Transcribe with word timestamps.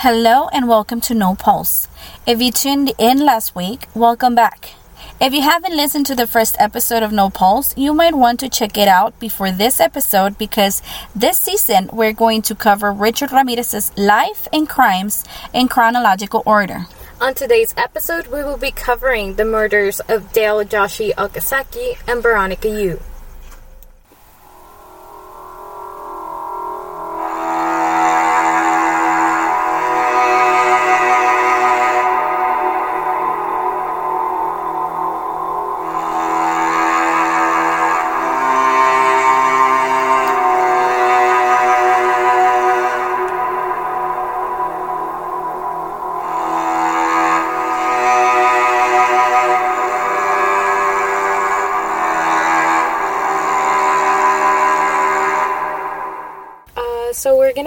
Hello 0.00 0.48
and 0.52 0.68
welcome 0.68 1.00
to 1.00 1.14
No 1.14 1.34
Pulse. 1.34 1.88
If 2.26 2.42
you 2.42 2.52
tuned 2.52 2.92
in 2.98 3.24
last 3.24 3.54
week, 3.54 3.86
welcome 3.94 4.34
back. 4.34 4.74
If 5.22 5.32
you 5.32 5.40
haven't 5.40 5.74
listened 5.74 6.04
to 6.06 6.14
the 6.14 6.26
first 6.26 6.54
episode 6.58 7.02
of 7.02 7.12
No 7.12 7.30
Pulse, 7.30 7.74
you 7.78 7.94
might 7.94 8.14
want 8.14 8.38
to 8.40 8.50
check 8.50 8.76
it 8.76 8.88
out 8.88 9.18
before 9.18 9.50
this 9.50 9.80
episode 9.80 10.36
because 10.36 10.82
this 11.14 11.38
season 11.38 11.88
we're 11.94 12.12
going 12.12 12.42
to 12.42 12.54
cover 12.54 12.92
Richard 12.92 13.32
Ramirez's 13.32 13.96
life 13.96 14.46
and 14.52 14.68
crimes 14.68 15.24
in 15.54 15.66
chronological 15.66 16.42
order. 16.44 16.84
On 17.22 17.32
today's 17.32 17.72
episode, 17.78 18.26
we 18.26 18.44
will 18.44 18.58
be 18.58 18.72
covering 18.72 19.36
the 19.36 19.46
murders 19.46 20.00
of 20.00 20.30
Dale 20.34 20.62
Joshi 20.62 21.14
Okazaki 21.14 21.96
and 22.06 22.22
Veronica 22.22 22.68
Yu. 22.68 23.00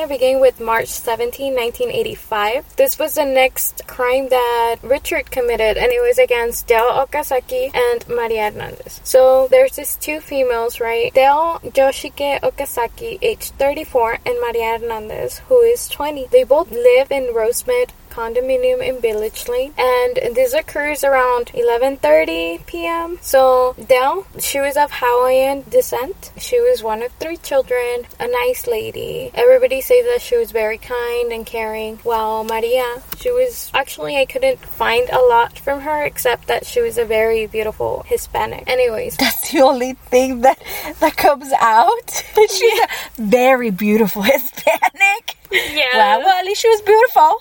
So 0.09 0.15
begin 0.15 0.39
with 0.39 0.59
March 0.59 0.87
17, 0.87 1.53
1985. 1.53 2.75
This 2.77 2.97
was 2.97 3.13
the 3.13 3.25
next 3.25 3.85
crime 3.85 4.29
that 4.29 4.77
Richard 4.81 5.29
committed, 5.29 5.77
and 5.77 5.91
it 5.91 6.01
was 6.01 6.17
against 6.17 6.67
Dale 6.67 6.91
Okazaki 6.91 7.73
and 7.75 8.07
Maria 8.07 8.49
Hernandez. 8.49 9.01
So 9.03 9.47
there's 9.51 9.75
these 9.75 9.95
two 9.95 10.19
females, 10.19 10.79
right? 10.79 11.13
Dale 11.13 11.59
Yoshike 11.63 12.41
Okazaki, 12.41 13.19
age 13.21 13.51
34, 13.51 14.19
and 14.25 14.35
Maria 14.41 14.79
Hernandez, 14.79 15.39
who 15.47 15.59
is 15.61 15.87
20. 15.89 16.27
They 16.31 16.43
both 16.43 16.71
live 16.71 17.11
in 17.11 17.33
Rosemead 17.33 17.91
condominium 18.19 18.81
in 18.85 18.99
Village 18.99 19.47
Lane, 19.47 19.73
and 19.77 20.35
this 20.35 20.53
occurs 20.53 21.05
around 21.05 21.45
11:30 21.55 22.65
p.m. 22.65 23.17
So 23.21 23.75
Dell, 23.91 24.27
she 24.39 24.59
was 24.59 24.75
of 24.75 24.89
Hawaiian 24.91 25.63
descent. 25.69 26.31
She 26.37 26.59
was 26.59 26.83
one 26.83 27.01
of 27.01 27.11
three 27.13 27.37
children, 27.37 27.93
a 28.19 28.27
nice 28.27 28.67
lady. 28.67 29.31
Everybody 29.33 29.79
says 29.79 30.03
that 30.11 30.21
she 30.21 30.35
was 30.35 30.51
very 30.51 30.77
kind 30.77 31.31
and 31.31 31.45
caring. 31.45 31.93
While 32.09 32.43
Maria, 32.43 32.89
she 33.21 33.31
was 33.31 33.71
actually 33.73 34.17
I 34.17 34.25
couldn't 34.25 34.59
find 34.59 35.07
a 35.09 35.23
lot 35.35 35.57
from 35.57 35.79
her 35.87 36.03
except 36.03 36.47
that 36.47 36.65
she 36.65 36.81
was 36.81 36.97
a 36.97 37.05
very 37.05 37.47
beautiful 37.47 38.03
Hispanic. 38.05 38.63
Anyways, 38.67 39.15
That's 39.23 39.51
the 39.51 39.61
only 39.61 39.93
thing 40.11 40.41
that 40.41 40.59
that 40.99 41.15
comes 41.15 41.51
out. 41.77 42.09
She's 42.57 42.79
a 42.83 42.89
very 43.17 43.71
beautiful 43.71 44.23
Hispanic. 44.23 45.38
Yeah. 45.51 46.17
Wow, 46.17 46.19
well, 46.19 46.39
at 46.39 46.45
least 46.45 46.61
she 46.61 46.69
was 46.69 46.81
beautiful. 46.81 47.37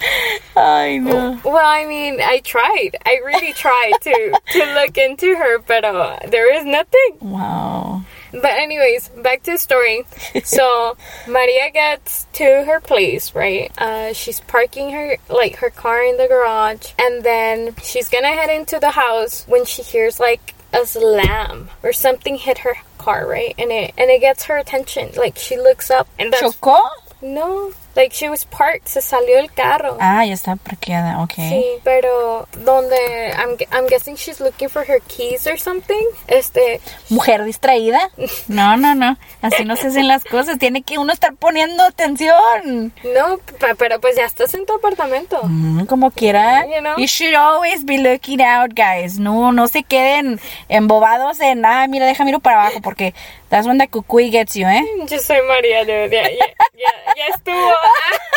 I 0.56 0.98
know. 0.98 1.40
Well, 1.44 1.64
I 1.64 1.84
mean, 1.86 2.20
I 2.20 2.40
tried. 2.40 2.96
I 3.04 3.20
really 3.24 3.52
tried 3.52 3.92
to 4.02 4.40
to 4.52 4.74
look 4.74 4.96
into 4.96 5.36
her, 5.36 5.58
but 5.58 5.84
uh, 5.84 6.18
there 6.28 6.54
is 6.54 6.64
nothing. 6.64 7.18
Wow. 7.20 8.02
But 8.32 8.52
anyways, 8.52 9.08
back 9.08 9.42
to 9.44 9.52
the 9.52 9.58
story. 9.58 10.04
So 10.44 10.96
Maria 11.28 11.70
gets 11.70 12.26
to 12.34 12.44
her 12.44 12.80
place, 12.80 13.34
right? 13.34 13.70
Uh, 13.78 14.12
she's 14.12 14.40
parking 14.40 14.90
her 14.92 15.16
like 15.28 15.56
her 15.56 15.70
car 15.70 16.02
in 16.02 16.16
the 16.16 16.28
garage, 16.28 16.92
and 16.98 17.22
then 17.22 17.74
she's 17.82 18.08
gonna 18.08 18.32
head 18.32 18.50
into 18.50 18.78
the 18.78 18.90
house 18.90 19.44
when 19.46 19.64
she 19.64 19.82
hears 19.82 20.18
like 20.18 20.54
a 20.72 20.86
slam 20.86 21.68
or 21.82 21.92
something 21.92 22.36
hit 22.36 22.58
her 22.58 22.76
car, 23.00 23.26
right? 23.26 23.54
And 23.58 23.70
it 23.72 23.94
and 23.98 24.10
it 24.10 24.20
gets 24.20 24.44
her 24.44 24.56
attention. 24.58 25.10
Like 25.16 25.36
she 25.36 25.56
looks 25.56 25.90
up 25.90 26.06
and 26.18 26.32
that's 26.32 26.42
¿Chocó? 26.42 26.78
no, 27.22 27.72
like 27.96 28.12
she 28.14 28.28
was 28.28 28.44
parked. 28.44 28.86
Se 28.88 29.00
salió 29.00 29.38
el 29.38 29.50
carro. 29.52 29.96
Ah, 30.00 30.24
ya 30.24 30.34
está 30.34 30.56
parqueada, 30.56 31.20
okay. 31.22 31.50
Sí, 31.50 31.64
pero 31.84 32.46
donde 32.64 32.96
I'm, 33.36 33.56
I'm 33.72 33.86
guessing 33.88 34.16
she's 34.16 34.40
looking 34.40 34.68
for 34.68 34.84
her 34.88 35.00
keys 35.08 35.46
or 35.46 35.58
something. 35.58 36.00
Este, 36.28 36.80
Mujer 37.08 37.44
distraída. 37.44 37.98
No, 38.48 38.76
no, 38.76 38.94
no. 38.94 39.16
Así 39.42 39.64
no 39.64 39.76
se 39.76 39.88
hacen 39.88 40.08
las 40.08 40.24
cosas. 40.24 40.58
Tiene 40.58 40.82
que 40.82 40.98
uno 40.98 41.12
estar 41.12 41.34
poniendo 41.34 41.82
atención. 41.84 42.92
no, 43.14 43.38
pe- 43.58 43.74
pero 43.76 44.00
pues 44.00 44.16
ya 44.16 44.24
estás 44.24 44.54
en 44.54 44.66
tu 44.66 44.74
apartamento. 44.74 45.40
Mm, 45.44 45.84
como 45.86 46.10
quiera. 46.10 46.64
You 46.66 46.80
know? 46.80 46.96
You 46.98 47.06
should 47.06 47.34
always 47.34 47.84
be 47.84 47.98
looking 47.98 48.40
out, 48.40 48.72
guys. 48.74 49.18
No, 49.18 49.52
no 49.52 49.68
se 49.68 49.82
queden 49.82 50.40
embobados 50.68 51.40
en, 51.40 51.64
ah, 51.64 51.86
mira, 51.88 52.06
deja 52.06 52.24
miro 52.24 52.40
para 52.40 52.62
abajo 52.62 52.80
porque 52.82 53.14
that's 53.50 53.66
when 53.66 53.78
the 53.78 53.86
cucuy 53.86 54.30
gets 54.30 54.56
you, 54.56 54.64
¿eh? 54.64 54.82
Yo 55.10 55.18
soy 55.18 55.42
María, 55.42 55.84
dude. 55.84 56.12
Ya, 56.12 56.22
ya, 56.30 56.46
ya, 56.74 56.92
ya 57.16 57.26
estuvo. 57.34 57.74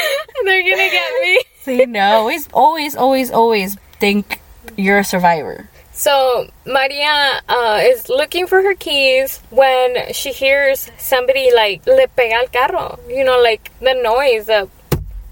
They're 0.44 0.62
gonna 0.62 0.90
get 0.90 1.12
me. 1.22 1.40
Sí, 1.64 1.88
no, 1.88 2.00
always, 2.00 2.48
always, 2.52 2.96
always, 2.96 3.30
always 3.30 3.76
think 3.98 4.40
you're 4.76 4.98
a 4.98 5.04
survivor. 5.04 5.68
So 5.92 6.48
Maria 6.64 7.42
uh, 7.48 7.80
is 7.82 8.08
looking 8.08 8.46
for 8.46 8.62
her 8.62 8.74
keys 8.74 9.38
when 9.50 10.12
she 10.14 10.32
hears 10.32 10.90
somebody 10.96 11.52
like 11.54 11.86
le 11.86 12.06
pega 12.16 12.40
al 12.40 12.48
carro. 12.48 12.98
You 13.08 13.24
know, 13.24 13.40
like 13.42 13.70
the 13.80 13.94
noise, 13.94 14.46
the 14.46 14.68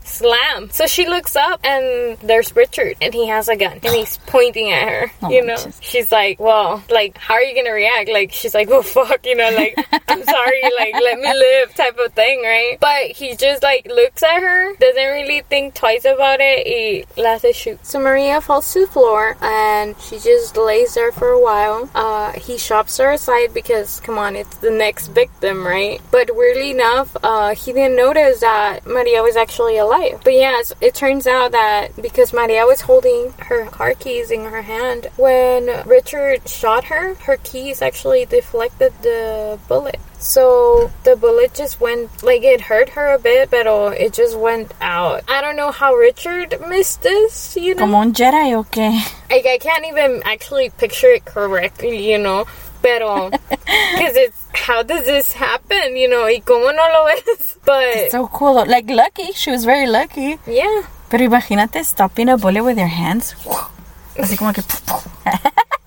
slam. 0.08 0.70
So 0.70 0.86
she 0.86 1.06
looks 1.06 1.36
up 1.36 1.60
and 1.64 2.18
there's 2.18 2.54
Richard 2.54 2.96
and 3.00 3.12
he 3.14 3.28
has 3.28 3.48
a 3.48 3.56
gun 3.56 3.80
and 3.82 3.94
he's 3.94 4.18
pointing 4.26 4.72
at 4.72 4.88
her. 4.88 5.12
Oh, 5.22 5.30
you 5.30 5.44
know, 5.44 5.56
Jesus. 5.56 5.78
she's 5.82 6.12
like, 6.12 6.40
well, 6.40 6.82
like, 6.90 7.16
how 7.18 7.34
are 7.34 7.42
you 7.42 7.54
gonna 7.54 7.74
react? 7.74 8.08
Like, 8.08 8.32
she's 8.32 8.54
like, 8.54 8.68
oh 8.70 8.82
fuck, 8.82 9.24
you 9.24 9.34
know, 9.34 9.50
like, 9.50 9.74
I'm 10.08 10.24
sorry, 10.24 10.62
like, 10.78 10.94
let 10.94 11.18
me 11.18 11.32
live, 11.32 11.74
type 11.74 11.98
of 11.98 12.12
thing, 12.12 12.42
right? 12.42 12.76
But 12.80 13.12
he 13.12 13.36
just 13.36 13.62
like 13.62 13.86
looks 13.86 14.22
at 14.22 14.40
her, 14.40 14.74
doesn't 14.76 15.08
really 15.12 15.42
think 15.42 15.74
twice 15.74 16.04
about 16.04 16.40
it. 16.40 16.66
He 16.66 17.04
lets 17.20 17.42
hace 17.42 17.56
shoot. 17.56 17.84
So 17.84 17.98
Maria 18.00 18.40
falls 18.40 18.72
to 18.72 18.80
the 18.80 18.86
floor 18.86 19.36
and 19.42 19.98
she 20.00 20.18
just 20.18 20.56
lays 20.56 20.94
there 20.94 21.12
for 21.12 21.28
a 21.30 21.40
while. 21.40 21.88
Uh, 21.94 22.32
he 22.32 22.58
shops 22.58 22.96
her 22.98 23.12
aside 23.12 23.52
because, 23.54 24.00
come 24.00 24.18
on, 24.18 24.36
it's 24.36 24.56
the 24.56 24.70
next 24.70 25.08
victim, 25.08 25.66
right? 25.66 26.00
But 26.10 26.34
weirdly 26.34 26.70
enough, 26.70 27.16
uh, 27.22 27.54
he 27.54 27.72
didn't 27.72 27.96
notice 27.96 28.40
that 28.40 28.86
Maria 28.86 29.22
was 29.22 29.36
actually 29.36 29.78
alive. 29.78 29.97
But 30.24 30.34
yes, 30.34 30.72
it 30.80 30.94
turns 30.94 31.26
out 31.26 31.52
that 31.52 32.00
because 32.00 32.32
Maria 32.32 32.64
was 32.66 32.82
holding 32.82 33.32
her 33.38 33.66
car 33.66 33.94
keys 33.94 34.30
in 34.30 34.44
her 34.44 34.62
hand, 34.62 35.08
when 35.16 35.66
Richard 35.86 36.48
shot 36.48 36.84
her, 36.84 37.14
her 37.14 37.36
keys 37.38 37.82
actually 37.82 38.24
deflected 38.24 38.92
the 39.02 39.58
bullet. 39.68 39.98
So 40.20 40.90
the 41.04 41.14
bullet 41.14 41.54
just 41.54 41.80
went, 41.80 42.22
like 42.22 42.42
it 42.42 42.60
hurt 42.60 42.90
her 42.90 43.14
a 43.14 43.18
bit, 43.18 43.50
but 43.50 43.66
oh, 43.66 43.88
it 43.88 44.12
just 44.12 44.36
went 44.36 44.72
out. 44.80 45.22
I 45.28 45.40
don't 45.40 45.56
know 45.56 45.70
how 45.70 45.94
Richard 45.94 46.56
missed 46.68 47.02
this, 47.02 47.56
you 47.56 47.74
know? 47.74 47.82
Como 47.82 47.98
un 48.00 48.12
Jedi 48.12 48.52
o 48.56 48.64
qué? 48.64 48.90
Like 49.30 49.46
I 49.46 49.58
can't 49.58 49.86
even 49.86 50.22
actually 50.24 50.70
picture 50.70 51.08
it 51.08 51.24
correctly, 51.24 52.10
you 52.10 52.18
know. 52.18 52.46
Pero, 52.80 53.30
because 53.94 54.16
it's 54.16 54.36
how 54.66 54.82
does 54.82 55.04
this 55.04 55.32
happen, 55.32 55.96
you 55.96 56.08
know? 56.08 56.28
Y 56.28 56.40
cómo 56.40 56.72
no 56.72 56.82
lo 56.92 57.04
ves? 57.06 57.58
But 57.64 58.10
So 58.10 58.28
cool. 58.28 58.64
Like, 58.66 58.88
lucky. 58.92 59.32
She 59.34 59.50
was 59.50 59.64
very 59.64 59.86
lucky. 59.86 60.38
yeah, 60.46 60.82
Pero 61.10 61.24
imagínate 61.24 61.82
stopping 61.84 62.28
a 62.28 62.36
bullet 62.36 62.62
with 62.62 62.76
your 62.78 62.88
hands. 62.88 63.34
Así 64.18 64.36
como 64.36 64.52
que... 64.52 64.62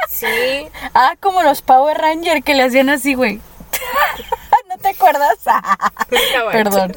see, 0.10 0.68
Ah, 0.94 1.16
como 1.20 1.42
los 1.44 1.62
Power 1.62 1.98
Rangers 1.98 2.44
que 2.44 2.54
le 2.56 2.64
hacían 2.64 2.90
así, 2.90 3.14
güey. 3.14 3.40
¿No 4.70 4.78
te 4.78 4.90
acuerdas? 4.90 5.38
Perdón. 6.52 6.96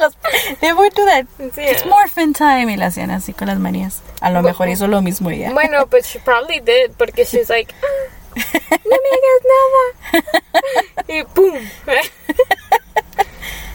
Los- 0.00 0.16
They 0.60 0.72
would 0.72 0.94
do 0.94 1.04
that. 1.04 1.26
Sí. 1.54 1.60
It's 1.62 1.84
morphin 1.84 2.32
time. 2.32 2.72
Y 2.72 2.76
le 2.76 2.84
hacían 2.86 3.10
así 3.10 3.34
con 3.34 3.48
las 3.48 3.58
manías. 3.58 4.00
A 4.22 4.30
lo 4.30 4.40
mejor 4.42 4.68
hizo 4.68 4.86
lo 4.86 5.02
mismo 5.02 5.28
ella. 5.30 5.52
Bueno, 5.52 5.84
but 5.86 6.02
she 6.04 6.18
probably 6.20 6.60
did 6.60 6.92
porque 6.96 7.24
she's 7.26 7.50
like, 7.50 7.74
"Ah, 7.82 7.99
no 8.36 8.96
me 8.96 9.10
hagas 9.16 9.42
nada. 9.54 9.84
y 11.08 11.22
boom. 11.34 11.58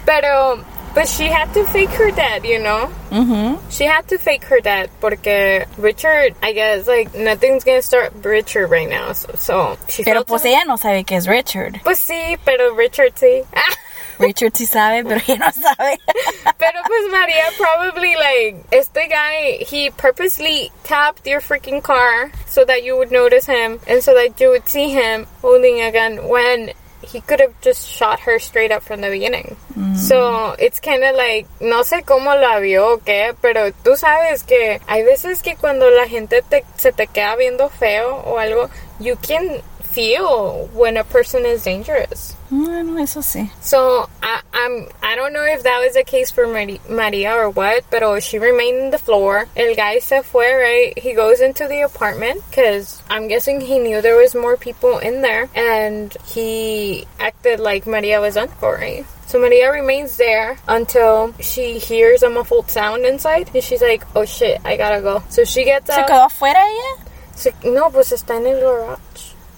Pero, 0.05 0.63
but 0.93 1.07
she 1.07 1.25
had 1.25 1.51
to 1.53 1.63
fake 1.65 1.89
her 1.89 2.11
death, 2.11 2.45
you 2.45 2.59
know? 2.59 2.89
Mhm. 3.09 3.59
She 3.71 3.85
had 3.85 4.07
to 4.09 4.17
fake 4.17 4.43
her 4.45 4.59
death 4.61 4.89
porque 5.01 5.65
Richard, 5.77 6.35
I 6.43 6.53
guess, 6.53 6.87
like, 6.87 7.13
nothing's 7.15 7.63
gonna 7.63 7.81
start 7.81 8.13
Richard 8.23 8.67
right 8.69 8.87
now. 8.87 9.13
So, 9.13 9.31
so 9.35 9.77
she 9.89 10.03
Pero 10.03 10.23
pues 10.23 10.45
ella 10.45 10.63
no 10.65 10.77
sabe 10.77 11.05
que 11.05 11.17
es 11.17 11.27
Richard. 11.27 11.81
Pues 11.83 11.99
sí, 11.99 12.37
pero 12.45 12.75
Richard 12.75 13.15
sí. 13.15 13.43
Richard 14.19 14.53
sí 14.53 14.65
sabe, 14.65 15.03
pero 15.03 15.21
ella 15.27 15.37
no 15.37 15.51
sabe. 15.51 15.99
Pero 16.57 16.79
pues 16.87 17.11
Maria 17.11 17.43
probably 17.57 18.15
like 18.15 18.55
este 18.71 19.09
guy 19.09 19.63
he 19.69 19.89
purposely 19.91 20.71
tapped 20.83 21.27
your 21.27 21.41
freaking 21.41 21.83
car 21.83 22.31
so 22.47 22.63
that 22.63 22.83
you 22.83 22.95
would 22.95 23.11
notice 23.11 23.45
him 23.45 23.79
and 23.87 24.01
so 24.01 24.13
that 24.13 24.39
you 24.39 24.49
would 24.49 24.67
see 24.67 24.89
him 24.89 25.27
holding 25.41 25.81
a 25.81 25.91
gun 25.91 26.27
when 26.29 26.71
he 27.05 27.21
could 27.21 27.39
have 27.39 27.59
just 27.61 27.87
shot 27.87 28.21
her 28.21 28.39
straight 28.39 28.71
up 28.71 28.83
from 28.83 29.01
the 29.01 29.09
beginning. 29.09 29.55
Mm. 29.77 29.95
So 29.97 30.55
it's 30.57 30.79
kind 30.79 31.03
of 31.03 31.15
like, 31.15 31.47
no 31.61 31.83
sé 31.83 32.03
cómo 32.03 32.39
la 32.39 32.59
vio 32.59 32.93
o 32.93 32.97
qué, 32.97 33.35
pero 33.41 33.71
tú 33.83 33.95
sabes 33.95 34.45
que 34.45 34.79
hay 34.87 35.03
veces 35.03 35.41
que 35.41 35.55
cuando 35.55 35.89
la 35.89 36.07
gente 36.07 36.41
te, 36.41 36.63
se 36.77 36.91
te 36.91 37.07
queda 37.07 37.35
viendo 37.37 37.69
feo 37.69 38.23
o 38.25 38.37
algo, 38.39 38.69
you 38.99 39.15
can 39.17 39.61
feel 39.81 40.67
when 40.73 40.97
a 40.97 41.03
person 41.03 41.45
is 41.45 41.63
dangerous. 41.63 42.35
Bueno, 42.63 42.97
eso 43.01 43.19
sí. 43.21 43.49
So 43.61 44.07
I, 44.23 44.39
I'm 44.53 44.87
I 45.03 45.15
don't 45.15 45.33
know 45.33 45.43
if 45.43 45.63
that 45.63 45.79
was 45.83 45.93
the 45.93 46.03
case 46.03 46.31
for 46.31 46.47
Mari- 46.47 46.79
Maria 46.89 47.33
or 47.35 47.49
what, 47.49 47.83
but 47.91 48.01
oh, 48.01 48.19
she 48.21 48.39
remained 48.39 48.77
in 48.77 48.91
the 48.91 48.97
floor. 48.97 49.45
El 49.57 49.75
guy 49.75 49.99
se 49.99 50.21
fue, 50.21 50.53
right? 50.55 50.97
He 50.97 51.13
goes 51.13 51.41
into 51.41 51.67
the 51.67 51.81
apartment 51.81 52.41
because 52.49 53.01
I'm 53.09 53.27
guessing 53.27 53.59
he 53.59 53.79
knew 53.79 54.01
there 54.01 54.15
was 54.15 54.33
more 54.35 54.55
people 54.55 54.99
in 54.99 55.21
there, 55.21 55.49
and 55.53 56.15
he 56.27 57.05
acted 57.19 57.59
like 57.59 57.85
Maria 57.85 58.21
was 58.21 58.37
uncle, 58.37 58.71
right? 58.71 59.05
So 59.27 59.37
Maria 59.39 59.71
remains 59.71 60.15
there 60.15 60.55
until 60.67 61.33
she 61.41 61.77
hears 61.79 62.23
a 62.23 62.29
muffled 62.29 62.69
sound 62.71 63.05
inside, 63.05 63.49
and 63.53 63.61
she's 63.63 63.81
like, 63.81 64.03
"Oh 64.15 64.23
shit, 64.23 64.61
I 64.63 64.77
gotta 64.77 65.01
go." 65.01 65.23
So 65.29 65.43
she 65.43 65.65
gets 65.65 65.87
¿Se 65.93 65.99
out. 65.99 66.07
quedó 66.07 66.23
afuera 66.29 66.61
ella? 66.63 67.03
Se- 67.35 67.53
no, 67.65 67.89
pues 67.89 68.13
está 68.13 68.37
en 68.37 68.47
el 68.47 68.61
garage. 68.61 69.01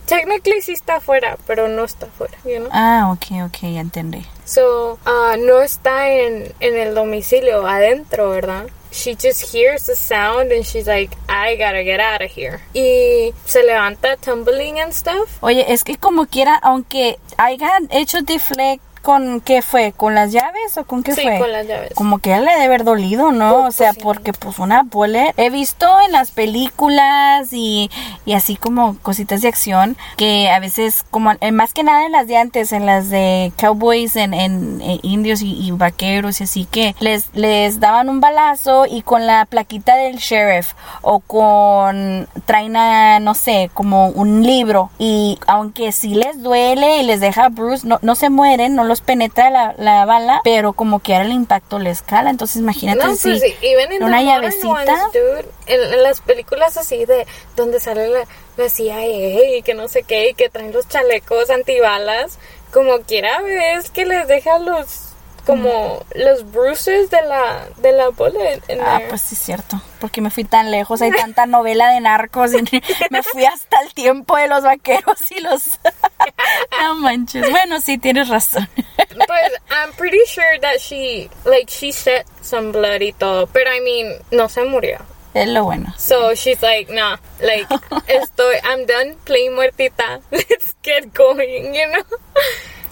Technically 0.08 0.62
sí 0.62 0.72
está 0.72 0.96
afuera, 0.96 1.38
pero 1.46 1.68
no 1.68 1.84
está 1.84 2.06
afuera, 2.06 2.38
you 2.46 2.60
know? 2.60 2.70
Ah, 2.72 3.12
ok, 3.12 3.46
ok, 3.46 3.58
ya 3.74 3.82
entendí. 3.82 4.26
So, 4.46 4.98
uh, 5.06 5.36
no 5.38 5.62
está 5.62 6.10
en, 6.10 6.54
en 6.62 6.78
el 6.78 6.96
domicilio 6.96 7.68
adentro, 7.68 8.30
¿verdad? 8.30 8.68
She 8.90 9.16
just 9.16 9.54
hears 9.54 9.86
the 9.86 9.96
sound 9.96 10.52
and 10.54 10.64
she's 10.66 10.88
like, 10.88 11.16
I 11.28 11.58
gotta 11.58 11.84
get 11.84 12.00
out 12.00 12.22
of 12.22 12.32
here. 12.32 12.62
Y 12.74 13.34
se 13.46 13.62
levanta 13.64 14.16
tumbling 14.16 14.80
and 14.80 14.94
stuff. 14.94 15.38
Oye, 15.42 15.66
es 15.68 15.84
que 15.84 15.98
como 15.98 16.26
quiera, 16.26 16.58
aunque 16.64 17.20
hayan 17.38 17.90
hecho 17.92 18.22
deflect 18.22 18.82
con 19.08 19.40
qué 19.40 19.62
fue, 19.62 19.94
con 19.94 20.16
las 20.16 20.34
llaves 20.34 20.78
o 20.78 20.84
con 20.84 21.02
qué 21.02 21.14
Sí, 21.14 21.22
fue, 21.22 21.40
con 21.40 21.50
las 21.50 21.66
llaves. 21.66 21.94
como 21.96 22.18
que 22.20 22.34
a 22.34 22.38
él 22.40 22.44
le 22.46 22.52
debe 22.52 22.66
haber 22.66 22.84
dolido, 22.84 23.32
¿no? 23.32 23.62
Pues, 23.62 23.68
o 23.70 23.72
sea, 23.72 23.94
pues, 23.94 23.96
sí. 24.00 24.02
porque 24.04 24.34
pues 24.34 24.60
una 24.60 24.84
bullet, 24.84 25.34
he 25.38 25.50
visto 25.50 25.88
en 26.06 26.12
las 26.12 26.32
películas 26.32 27.54
y, 27.54 27.90
y 28.26 28.34
así 28.34 28.58
como 28.58 28.98
cositas 29.02 29.42
de 29.42 29.48
acción 29.48 29.96
que 30.18 30.50
a 30.50 30.60
veces 30.60 31.04
como 31.10 31.32
eh, 31.40 31.54
más 31.54 31.74
que 31.74 31.84
nada 31.84 32.06
en 32.06 32.12
las 32.12 32.28
de 32.28 32.36
antes, 32.36 32.74
en 32.74 32.86
las 32.86 33.10
de 33.10 33.54
cowboys, 33.58 34.18
en, 34.18 34.34
en- 34.34 34.82
en 34.82 35.00
indios 35.04 35.42
y, 35.42 35.54
y 35.54 35.72
vaqueros 35.72 36.42
y 36.42 36.44
así 36.44 36.66
que 36.66 36.94
les 37.00 37.30
les 37.34 37.80
daban 37.80 38.10
un 38.10 38.20
balazo 38.20 38.86
y 38.86 39.04
con 39.04 39.26
la 39.26 39.46
plaquita 39.46 39.96
del 39.96 40.18
sheriff 40.18 40.74
o 41.02 41.20
con 41.22 42.28
traen 42.46 42.76
a, 42.76 43.20
no 43.22 43.34
sé, 43.36 43.72
como 43.74 44.10
un 44.10 44.44
libro 44.44 44.90
y 45.00 45.40
aunque 45.48 45.92
sí 45.94 46.14
les 46.14 46.42
duele 46.44 46.98
y 47.00 47.04
les 47.04 47.22
deja 47.22 47.48
bruise, 47.50 47.86
no, 47.86 48.00
no 48.02 48.16
se 48.16 48.30
mueren, 48.30 48.76
no 48.76 48.84
los 48.84 48.97
penetra 49.02 49.50
la, 49.50 49.74
la 49.78 50.06
bala, 50.06 50.42
pero 50.44 50.74
como 50.74 51.00
que 51.00 51.14
ahora 51.14 51.26
el 51.26 51.32
impacto 51.34 51.80
les 51.80 52.02
cala, 52.02 52.30
entonces 52.30 52.58
imagínate 52.58 53.00
No, 53.06 53.16
si 53.16 53.30
pues 53.30 53.42
sí, 53.42 53.56
una 54.02 54.22
llavecita. 54.22 54.68
ones, 54.68 55.46
en 55.68 56.04
las 56.04 56.22
películas 56.22 56.78
así 56.78 57.06
de 57.06 57.26
donde 57.56 57.80
sale 57.80 58.08
la, 58.10 58.22
la 58.58 58.70
CIA 58.70 59.58
y 59.58 59.62
que 59.64 59.74
no 59.74 59.88
sé 59.88 60.04
qué, 60.04 60.30
y 60.30 60.34
que 60.34 60.50
traen 60.50 60.72
los 60.74 60.88
chalecos 60.88 61.50
antibalas, 61.50 62.40
como 62.74 63.00
quiera 63.02 63.42
ves 63.42 63.90
que 63.92 64.06
les 64.06 64.28
deja 64.28 64.60
los 64.60 65.07
como 65.48 66.04
los 66.14 66.52
bruises 66.52 67.10
de 67.10 67.22
la 67.24 67.66
de 67.78 67.94
la 67.94 68.10
bullet 68.10 68.62
en 68.68 68.82
Ah, 68.82 68.98
there. 68.98 69.10
pues 69.10 69.22
sí 69.22 69.34
es 69.36 69.42
cierto, 69.42 69.82
porque 70.00 70.22
me 70.22 70.30
fui 70.30 70.44
tan 70.44 70.70
lejos, 70.70 71.02
hay 71.02 71.10
tanta 71.12 71.46
novela 71.48 71.90
de 71.92 72.02
narcos 72.02 72.52
y 72.54 72.62
me 73.10 73.24
fui 73.24 73.46
hasta 73.46 73.80
el 73.82 73.94
tiempo 73.94 74.36
de 74.38 74.48
los 74.50 74.64
vaqueros 74.64 75.32
y 75.32 75.40
los... 75.40 75.80
no 76.82 76.96
manches, 76.96 77.50
bueno, 77.50 77.80
sí, 77.82 77.98
tienes 77.98 78.28
razón. 78.28 78.68
Pues 78.76 79.52
I'm 79.72 79.94
pretty 79.98 80.20
sure 80.28 80.60
that 80.62 80.80
she 80.80 81.30
like 81.46 81.72
she 81.72 81.92
shed 81.92 82.26
some 82.42 82.72
blood 82.72 83.02
y 83.02 83.14
todo, 83.14 83.48
pero 83.48 83.72
I 83.74 83.80
mean 83.80 84.14
no 84.32 84.50
se 84.50 84.64
murió. 84.66 85.00
es 85.34 85.48
lo 85.50 85.64
bueno. 85.66 85.94
So 85.98 86.34
she's 86.34 86.62
like, 86.64 86.92
nah, 86.92 87.18
like, 87.42 87.68
estoy, 88.08 88.56
I'm 88.64 88.86
done 88.88 89.16
playing 89.24 89.54
muertita. 89.56 90.20
Let's 90.32 90.76
get 90.84 91.14
going, 91.14 91.76
you 91.76 91.88
know? 91.92 92.04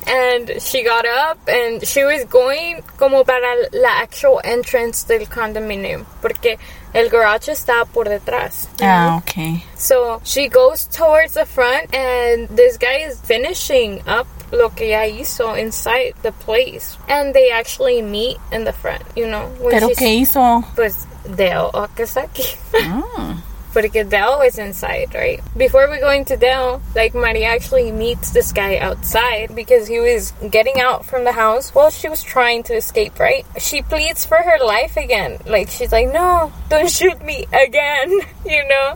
And 0.07 0.61
she 0.61 0.83
got 0.83 1.05
up 1.05 1.39
and 1.47 1.85
she 1.85 2.03
was 2.03 2.25
going 2.25 2.83
como 2.97 3.23
para 3.23 3.69
la 3.73 4.01
actual 4.01 4.39
entrance 4.43 5.03
del 5.03 5.27
condominium. 5.27 6.05
Porque 6.21 6.57
el 6.93 7.09
garage 7.09 7.49
está 7.49 7.85
por 7.91 8.05
detrás. 8.05 8.67
Ah, 8.81 9.17
ok. 9.17 9.63
So 9.75 10.21
she 10.23 10.47
goes 10.47 10.85
towards 10.87 11.33
the 11.33 11.45
front, 11.45 11.93
and 11.93 12.47
this 12.49 12.77
guy 12.77 13.05
is 13.07 13.19
finishing 13.21 14.01
up 14.07 14.27
lo 14.51 14.69
que 14.69 14.89
ya 14.89 15.05
hizo 15.05 15.57
inside 15.59 16.13
the 16.21 16.31
place. 16.31 16.97
And 17.09 17.33
they 17.33 17.51
actually 17.51 18.01
meet 18.01 18.37
in 18.51 18.63
the 18.63 18.73
front, 18.73 19.03
you 19.15 19.27
know. 19.27 19.49
¿Pero 19.69 19.89
qué 19.89 20.21
hizo? 20.21 20.63
Pues 20.75 21.07
Dale 21.25 21.71
Okazaki. 21.73 22.57
Mm. 22.73 23.41
Porque 23.75 24.07
Dale 24.09 24.39
is 24.47 24.57
inside, 24.57 25.13
right? 25.13 25.41
Before 25.57 25.91
we 25.91 25.99
go 25.99 26.09
into 26.09 26.37
Dale, 26.37 26.81
like 26.95 27.13
Maria 27.13 27.47
actually 27.47 27.91
meets 27.91 28.31
this 28.31 28.53
guy 28.53 28.77
outside 28.77 29.53
because 29.53 29.85
he 29.85 29.99
was 29.99 30.31
getting 30.49 30.79
out 30.79 31.05
from 31.05 31.25
the 31.25 31.33
house 31.33 31.75
while 31.75 31.91
she 31.91 32.07
was 32.07 32.23
trying 32.23 32.63
to 32.63 32.73
escape, 32.73 33.19
right? 33.19 33.45
She 33.59 33.81
pleads 33.81 34.25
for 34.25 34.37
her 34.37 34.63
life 34.63 34.95
again. 34.95 35.39
Like 35.45 35.69
she's 35.69 35.91
like, 35.91 36.07
No, 36.07 36.53
don't 36.69 36.89
shoot 36.89 37.21
me 37.21 37.45
again, 37.51 38.11
you 38.45 38.65
know? 38.65 38.95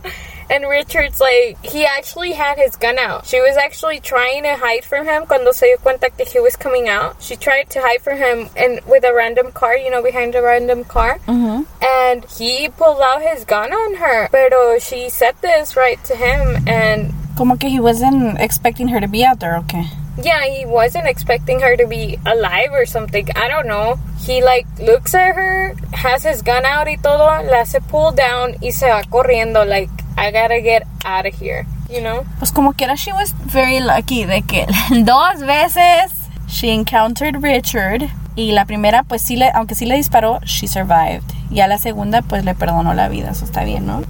And 0.50 0.68
Richard's 0.68 1.20
like, 1.20 1.64
he 1.64 1.86
actually 1.86 2.32
had 2.32 2.58
his 2.58 2.74
gun 2.76 2.98
out. 2.98 3.24
She 3.26 3.40
was 3.40 3.56
actually 3.56 4.00
trying 4.00 4.42
to 4.42 4.56
hide 4.56 4.84
from 4.84 5.06
him 5.06 5.24
cuando 5.26 5.52
se 5.52 5.68
dio 5.68 5.76
cuenta 5.78 6.10
que 6.10 6.26
he 6.26 6.40
was 6.40 6.56
coming 6.56 6.88
out. 6.88 7.16
She 7.22 7.36
tried 7.36 7.70
to 7.70 7.80
hide 7.80 8.02
from 8.02 8.18
him 8.18 8.48
and 8.56 8.80
with 8.84 9.04
a 9.04 9.14
random 9.14 9.52
car, 9.52 9.76
you 9.76 9.90
know, 9.90 10.02
behind 10.02 10.34
a 10.34 10.42
random 10.42 10.84
car 10.84 11.18
Ujú. 11.26 11.64
and 11.80 12.24
he 12.24 12.68
pulled 12.68 13.00
out 13.00 13.22
his 13.22 13.44
gun 13.44 13.72
on 13.72 13.94
her. 13.96 14.28
Pero 14.32 14.78
she 14.78 15.08
said 15.08 15.36
this 15.40 15.76
right 15.76 16.02
to 16.04 16.16
him, 16.16 16.66
and 16.68 17.14
Como 17.36 17.56
que 17.56 17.70
he 17.70 17.80
wasn't 17.80 18.38
expecting 18.40 18.88
her 18.88 19.00
to 19.00 19.08
be 19.08 19.24
out 19.24 19.40
there, 19.40 19.56
okay. 19.58 19.86
Yeah, 20.24 20.44
he 20.44 20.66
wasn't 20.66 21.06
expecting 21.06 21.60
her 21.60 21.76
to 21.76 21.86
be 21.86 22.18
alive 22.26 22.72
or 22.72 22.86
something. 22.86 23.28
I 23.36 23.48
don't 23.48 23.66
know. 23.66 23.98
He 24.18 24.42
like 24.42 24.66
looks 24.78 25.14
at 25.14 25.34
her, 25.34 25.74
has 25.92 26.22
his 26.24 26.42
gun 26.42 26.64
out 26.64 26.86
y 26.88 26.96
todo, 26.96 27.26
la 27.50 27.60
hace 27.60 27.80
pull 27.88 28.12
down 28.12 28.56
y 28.62 28.70
se 28.70 28.88
va 28.88 29.02
corriendo. 29.10 29.66
Like 29.66 29.90
I 30.16 30.30
gotta 30.30 30.60
get 30.60 30.86
out 31.04 31.26
of 31.26 31.34
here, 31.34 31.66
you 31.90 32.00
know. 32.00 32.24
Pues 32.38 32.52
como 32.52 32.72
quiera, 32.72 32.96
she 32.96 33.12
was 33.12 33.32
very 33.32 33.80
lucky 33.80 34.24
de 34.24 34.42
que 34.42 34.66
dos 35.04 35.42
veces 35.42 36.12
she 36.48 36.70
encountered 36.70 37.42
Richard 37.42 38.10
y 38.36 38.52
la 38.52 38.64
primera, 38.64 39.02
pues 39.02 39.22
sí 39.22 39.36
le, 39.36 39.50
aunque 39.54 39.74
sí 39.74 39.86
le 39.86 39.96
disparó, 39.96 40.40
she 40.44 40.66
survived. 40.66 41.24
Y 41.50 41.60
a 41.60 41.66
la 41.66 41.78
segunda, 41.78 42.22
pues 42.22 42.44
le 42.44 42.54
perdonó 42.54 42.94
la 42.94 43.08
vida, 43.08 43.30
eso 43.30 43.44
está 43.44 43.64
bien, 43.64 43.86
¿no? 43.86 44.02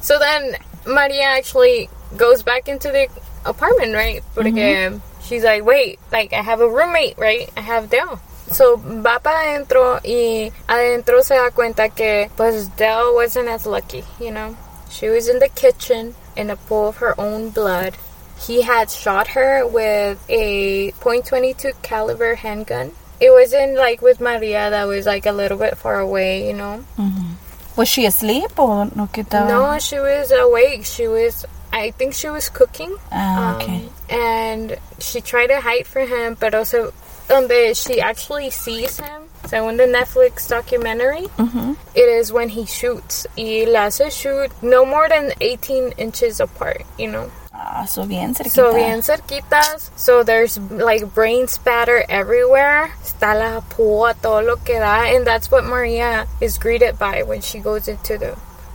So 0.00 0.18
then 0.18 0.56
Maria 0.86 1.28
actually 1.36 1.88
goes 2.18 2.42
back 2.42 2.68
into 2.68 2.90
the 2.90 3.08
apartment, 3.44 3.94
right? 3.94 4.22
Porque 4.34 4.54
mm-hmm. 4.54 4.98
she's 5.22 5.44
like, 5.44 5.64
wait, 5.64 5.98
like 6.12 6.32
I 6.32 6.42
have 6.42 6.60
a 6.60 6.68
roommate, 6.68 7.18
right? 7.18 7.50
I 7.56 7.60
have 7.60 7.90
Dell. 7.90 8.20
So 8.50 8.76
va 8.76 9.20
para 9.22 9.56
adentro 9.56 10.00
y 10.04 10.52
adentro 10.68 11.22
se 11.22 11.34
da 11.34 11.50
cuenta 11.50 11.88
que 11.88 12.30
pues 12.36 12.68
Dell 12.76 13.14
wasn't 13.14 13.48
as 13.48 13.66
lucky, 13.66 14.04
you 14.20 14.30
know? 14.30 14.56
She 14.90 15.08
was 15.08 15.28
in 15.28 15.38
the 15.38 15.48
kitchen 15.48 16.14
in 16.36 16.50
a 16.50 16.56
pool 16.56 16.88
of 16.88 16.98
her 16.98 17.18
own 17.18 17.50
blood. 17.50 17.96
He 18.38 18.62
had 18.62 18.90
shot 18.90 19.28
her 19.28 19.66
with 19.66 20.22
a 20.28 20.92
.22 21.00 21.82
caliber 21.82 22.34
handgun. 22.34 22.92
It 23.20 23.30
wasn't 23.30 23.74
like 23.74 24.02
with 24.02 24.20
Maria 24.20 24.70
that 24.70 24.86
was 24.86 25.06
like 25.06 25.26
a 25.26 25.32
little 25.32 25.58
bit 25.58 25.78
far 25.78 25.98
away, 25.98 26.46
you 26.46 26.52
know? 26.52 26.84
Mm-hmm. 26.98 27.34
Was 27.76 27.88
she 27.88 28.06
asleep 28.06 28.56
o 28.58 28.84
no? 28.84 29.08
No, 29.48 29.78
she 29.78 29.98
was 29.98 30.30
awake. 30.30 30.84
She 30.84 31.08
was, 31.08 31.44
I 31.74 31.90
think 31.90 32.14
she 32.14 32.28
was 32.30 32.48
cooking. 32.48 32.94
Ah, 33.10 33.58
Um. 33.58 33.90
And 34.08 34.78
she 35.00 35.20
tried 35.20 35.48
to 35.48 35.60
hide 35.60 35.86
from 35.90 36.06
him, 36.06 36.36
but 36.38 36.54
also, 36.54 36.92
donde 37.28 37.74
she 37.76 38.00
actually 38.00 38.50
sees 38.50 39.00
him, 39.00 39.22
So 39.50 39.68
in 39.68 39.76
the 39.76 39.84
Netflix 39.84 40.48
documentary, 40.48 41.28
Ujú. 41.36 41.76
it 41.94 42.08
is 42.08 42.32
when 42.32 42.48
he 42.48 42.64
shoots. 42.64 43.26
Y 43.36 43.66
la 43.68 43.90
hace 43.90 44.08
shoot 44.08 44.50
no 44.62 44.86
more 44.86 45.08
than 45.08 45.32
18 45.40 45.92
inches 45.98 46.40
apart, 46.40 46.80
you 46.96 47.08
know? 47.10 47.28
Ah, 47.52 47.84
so 47.84 48.06
bien 48.06 48.32
cerquita. 48.34 48.50
So 48.54 48.72
bien 48.74 49.00
cerquitas. 49.02 49.90
So 49.96 50.22
there's 50.22 50.56
like 50.70 51.12
brain 51.12 51.46
spatter 51.48 52.04
everywhere. 52.08 52.88
Está 53.02 53.34
la 53.36 53.60
púa, 53.60 54.14
todo 54.22 54.40
lo 54.40 54.56
que 54.64 54.78
da. 54.78 55.04
And 55.12 55.26
that's 55.26 55.50
what 55.50 55.64
Maria 55.64 56.26
is 56.40 56.56
greeted 56.56 56.98
by 56.98 57.22
when 57.22 57.40
she 57.42 57.58
goes 57.58 57.86
into 57.88 58.16
the 58.16 58.32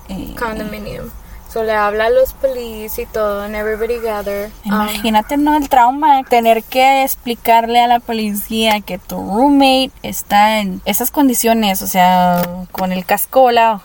Eh, 0.10 0.34
condominium. 0.36 1.12
So 1.52 1.64
le 1.64 1.74
habla 1.74 2.06
a 2.06 2.10
los 2.12 2.34
police 2.34 3.02
y 3.02 3.06
todo, 3.08 3.42
and 3.42 3.56
everybody 3.56 4.00
gather. 4.00 4.52
Um, 4.66 4.74
Imagínate, 4.74 5.36
¿no? 5.38 5.58
El 5.58 5.68
trauma, 5.68 6.24
tener 6.24 6.64
que 6.64 7.04
explicarle 7.04 7.82
a 7.82 7.88
la 7.88 8.00
policía 8.00 8.82
que 8.82 9.00
tu 9.00 9.16
roommate 9.18 9.92
está 10.04 10.60
en 10.60 10.82
esas 10.86 11.10
condiciones, 11.10 11.82
o 11.82 11.88
sea, 11.88 12.42
con 12.72 12.92
el 12.92 13.04
cascola. 13.06 13.82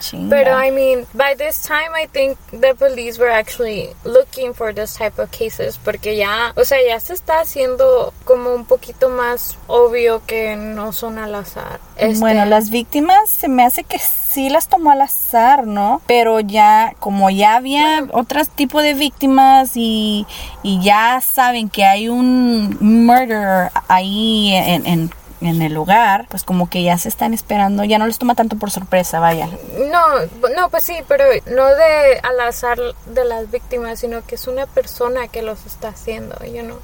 Chinga. 0.00 0.28
But 0.28 0.48
I 0.48 0.70
mean, 0.70 1.06
by 1.14 1.34
this 1.34 1.62
time, 1.62 1.94
I 1.94 2.06
think 2.06 2.38
the 2.50 2.74
police 2.74 3.18
were 3.18 3.30
actually 3.30 3.88
looking 4.04 4.52
for 4.52 4.72
this 4.74 4.94
type 4.94 5.18
of 5.18 5.30
cases 5.30 5.78
porque 5.82 6.16
ya, 6.16 6.52
o 6.56 6.64
sea, 6.64 6.78
ya 6.86 7.00
se 7.00 7.14
está 7.14 7.40
haciendo 7.40 8.12
como 8.24 8.54
un 8.54 8.64
poquito 8.66 9.08
más 9.08 9.56
obvio 9.66 10.22
que 10.26 10.56
no 10.56 10.92
son 10.92 11.18
al 11.18 11.34
azar. 11.34 11.80
Este, 11.96 12.20
Bueno, 12.20 12.44
las 12.44 12.70
víctimas 12.70 13.30
se 13.30 13.48
me 13.48 13.64
hace 13.64 13.82
que 13.84 13.98
sí 14.32 14.48
las 14.48 14.68
tomó 14.68 14.92
al 14.92 15.02
azar, 15.02 15.66
¿no? 15.66 16.00
Pero 16.06 16.40
ya, 16.40 16.94
como 17.00 17.30
ya 17.30 17.56
había 17.56 18.06
otro 18.12 18.44
tipo 18.44 18.80
de 18.80 18.94
víctimas 18.94 19.72
y, 19.74 20.26
y 20.62 20.80
ya 20.82 21.20
saben 21.20 21.68
que 21.68 21.84
hay 21.84 22.08
un 22.08 22.76
murder 22.80 23.70
ahí 23.88 24.52
en, 24.54 24.86
en, 24.86 25.10
en 25.40 25.62
el 25.62 25.72
lugar, 25.72 26.26
pues 26.28 26.44
como 26.44 26.68
que 26.68 26.82
ya 26.82 26.98
se 26.98 27.08
están 27.08 27.34
esperando, 27.34 27.82
ya 27.84 27.98
no 27.98 28.06
les 28.06 28.18
toma 28.18 28.34
tanto 28.34 28.56
por 28.56 28.70
sorpresa, 28.70 29.20
vaya. 29.20 29.48
No, 29.90 30.48
no, 30.54 30.68
pues 30.70 30.84
sí, 30.84 30.96
pero 31.08 31.24
no 31.46 31.66
de 31.66 32.20
al 32.22 32.40
azar 32.40 32.78
de 33.06 33.24
las 33.24 33.50
víctimas, 33.50 34.00
sino 34.00 34.24
que 34.24 34.34
es 34.34 34.46
una 34.46 34.66
persona 34.66 35.28
que 35.28 35.42
los 35.42 35.66
está 35.66 35.88
haciendo, 35.88 36.36
you 36.44 36.62
know. 36.62 36.78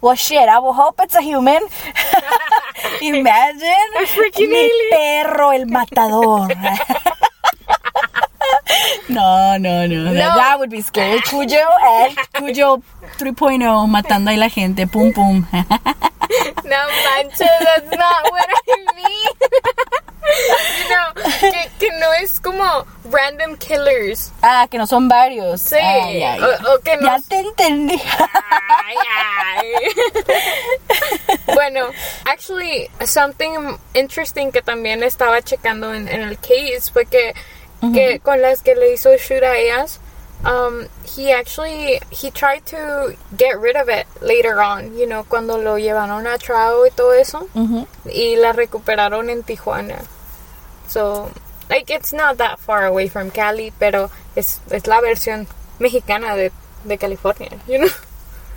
Well, 0.00 0.14
shit, 0.14 0.48
I 0.48 0.58
will 0.60 0.72
hope 0.72 1.00
it's 1.02 1.14
a 1.16 1.20
human. 1.22 1.60
Imagine. 3.02 3.88
A 3.98 4.06
freaking 4.06 4.48
Mi 4.48 4.56
alien. 4.56 4.90
perro, 4.90 5.50
el 5.50 5.66
matador. 5.66 6.48
no, 9.08 9.56
no, 9.58 9.86
no, 9.86 10.04
No. 10.04 10.12
That 10.14 10.58
would 10.58 10.70
be 10.70 10.80
scary. 10.82 11.20
Cuyo, 11.20 11.66
eh, 11.82 12.14
Cuyo 12.34 12.80
3.0 13.18 13.86
matando 13.88 14.30
ahí 14.30 14.36
la 14.36 14.48
gente. 14.48 14.86
Pum, 14.86 15.12
pum. 15.12 15.46
No 16.64 16.76
manches, 17.06 17.48
that's 17.64 17.90
not 17.96 18.30
what 18.30 18.46
I 18.68 18.76
mean. 18.94 19.32
know, 20.88 21.24
que, 21.40 21.70
que 21.78 21.90
no 21.98 22.12
es 22.14 22.40
como 22.40 22.86
random 23.10 23.56
killers. 23.56 24.30
ah, 24.42 24.66
que 24.70 24.78
no 24.78 24.86
son 24.86 25.08
varios. 25.08 25.60
Sí, 25.62 25.76
Ay, 25.76 26.22
ay, 26.22 26.40
o, 26.40 26.74
o 26.74 26.78
que 26.80 26.96
no. 26.96 27.06
Ya 27.06 27.18
te 27.28 27.38
entendí. 27.40 28.00
Ay, 29.56 29.72
bueno, 31.54 31.86
actually, 32.26 32.88
something 33.06 33.76
interesting 33.94 34.50
que 34.52 34.62
también 34.62 35.02
estaba 35.02 35.42
checando 35.42 35.94
en, 35.94 36.08
en 36.08 36.22
el 36.22 36.38
case 36.38 36.90
fue 36.92 37.06
que, 37.06 37.34
que 37.92 38.20
con 38.20 38.40
las 38.40 38.62
que 38.62 38.74
le 38.74 38.92
hizo 38.92 39.16
shoot 39.16 39.42
a 39.42 39.56
ellas, 39.56 40.00
um, 40.44 40.86
he 41.16 41.32
actually, 41.32 41.98
he 42.10 42.30
tried 42.30 42.64
to 42.66 43.14
get 43.36 43.58
rid 43.60 43.76
of 43.76 43.88
it 43.88 44.06
later 44.20 44.60
on, 44.60 44.96
you 44.96 45.06
know, 45.06 45.24
cuando 45.24 45.58
lo 45.58 45.78
llevaron 45.78 46.26
a 46.26 46.38
trial 46.38 46.86
y 46.86 46.90
todo 46.90 47.12
eso, 47.14 47.48
y 48.12 48.36
la 48.36 48.52
recuperaron 48.52 49.30
en 49.30 49.42
Tijuana. 49.42 49.96
So, 50.88 51.30
like, 51.68 51.90
it's 51.92 52.12
not 52.12 52.38
that 52.38 52.58
far 52.58 52.84
away 52.86 53.08
from 53.08 53.30
Cali, 53.30 53.72
pero 53.78 54.10
es, 54.36 54.60
es 54.70 54.86
la 54.86 55.00
versión 55.00 55.46
mexicana 55.78 56.34
de, 56.34 56.50
de 56.84 56.98
California, 56.98 57.50
you 57.66 57.78
know? 57.78 57.88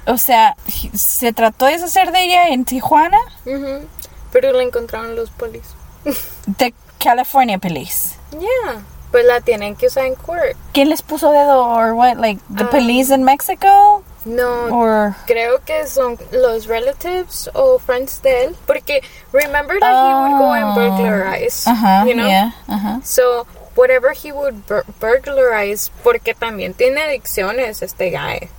O 0.08 0.18
sea, 0.18 0.56
se 0.96 1.32
trató 1.32 1.66
de 1.68 1.74
deshacer 1.74 2.12
de 2.12 2.24
ella 2.24 2.48
en 2.50 2.66
Tijuana, 2.66 3.20
Ujú. 3.46 3.86
Pero 4.32 4.52
la 4.54 4.64
encontraron 4.64 5.16
los 5.16 5.30
polis. 5.30 5.64
de 6.48 6.74
California 7.00 7.58
Police. 7.60 8.16
Yeah. 8.32 8.82
Pues 9.12 9.26
la 9.26 9.42
tienen 9.42 9.76
que 9.76 9.88
usar 9.88 10.06
en 10.06 10.16
court. 10.16 10.56
¿Quién 10.74 10.90
les 10.90 11.02
puso 11.02 11.32
dedo 11.32 11.66
or 11.66 11.94
what? 11.94 12.16
Like 12.16 12.42
the 12.56 12.64
Um, 12.64 12.70
police 12.70 13.14
in 13.14 13.24
Mexico 13.26 14.04
No, 14.26 14.70
or 14.70 15.16
creo 15.28 15.60
que 15.66 15.86
son 15.88 16.18
los 16.32 16.68
relatives 16.68 17.50
o 17.56 17.80
friends 17.80 18.22
de 18.22 18.46
él. 18.46 18.56
Porque 18.68 19.02
remember 19.32 19.80
that 19.80 19.92
he 19.92 20.14
would 20.14 20.38
go 20.40 20.52
and 20.54 20.66
Oh. 20.66 20.76
burglarize. 20.76 21.66
Ajá, 21.66 22.06
you 22.08 22.14
know? 22.16 22.28
yeah, 22.28 22.52
ajá. 22.68 23.02
So, 23.04 23.48
whatever 23.76 24.12
he 24.14 24.32
would 24.32 24.66
bur- 24.68 24.86
burglarize, 25.00 25.90
porque 26.04 26.34
también 26.36 26.74
tiene 26.76 27.02
adicciones 27.02 27.82
este 27.82 28.12
guy. 28.12 28.50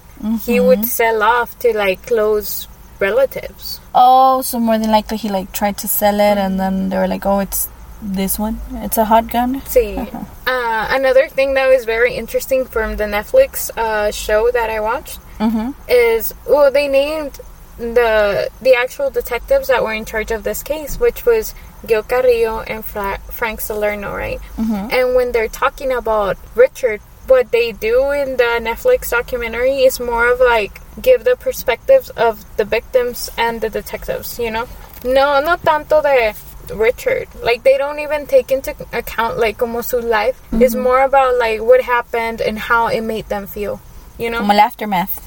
He 0.47 0.61
would 0.61 0.85
sell 0.85 1.21
off 1.23 1.59
to 1.61 1.73
like 1.77 2.07
close 2.07 2.69
relatives. 3.01 3.81
Oh, 3.95 4.41
so 4.43 4.59
more 4.61 4.79
than 4.79 4.91
likely 4.93 5.17
he 5.17 5.29
like 5.29 5.51
tried 5.53 5.77
to 5.79 5.89
sell 5.89 6.15
it 6.21 6.39
and 6.39 6.59
then 6.61 6.89
they 6.91 6.97
were 6.97 7.09
like, 7.09 7.27
"Oh, 7.27 7.41
it's 7.41 7.69
this 8.01 8.39
one. 8.39 8.61
It's 8.85 8.97
a 8.99 9.05
hot 9.07 9.27
gun." 9.33 9.63
Sí. 9.67 9.99
Uh, 10.47 10.87
another 10.95 11.29
thing 11.29 11.55
that 11.55 11.69
was 11.69 11.85
very 11.85 12.15
interesting 12.15 12.65
from 12.65 12.97
the 12.99 13.05
Netflix 13.05 13.71
uh, 13.77 14.13
show 14.13 14.51
that 14.53 14.71
I 14.71 14.79
watched 14.81 15.19
Mhm. 15.43 15.75
is 15.89 16.35
well, 16.47 16.71
they 16.71 16.89
named 16.89 17.41
the 17.79 18.49
the 18.61 18.75
actual 18.75 19.11
detectives 19.11 19.67
that 19.69 19.83
were 19.83 19.93
in 20.01 20.05
charge 20.05 20.31
of 20.31 20.45
this 20.45 20.63
case, 20.63 21.01
which 21.01 21.25
was 21.27 21.55
Gil 21.87 22.03
Carrillo 22.03 22.61
and 22.73 22.85
Fra- 22.85 23.19
Frank 23.31 23.61
Salerno, 23.61 24.15
right? 24.15 24.41
And 24.97 25.15
when 25.17 25.33
they're 25.33 25.49
talking 25.49 25.91
about 25.93 26.37
Richard, 26.55 27.01
what 27.27 27.51
they 27.51 27.73
do 27.73 28.11
in 28.13 28.37
the 28.37 28.61
Netflix 28.69 29.11
documentary 29.11 29.83
is 29.89 29.99
more 29.99 30.27
of 30.33 30.39
like 30.39 30.81
give 31.01 31.25
the 31.25 31.35
perspectives 31.37 32.11
of 32.11 32.45
the 32.57 32.65
victims 32.65 33.31
and 33.39 33.61
the 33.61 33.71
detectives, 33.71 34.39
you 34.39 34.51
know? 34.51 34.67
No, 35.05 35.41
no 35.41 35.57
tanto 35.57 36.03
de 36.03 36.35
Richard. 36.75 37.27
Like 37.43 37.65
they 37.65 37.77
don't 37.79 37.99
even 37.99 38.27
take 38.27 38.53
into 38.53 38.75
account 38.93 39.39
like 39.39 39.59
como 39.59 39.81
su 39.81 39.99
life. 40.01 40.37
It's 40.53 40.75
more 40.77 41.03
about 41.03 41.37
like 41.39 41.61
what 41.61 41.81
happened 41.81 42.41
and 42.41 42.59
how 42.59 42.87
it 42.89 43.01
made 43.03 43.27
them 43.29 43.47
feel, 43.49 43.81
you 44.19 44.31
know? 44.31 44.39
Como 44.39 44.53
el 44.53 44.61
aftermath. 44.61 45.19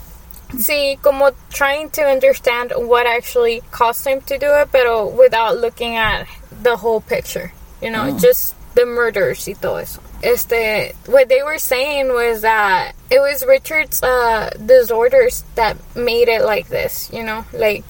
Sí, 0.58 1.00
como 1.02 1.32
trying 1.52 1.90
to 1.92 2.02
understand 2.02 2.72
what 2.76 3.06
actually 3.06 3.62
caused 3.72 4.06
him 4.06 4.22
to 4.22 4.38
do 4.38 4.54
it, 4.54 4.72
pero 4.72 5.08
without 5.08 5.58
looking 5.58 5.96
at 5.96 6.28
the 6.62 6.78
whole 6.78 7.02
picture. 7.02 7.52
You 7.82 7.92
know, 7.92 8.18
just 8.18 8.56
the 8.76 8.86
murders 8.86 9.48
y 9.48 9.54
todo 9.54 9.78
eso. 9.78 10.02
Este, 10.24 10.94
what 11.08 11.30
they 11.30 11.44
were 11.44 11.58
saying 11.58 12.08
was 12.10 12.42
that 12.42 12.94
it 13.10 13.20
was 13.20 13.46
Richard's 13.46 14.02
uh, 14.02 14.50
disorders 14.66 15.44
that 15.56 15.78
made 15.96 16.28
it 16.28 16.44
like 16.44 16.68
this. 16.68 17.12
You 17.14 17.24
know, 17.24 17.46
like 17.54 17.84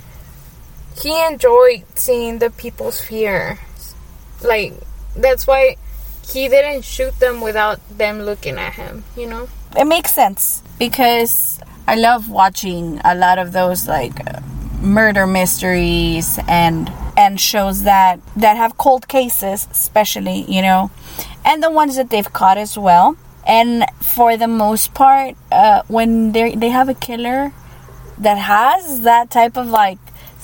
he 1.01 1.25
enjoyed 1.25 1.83
seeing 1.95 2.39
the 2.39 2.49
people's 2.49 2.99
fear. 2.99 3.59
Like 4.41 4.73
that's 5.15 5.47
why 5.47 5.77
he 6.27 6.49
didn't 6.49 6.83
shoot 6.83 7.17
them 7.19 7.41
without 7.41 7.79
them 7.89 8.21
looking 8.23 8.57
at 8.57 8.73
him. 8.73 9.03
You 9.15 9.27
know. 9.27 9.49
It 9.77 9.85
makes 9.85 10.13
sense 10.13 10.61
because 10.79 11.59
I 11.87 11.95
love 11.95 12.29
watching 12.29 12.99
a 13.03 13.15
lot 13.15 13.37
of 13.37 13.51
those 13.51 13.87
like 13.87 14.19
murder 14.81 15.27
mysteries 15.27 16.39
and 16.47 16.91
and 17.17 17.39
shows 17.39 17.83
that 17.83 18.19
that 18.35 18.57
have 18.57 18.77
cold 18.77 19.07
cases, 19.07 19.67
especially 19.71 20.45
you 20.51 20.61
know, 20.61 20.91
and 21.43 21.61
the 21.61 21.71
ones 21.71 21.95
that 21.95 22.09
they've 22.09 22.31
caught 22.31 22.57
as 22.57 22.77
well. 22.77 23.17
And 23.47 23.85
for 24.01 24.37
the 24.37 24.47
most 24.47 24.93
part, 24.93 25.35
uh, 25.51 25.83
when 25.87 26.31
they 26.31 26.55
they 26.55 26.69
have 26.69 26.89
a 26.89 26.95
killer 26.95 27.53
that 28.17 28.37
has 28.37 29.01
that 29.01 29.29
type 29.29 29.57
of 29.57 29.67
like. 29.67 29.99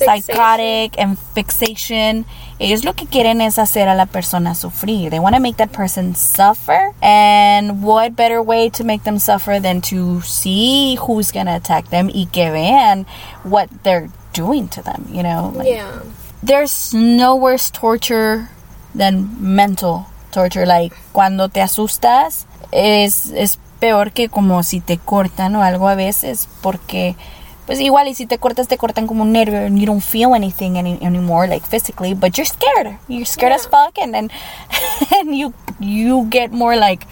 Psychotic 0.06 0.98
and 1.00 1.18
fixation, 1.34 2.26
ellos 2.60 2.84
lo 2.84 2.94
que 2.94 3.06
quieren 3.08 3.42
es 3.42 3.58
hacer 3.58 3.88
a 3.88 3.96
la 3.96 4.06
persona 4.06 4.54
sufrir. 4.56 5.10
They 5.10 5.20
want 5.20 5.36
to 5.36 5.42
make 5.42 5.58
that 5.58 5.72
person 5.72 6.16
suffer. 6.16 6.94
And 7.02 7.84
what 7.84 8.16
better 8.16 8.42
way 8.42 8.70
to 8.72 8.84
make 8.84 9.04
them 9.04 9.20
suffer 9.20 9.60
than 9.60 9.82
to 9.82 10.22
see 10.22 10.96
who's 10.96 11.32
going 11.32 11.48
to 11.48 11.56
attack 11.56 11.90
them 11.90 12.08
y 12.14 12.28
que 12.32 12.52
vean 12.52 13.06
what 13.44 13.70
they're 13.84 14.10
doing 14.34 14.68
to 14.70 14.82
them, 14.82 15.08
you 15.12 15.24
know? 15.24 15.52
Like, 15.56 15.68
Yeah. 15.68 16.02
There's 16.44 16.94
no 16.94 17.36
worse 17.36 17.70
torture 17.70 18.50
than 18.96 19.30
mental 19.40 20.08
torture. 20.32 20.66
Like, 20.66 20.94
cuando 21.14 21.50
te 21.50 21.62
asustas, 21.62 22.46
es, 22.72 23.32
es 23.32 23.60
peor 23.80 24.12
que 24.12 24.28
como 24.30 24.64
si 24.64 24.80
te 24.80 24.98
cortan 24.98 25.56
o 25.56 25.62
algo 25.62 25.88
a 25.88 25.96
veces, 25.96 26.48
porque, 26.62 27.16
pues 27.66 27.80
igual, 27.80 28.08
y 28.08 28.14
si 28.14 28.26
te 28.26 28.38
cortas, 28.38 28.68
te 28.68 28.78
cortan 28.78 29.08
como 29.08 29.24
un 29.24 29.32
nervio 29.32 29.66
and 29.66 29.80
you 29.80 29.86
don't 29.86 30.02
feel 30.02 30.34
anything 30.34 30.78
any, 30.78 30.98
anymore, 31.02 31.48
like 31.48 31.66
physically, 31.66 32.14
but 32.14 32.38
you're 32.38 32.46
scared. 32.46 32.98
You're 33.08 33.26
scared 33.26 33.54
as 33.54 33.66
fuck, 33.66 33.98
and 33.98 34.14
then 34.14 34.30
and 35.20 35.36
you, 35.36 35.54
you 35.80 36.26
get 36.30 36.52
more 36.52 36.76
like, 36.76 37.06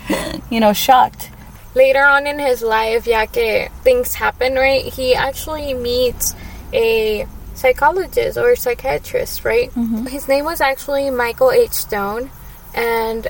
you 0.50 0.60
know, 0.60 0.74
shocked. 0.74 1.30
later 1.76 2.04
on 2.04 2.28
in 2.28 2.40
his 2.40 2.62
life, 2.62 3.08
ya 3.08 3.26
que 3.26 3.70
things 3.84 4.16
happen, 4.16 4.56
right? 4.56 4.84
He 4.86 5.16
actually 5.16 5.74
meets 5.74 6.36
a 6.74 7.26
psychologist 7.54 8.38
or 8.38 8.56
psychiatrist, 8.56 9.46
right? 9.46 9.72
His 10.08 10.28
name 10.28 10.46
was 10.46 10.62
actually 10.62 11.10
Michael 11.10 11.52
H. 11.52 11.72
Stone, 11.72 12.32
and 12.74 13.28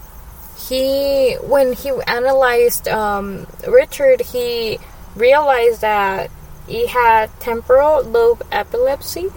he, 0.57 1.35
when 1.41 1.73
he 1.73 1.91
analyzed 2.07 2.87
um, 2.87 3.47
Richard, 3.67 4.21
he 4.21 4.79
realized 5.15 5.81
that 5.81 6.31
he 6.69 6.87
had 6.87 7.29
temporal 7.39 8.03
lobe 8.03 8.41
epilepsy, 8.51 9.27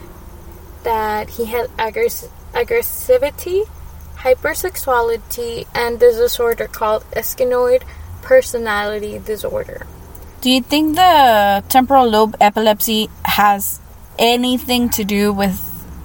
that 0.84 1.30
he 1.30 1.46
had 1.46 1.66
aggress- 1.78 2.28
aggressivity, 2.52 3.66
hypersexuality, 4.18 5.66
and 5.74 5.98
this 6.00 6.16
disorder 6.16 6.68
called 6.68 7.02
schizoid 7.12 7.82
personality 8.22 9.18
disorder. 9.18 9.86
Do 10.40 10.50
you 10.50 10.60
think 10.60 10.96
the 10.96 11.62
temporal 11.68 12.08
lobe 12.08 12.36
epilepsy 12.40 13.08
has 13.24 13.80
anything 14.18 14.90
to 14.90 15.04
do 15.04 15.32
with 15.32 15.60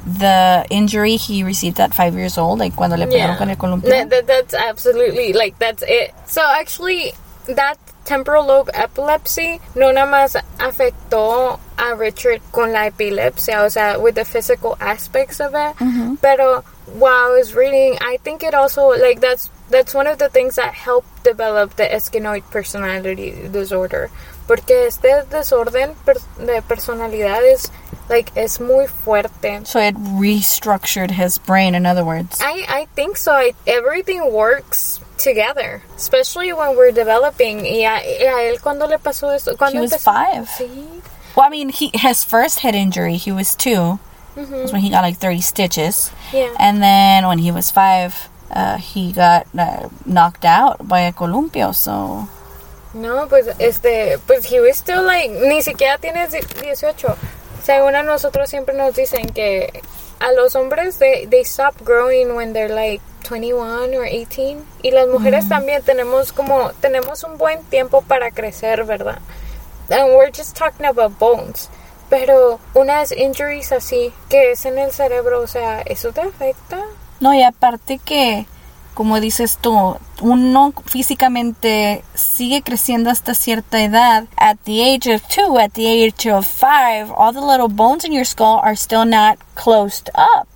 the 0.06 0.66
injury 0.70 1.18
he 1.18 1.44
received 1.44 1.80
at 1.80 1.94
five 1.94 2.14
years 2.16 2.38
old, 2.38 2.60
like 2.60 2.76
cuando 2.76 2.96
le 2.96 3.08
pegaron 3.08 3.38
con 3.38 3.50
el 3.50 3.58
columpio. 3.58 3.90
That, 3.90 4.10
that- 4.10 4.28
that's 4.28 4.54
absolutely 4.54 5.34
like 5.34 5.60
that's 5.60 5.84
it. 5.86 6.14
So 6.28 6.42
actually, 6.48 7.12
that 7.48 7.78
temporal 8.08 8.46
lobe 8.46 8.72
epilepsy 8.74 9.60
no 9.76 9.92
nada 9.92 10.10
más 10.10 10.38
afectó 10.60 11.60
a 11.78 11.94
Richard 11.94 12.42
con 12.52 12.72
la 12.72 12.88
epilepsia, 12.88 13.64
o 13.64 13.70
sea, 13.70 14.00
with 14.00 14.16
the 14.16 14.26
physical 14.26 14.78
aspects 14.80 15.40
of 15.40 15.54
it. 15.54 15.76
Mm-hmm. 15.78 16.16
Pero 16.16 16.64
while 16.94 17.32
I 17.32 17.38
was 17.38 17.54
reading, 17.54 17.98
I 18.02 18.18
think 18.24 18.44
it 18.44 18.54
also 18.54 18.90
like 18.90 19.20
that's 19.20 19.50
that's 19.70 19.94
one 19.94 20.08
of 20.08 20.18
the 20.18 20.30
things 20.30 20.56
that 20.56 20.74
helped 20.74 21.24
develop 21.24 21.76
the 21.76 21.84
schizoid 21.84 22.50
personality 22.50 23.50
disorder. 23.52 24.10
Porque 24.48 24.88
este 24.88 25.26
desorden 25.30 25.94
per- 26.06 26.24
de 26.40 26.62
personalidades 26.62 27.70
like 28.10 28.32
es 28.36 28.60
muy 28.60 28.88
fuerte. 28.88 29.68
So 29.68 29.80
it 29.80 29.96
restructured 29.96 31.12
his 31.12 31.38
brain, 31.38 31.76
in 31.76 31.86
other 31.86 32.06
words. 32.06 32.40
I, 32.42 32.66
I 32.70 32.86
think 32.96 33.18
so. 33.18 33.34
I, 33.34 33.54
everything 33.68 34.32
works 34.32 35.02
together, 35.18 35.82
especially 35.96 36.54
when 36.54 36.76
we're 36.76 36.92
developing. 36.92 37.66
Y 37.66 37.84
a, 37.86 38.00
y 38.02 38.26
a 38.26 38.42
él 38.52 38.62
cuando 38.62 38.88
le 38.88 38.98
pasó 39.00 39.32
esto, 39.36 39.52
He 39.72 39.80
was 39.80 39.92
empezó- 39.92 40.04
five. 40.04 40.50
Sí. 40.50 41.02
Well, 41.36 41.46
I 41.46 41.50
mean, 41.50 41.70
he 41.70 41.92
his 41.94 42.24
first 42.24 42.60
head 42.62 42.74
injury, 42.76 43.18
he 43.18 43.32
was 43.32 43.54
2 43.56 44.00
That's 44.36 44.72
when 44.72 44.82
he 44.82 44.90
got 44.90 45.02
like 45.02 45.18
30 45.18 45.42
stitches. 45.42 46.12
Yeah. 46.34 46.54
And 46.60 46.82
then 46.82 47.28
when 47.28 47.38
he 47.40 47.52
was 47.52 47.70
five, 47.72 48.30
uh, 48.52 48.78
he 48.78 49.12
got 49.12 49.46
uh, 49.58 49.90
knocked 50.06 50.46
out 50.46 50.88
by 50.88 51.02
a 51.02 51.12
columpio. 51.14 51.74
So 51.76 52.28
No, 52.94 53.28
pues 53.28 53.48
este, 53.60 54.18
pues 54.26 54.46
he 54.46 54.60
was 54.60 54.78
still 54.78 55.04
like, 55.04 55.30
ni 55.30 55.62
siquiera 55.62 55.98
tiene 56.00 56.28
18. 56.28 57.16
Según 57.64 57.96
a 57.96 58.02
nosotros 58.04 58.50
siempre 58.50 58.74
nos 58.76 58.96
dicen 58.96 59.30
que 59.34 59.82
a 60.20 60.32
los 60.34 60.56
hombres 60.56 60.98
they, 60.98 61.26
they 61.26 61.44
stop 61.44 61.76
growing 61.84 62.36
when 62.36 62.54
they're 62.54 62.74
like 62.74 63.02
21 63.24 63.94
or 63.94 64.06
18 64.06 64.64
y 64.84 64.92
las 64.92 65.08
mujeres 65.08 65.50
también 65.50 65.82
tenemos 65.84 66.32
como 66.32 66.72
tenemos 66.80 67.24
un 67.24 67.38
buen 67.38 67.64
tiempo 67.66 68.02
para 68.02 68.32
crecer, 68.32 68.86
¿verdad? 68.86 69.20
And 69.90 70.16
we're 70.16 70.32
just 70.32 70.56
talking 70.56 70.86
about 70.86 71.18
bones. 71.20 71.70
Pero 72.10 72.60
unas 72.74 73.12
injuries 73.12 73.72
así 73.72 74.14
que 74.30 74.52
es 74.52 74.66
en 74.66 74.78
el 74.78 74.92
cerebro, 74.92 75.42
o 75.42 75.48
sea, 75.48 75.82
eso 75.82 76.14
te 76.14 76.22
afecta. 76.22 76.82
No, 77.20 77.34
y 77.34 77.44
aparte 77.44 78.00
que, 78.04 78.46
como 78.98 79.20
dices 79.20 79.60
tú, 79.62 79.96
uno 80.22 80.74
físicamente 80.88 82.04
sigue 82.16 82.64
creciendo 82.64 83.12
hasta 83.12 83.36
cierta 83.36 83.80
edad. 83.80 84.24
At 84.38 84.58
the 84.64 84.82
age 84.82 85.06
of 85.06 85.22
two, 85.28 85.60
at 85.60 85.74
the 85.74 85.86
age 85.86 86.26
of 86.26 86.48
five, 86.48 87.12
all 87.12 87.32
the 87.32 87.40
little 87.40 87.68
bones 87.68 88.04
in 88.06 88.12
your 88.12 88.26
skull 88.26 88.60
are 88.64 88.76
still 88.76 89.06
not 89.06 89.38
closed 89.54 90.10
up. 90.16 90.48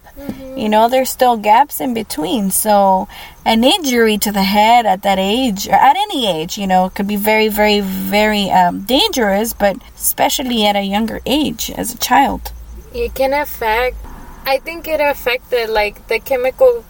You 0.57 0.69
know, 0.69 0.89
there's 0.89 1.11
still 1.11 1.37
gaps 1.37 1.79
in 1.79 1.93
between. 1.93 2.49
So, 2.49 3.07
an 3.45 3.63
injury 3.63 4.17
to 4.17 4.31
the 4.31 4.41
head 4.41 4.87
at 4.87 5.03
that 5.03 5.19
age, 5.19 5.67
or 5.67 5.75
at 5.75 5.95
any 5.95 6.27
age, 6.27 6.57
you 6.57 6.65
know, 6.65 6.89
could 6.89 7.07
be 7.07 7.17
very, 7.17 7.47
very, 7.47 7.79
very 7.79 8.49
um, 8.49 8.81
dangerous, 8.85 9.53
but 9.53 9.77
especially 9.95 10.65
at 10.65 10.75
a 10.75 10.81
younger 10.81 11.21
age 11.27 11.69
as 11.77 11.93
a 11.93 11.97
child. 11.99 12.51
It 12.91 13.13
can 13.13 13.33
affect. 13.33 13.97
I 14.47 14.57
think 14.57 14.87
it 14.87 14.99
affected 14.99 15.69
like 15.69 16.07
the 16.07 16.19
chemical 16.19 16.83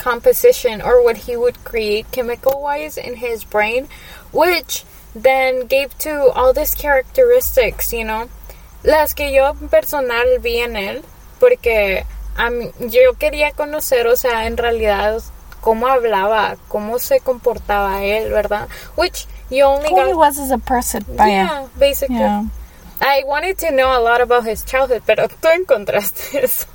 composition 0.00 0.80
or 0.80 1.04
what 1.04 1.28
he 1.28 1.36
would 1.36 1.62
create 1.64 2.10
chemical 2.10 2.60
wise 2.60 2.96
in 2.96 3.16
his 3.16 3.44
brain, 3.44 3.86
which 4.32 4.84
then 5.14 5.66
gave 5.66 5.96
to 5.98 6.32
all 6.34 6.52
these 6.52 6.74
characteristics, 6.74 7.92
you 7.92 8.04
know, 8.04 8.28
las 8.82 9.12
que 9.14 9.30
yo 9.30 9.52
personal 9.68 10.38
vi 10.40 10.58
en 10.60 10.74
él, 10.76 11.02
porque 11.38 12.04
a 12.36 12.48
mí- 12.50 12.72
yo 12.90 13.12
quería 13.18 13.52
conocer, 13.52 14.06
o 14.06 14.16
sea, 14.16 14.46
en 14.46 14.56
realidad 14.56 15.20
cómo 15.60 15.86
hablaba, 15.88 16.56
cómo 16.68 16.98
se 16.98 17.20
comportaba 17.20 18.02
él, 18.04 18.30
¿verdad? 18.30 18.68
Which 18.96 19.26
you 19.50 19.64
only 19.66 19.90
Who 19.90 20.06
he 20.06 20.14
was 20.14 20.38
as 20.38 20.50
a 20.50 20.58
person, 20.58 21.04
yeah, 21.18 21.66
basically. 21.78 22.16
Yeah. 22.16 22.44
I 23.02 23.22
wanted 23.26 23.58
to 23.58 23.70
know 23.72 23.90
a 23.96 24.00
lot 24.00 24.20
about 24.20 24.44
his 24.46 24.62
childhood, 24.64 25.02
pero 25.06 25.26
tú 25.28 25.48
encontraste 25.48 26.38
eso. 26.44 26.66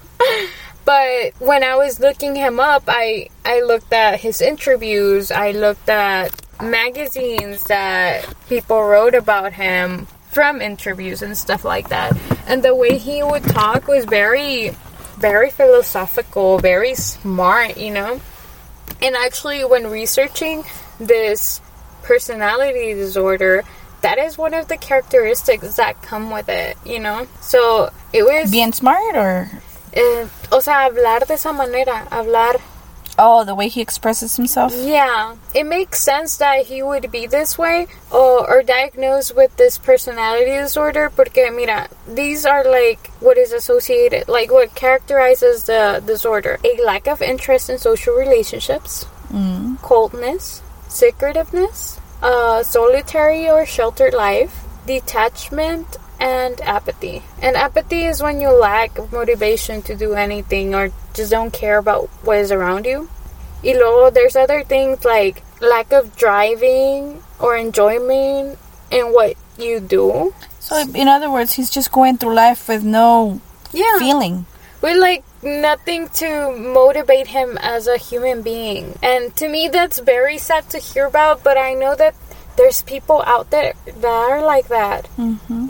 But 0.85 1.33
when 1.39 1.63
I 1.63 1.75
was 1.75 1.99
looking 1.99 2.35
him 2.35 2.59
up, 2.59 2.83
I 2.87 3.29
I 3.43 3.61
looked 3.61 3.91
at 3.91 4.19
his 4.19 4.41
interviews. 4.41 5.31
I 5.31 5.51
looked 5.51 5.89
at 5.89 6.29
magazines 6.61 7.63
that 7.63 8.25
people 8.47 8.81
wrote 8.83 9.15
about 9.15 9.53
him 9.53 10.07
from 10.31 10.61
interviews 10.61 11.21
and 11.21 11.35
stuff 11.35 11.65
like 11.65 11.89
that. 11.89 12.15
And 12.47 12.61
the 12.61 12.75
way 12.75 12.97
he 12.97 13.23
would 13.23 13.43
talk 13.43 13.87
was 13.87 14.05
very 14.05 14.75
very 15.17 15.49
philosophical, 15.49 16.59
very 16.59 16.93
smart, 16.93 17.77
you 17.77 17.91
know. 17.91 18.19
And 19.01 19.15
actually 19.15 19.63
when 19.65 19.87
researching 19.87 20.63
this 20.99 21.61
personality 22.03 22.93
disorder, 22.93 23.63
that 24.01 24.17
is 24.19 24.37
one 24.37 24.53
of 24.53 24.67
the 24.67 24.77
characteristics 24.77 25.77
that 25.77 26.01
come 26.01 26.31
with 26.31 26.49
it, 26.49 26.77
you 26.85 26.99
know? 26.99 27.27
So 27.41 27.91
it 28.13 28.23
was 28.23 28.51
Being 28.51 28.73
smart 28.73 29.15
or 29.15 29.49
eh, 29.93 30.27
o 30.51 30.61
sea, 30.61 30.85
hablar 30.85 31.25
de 31.27 31.35
esa 31.35 31.53
manera, 31.53 32.07
hablar 32.09 32.59
oh, 33.17 33.43
the 33.43 33.55
way 33.55 33.67
he 33.67 33.81
expresses 33.81 34.35
himself. 34.35 34.73
Yeah, 34.75 35.35
it 35.53 35.65
makes 35.65 35.99
sense 35.99 36.37
that 36.37 36.65
he 36.65 36.83
would 36.83 37.11
be 37.11 37.27
this 37.27 37.57
way 37.57 37.87
or, 38.11 38.49
or 38.49 38.63
diagnosed 38.63 39.35
with 39.35 39.55
this 39.57 39.77
personality 39.77 40.51
disorder 40.51 41.09
porque 41.09 41.51
mira, 41.53 41.87
these 42.07 42.45
are 42.45 42.63
like 42.63 43.07
what 43.19 43.37
is 43.37 43.51
associated, 43.51 44.27
like 44.27 44.51
what 44.51 44.75
characterizes 44.75 45.65
the 45.65 46.03
disorder. 46.05 46.59
A 46.63 46.81
lack 46.83 47.07
of 47.07 47.21
interest 47.21 47.69
in 47.69 47.77
social 47.77 48.15
relationships, 48.15 49.05
coldness, 49.81 50.61
secretiveness, 50.87 51.99
uh, 52.21 52.63
solitary 52.63 53.49
or 53.49 53.65
sheltered 53.65 54.13
life, 54.13 54.63
detachment, 54.85 55.97
and 56.19 56.59
apathy. 56.61 57.23
And 57.41 57.55
apathy 57.55 58.05
is 58.05 58.21
when 58.21 58.41
you 58.41 58.49
lack 58.49 59.11
motivation 59.11 59.81
to 59.83 59.95
do 59.95 60.13
anything 60.13 60.73
or 60.75 60.91
just 61.13 61.31
don't 61.31 61.51
care 61.53 61.77
about 61.77 62.09
what 62.23 62.37
is 62.37 62.51
around 62.51 62.85
you. 62.85 63.09
Y 63.63 63.73
luego 63.73 64.09
there's 64.11 64.35
other 64.35 64.63
things 64.63 65.03
like 65.05 65.41
lack 65.61 65.91
of 65.91 66.15
driving 66.15 67.23
or 67.39 67.55
enjoyment 67.55 68.59
in 68.91 69.13
what 69.13 69.35
you 69.57 69.79
do. 69.79 70.33
So, 70.59 70.77
in 70.93 71.07
other 71.07 71.29
words, 71.29 71.53
he's 71.53 71.69
just 71.69 71.91
going 71.91 72.17
through 72.17 72.33
life 72.33 72.67
with 72.67 72.83
no 72.83 73.39
Yeah. 73.71 73.97
feeling. 73.99 74.45
With 74.81 74.97
like 74.97 75.23
nothing 75.41 76.09
to 76.21 76.51
motivate 76.51 77.27
him 77.27 77.57
as 77.61 77.87
a 77.87 77.97
human 77.97 78.41
being. 78.41 78.97
And 79.01 79.35
to 79.37 79.47
me 79.47 79.67
that's 79.69 79.99
very 79.99 80.37
sad 80.37 80.69
to 80.71 80.77
hear 80.79 81.05
about, 81.05 81.43
but 81.43 81.57
I 81.57 81.73
know 81.73 81.95
that 81.95 82.13
there's 82.57 82.81
people 82.83 83.21
out 83.25 83.51
there 83.51 83.73
that 83.85 84.05
are 84.05 84.41
like 84.41 84.67
that. 84.69 85.09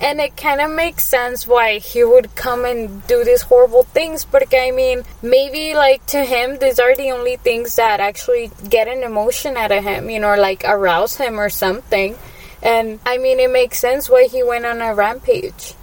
And 0.01 0.19
it 0.21 0.37
kind 0.37 0.61
of 0.61 0.71
makes 0.71 1.05
sense 1.05 1.47
why 1.47 1.79
he 1.79 2.03
would 2.03 2.35
come 2.35 2.65
and 2.65 3.05
do 3.07 3.23
these 3.23 3.43
horrible 3.43 3.83
things. 3.83 4.25
But 4.25 4.53
I 4.53 4.71
mean, 4.71 5.03
maybe 5.21 5.73
like 5.73 6.05
to 6.07 6.23
him, 6.23 6.57
these 6.59 6.79
are 6.79 6.95
the 6.95 7.11
only 7.11 7.37
things 7.37 7.75
that 7.75 7.99
actually 7.99 8.51
get 8.69 8.87
an 8.87 9.03
emotion 9.03 9.57
out 9.57 9.71
of 9.71 9.83
him, 9.83 10.09
you 10.09 10.19
know, 10.19 10.35
like 10.35 10.63
arouse 10.65 11.17
him 11.17 11.39
or 11.39 11.49
something. 11.49 12.17
And 12.61 12.99
I 13.05 13.17
mean, 13.17 13.39
it 13.39 13.51
makes 13.51 13.79
sense 13.79 14.09
why 14.09 14.27
he 14.27 14.43
went 14.43 14.65
on 14.65 14.81
a 14.81 14.93
rampage 14.95 15.73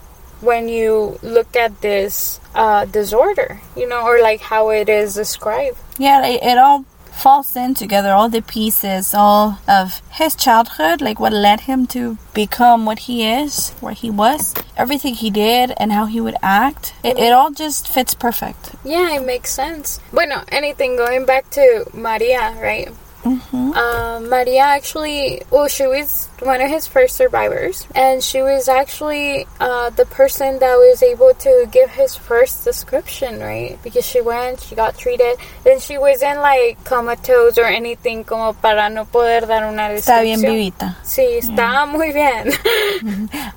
when 0.41 0.69
you 0.69 1.19
look 1.23 1.55
at 1.55 1.81
this 1.81 2.41
uh, 2.55 2.85
disorder, 2.87 3.61
you 3.77 3.89
know, 3.89 4.03
or 4.05 4.21
like 4.21 4.41
how 4.41 4.71
it 4.71 4.89
is 4.89 5.15
described. 5.15 5.79
Yeah, 5.99 6.27
it, 6.27 6.43
it 6.43 6.59
all 6.59 6.85
falls 7.13 7.55
in 7.57 7.75
together, 7.75 8.11
all 8.11 8.29
the 8.29 8.43
pieces, 8.43 9.15
all 9.15 9.59
of 9.69 10.03
his 10.11 10.35
childhood, 10.35 11.01
like 11.01 11.21
what 11.21 11.33
led 11.33 11.61
him 11.61 11.87
to 11.89 12.19
become 12.35 12.85
what 12.87 13.01
he 13.01 13.25
is, 13.25 13.71
where 13.81 13.95
he 13.95 14.11
was, 14.11 14.55
everything 14.77 15.15
he 15.15 15.31
did, 15.31 15.73
and 15.77 15.93
how 15.93 16.07
he 16.07 16.21
would 16.21 16.37
act. 16.43 16.95
It, 17.05 17.19
it 17.19 17.33
all 17.33 17.51
just 17.51 17.89
fits 17.89 18.15
perfect. 18.15 18.75
Yeah, 18.85 19.17
it 19.17 19.25
makes 19.25 19.53
sense. 19.53 20.01
Bueno, 20.13 20.43
anything 20.49 20.97
going 20.97 21.25
back 21.25 21.49
to 21.51 21.85
Maria, 21.93 22.57
right? 22.61 22.89
Uh, 23.25 24.21
Maria 24.29 24.63
actually, 24.63 25.43
well, 25.51 25.69
she 25.69 25.87
was 25.87 26.29
one 26.41 26.61
of 26.61 26.69
his 26.69 26.87
first 26.87 27.17
survivors, 27.17 27.87
and 27.95 28.23
she 28.23 28.43
was 28.43 28.69
actually 28.69 29.47
uh, 29.61 29.91
the 29.91 30.05
person 30.07 30.59
that 30.59 30.75
was 30.75 31.03
able 31.03 31.33
to 31.35 31.69
give 31.71 31.91
his 31.91 32.17
first 32.17 32.65
description, 32.65 33.39
right? 33.41 33.79
Because 33.85 34.05
she 34.05 34.21
went, 34.21 34.61
she 34.61 34.75
got 34.75 34.99
treated, 34.99 35.37
then 35.63 35.79
she 35.79 35.99
wasn't 35.99 36.41
like 36.41 36.83
comatose 36.85 37.59
or 37.59 37.65
anything 37.67 38.25
como 38.25 38.53
para 38.55 38.91
no 38.91 39.05
poder 39.05 39.47
dar 39.47 39.65
una 39.71 39.89
descripción. 39.89 40.03
Está 40.03 40.23
bien 40.23 40.41
vivita. 40.43 40.97
Sí, 41.05 41.39
estaba 41.39 41.87
muy 41.87 42.13
bien. 42.13 42.53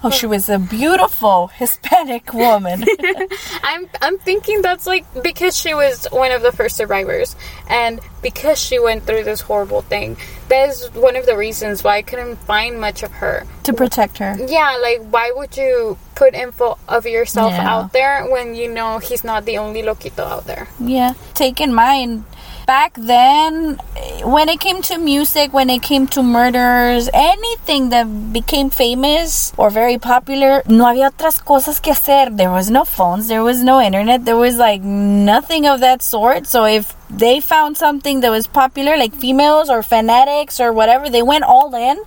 Oh, 0.03 0.09
she 0.11 0.27
was 0.27 0.49
a 0.49 0.59
beautiful 0.59 1.47
Hispanic 1.47 2.33
woman. 2.33 2.85
I'm 3.63 3.89
I'm 4.01 4.17
thinking 4.19 4.61
that's 4.61 4.85
like 4.85 5.05
because 5.23 5.57
she 5.57 5.73
was 5.73 6.05
one 6.11 6.31
of 6.31 6.41
the 6.43 6.51
first 6.51 6.75
survivors 6.77 7.35
and 7.67 7.99
because 8.25 8.57
she 8.59 8.77
went 8.79 9.05
through 9.05 9.23
this 9.23 9.41
horrible 9.41 9.81
thing. 9.93 10.17
That 10.49 10.69
is 10.69 10.89
one 10.93 11.15
of 11.15 11.25
the 11.29 11.37
reasons 11.37 11.83
why 11.83 11.97
I 11.97 12.01
couldn't 12.01 12.37
find 12.49 12.81
much 12.81 13.03
of 13.03 13.11
her. 13.21 13.45
To 13.69 13.71
protect 13.73 14.17
her. 14.17 14.35
Yeah, 14.57 14.77
like 14.81 15.01
why 15.13 15.31
would 15.35 15.55
you 15.55 15.97
put 16.15 16.33
info 16.33 16.77
of 16.89 17.05
yourself 17.05 17.51
Yeah. 17.53 17.69
out 17.71 17.93
there 17.93 18.25
when 18.33 18.55
you 18.55 18.67
know 18.77 18.97
he's 18.97 19.23
not 19.23 19.45
the 19.45 19.57
only 19.59 19.81
loquito 19.83 20.25
out 20.25 20.45
there? 20.47 20.67
Yeah. 20.79 21.13
Take 21.35 21.61
in 21.61 21.71
mind, 21.73 22.25
back 22.65 22.93
then, 22.97 23.79
when 24.23 24.49
it 24.49 24.59
came 24.59 24.81
to 24.83 24.97
music, 24.97 25.53
when 25.53 25.69
it 25.69 25.81
came 25.81 26.07
to 26.07 26.23
murders, 26.23 27.09
anything 27.13 27.89
that 27.89 28.33
became 28.33 28.69
famous 28.69 29.53
or 29.57 29.69
very 29.69 29.97
popular, 29.97 30.63
no 30.67 30.85
había 30.85 31.07
otras 31.11 31.39
cosas 31.43 31.79
que 31.79 31.93
hacer. 31.93 32.35
There 32.35 32.51
was 32.51 32.69
no 32.69 32.83
phones, 32.83 33.27
there 33.27 33.43
was 33.43 33.63
no 33.63 33.79
internet, 33.81 34.25
there 34.25 34.37
was 34.37 34.57
like 34.57 34.81
nothing 34.81 35.65
of 35.65 35.79
that 35.81 36.01
sort. 36.01 36.47
So 36.47 36.65
if 36.65 36.95
they 37.09 37.39
found 37.39 37.77
something 37.77 38.21
that 38.21 38.31
was 38.31 38.47
popular, 38.47 38.97
like 38.97 39.13
females 39.13 39.69
or 39.69 39.83
fanatics 39.83 40.59
or 40.59 40.73
whatever, 40.73 41.09
they 41.09 41.21
went 41.21 41.43
all 41.43 41.73
in. 41.75 41.97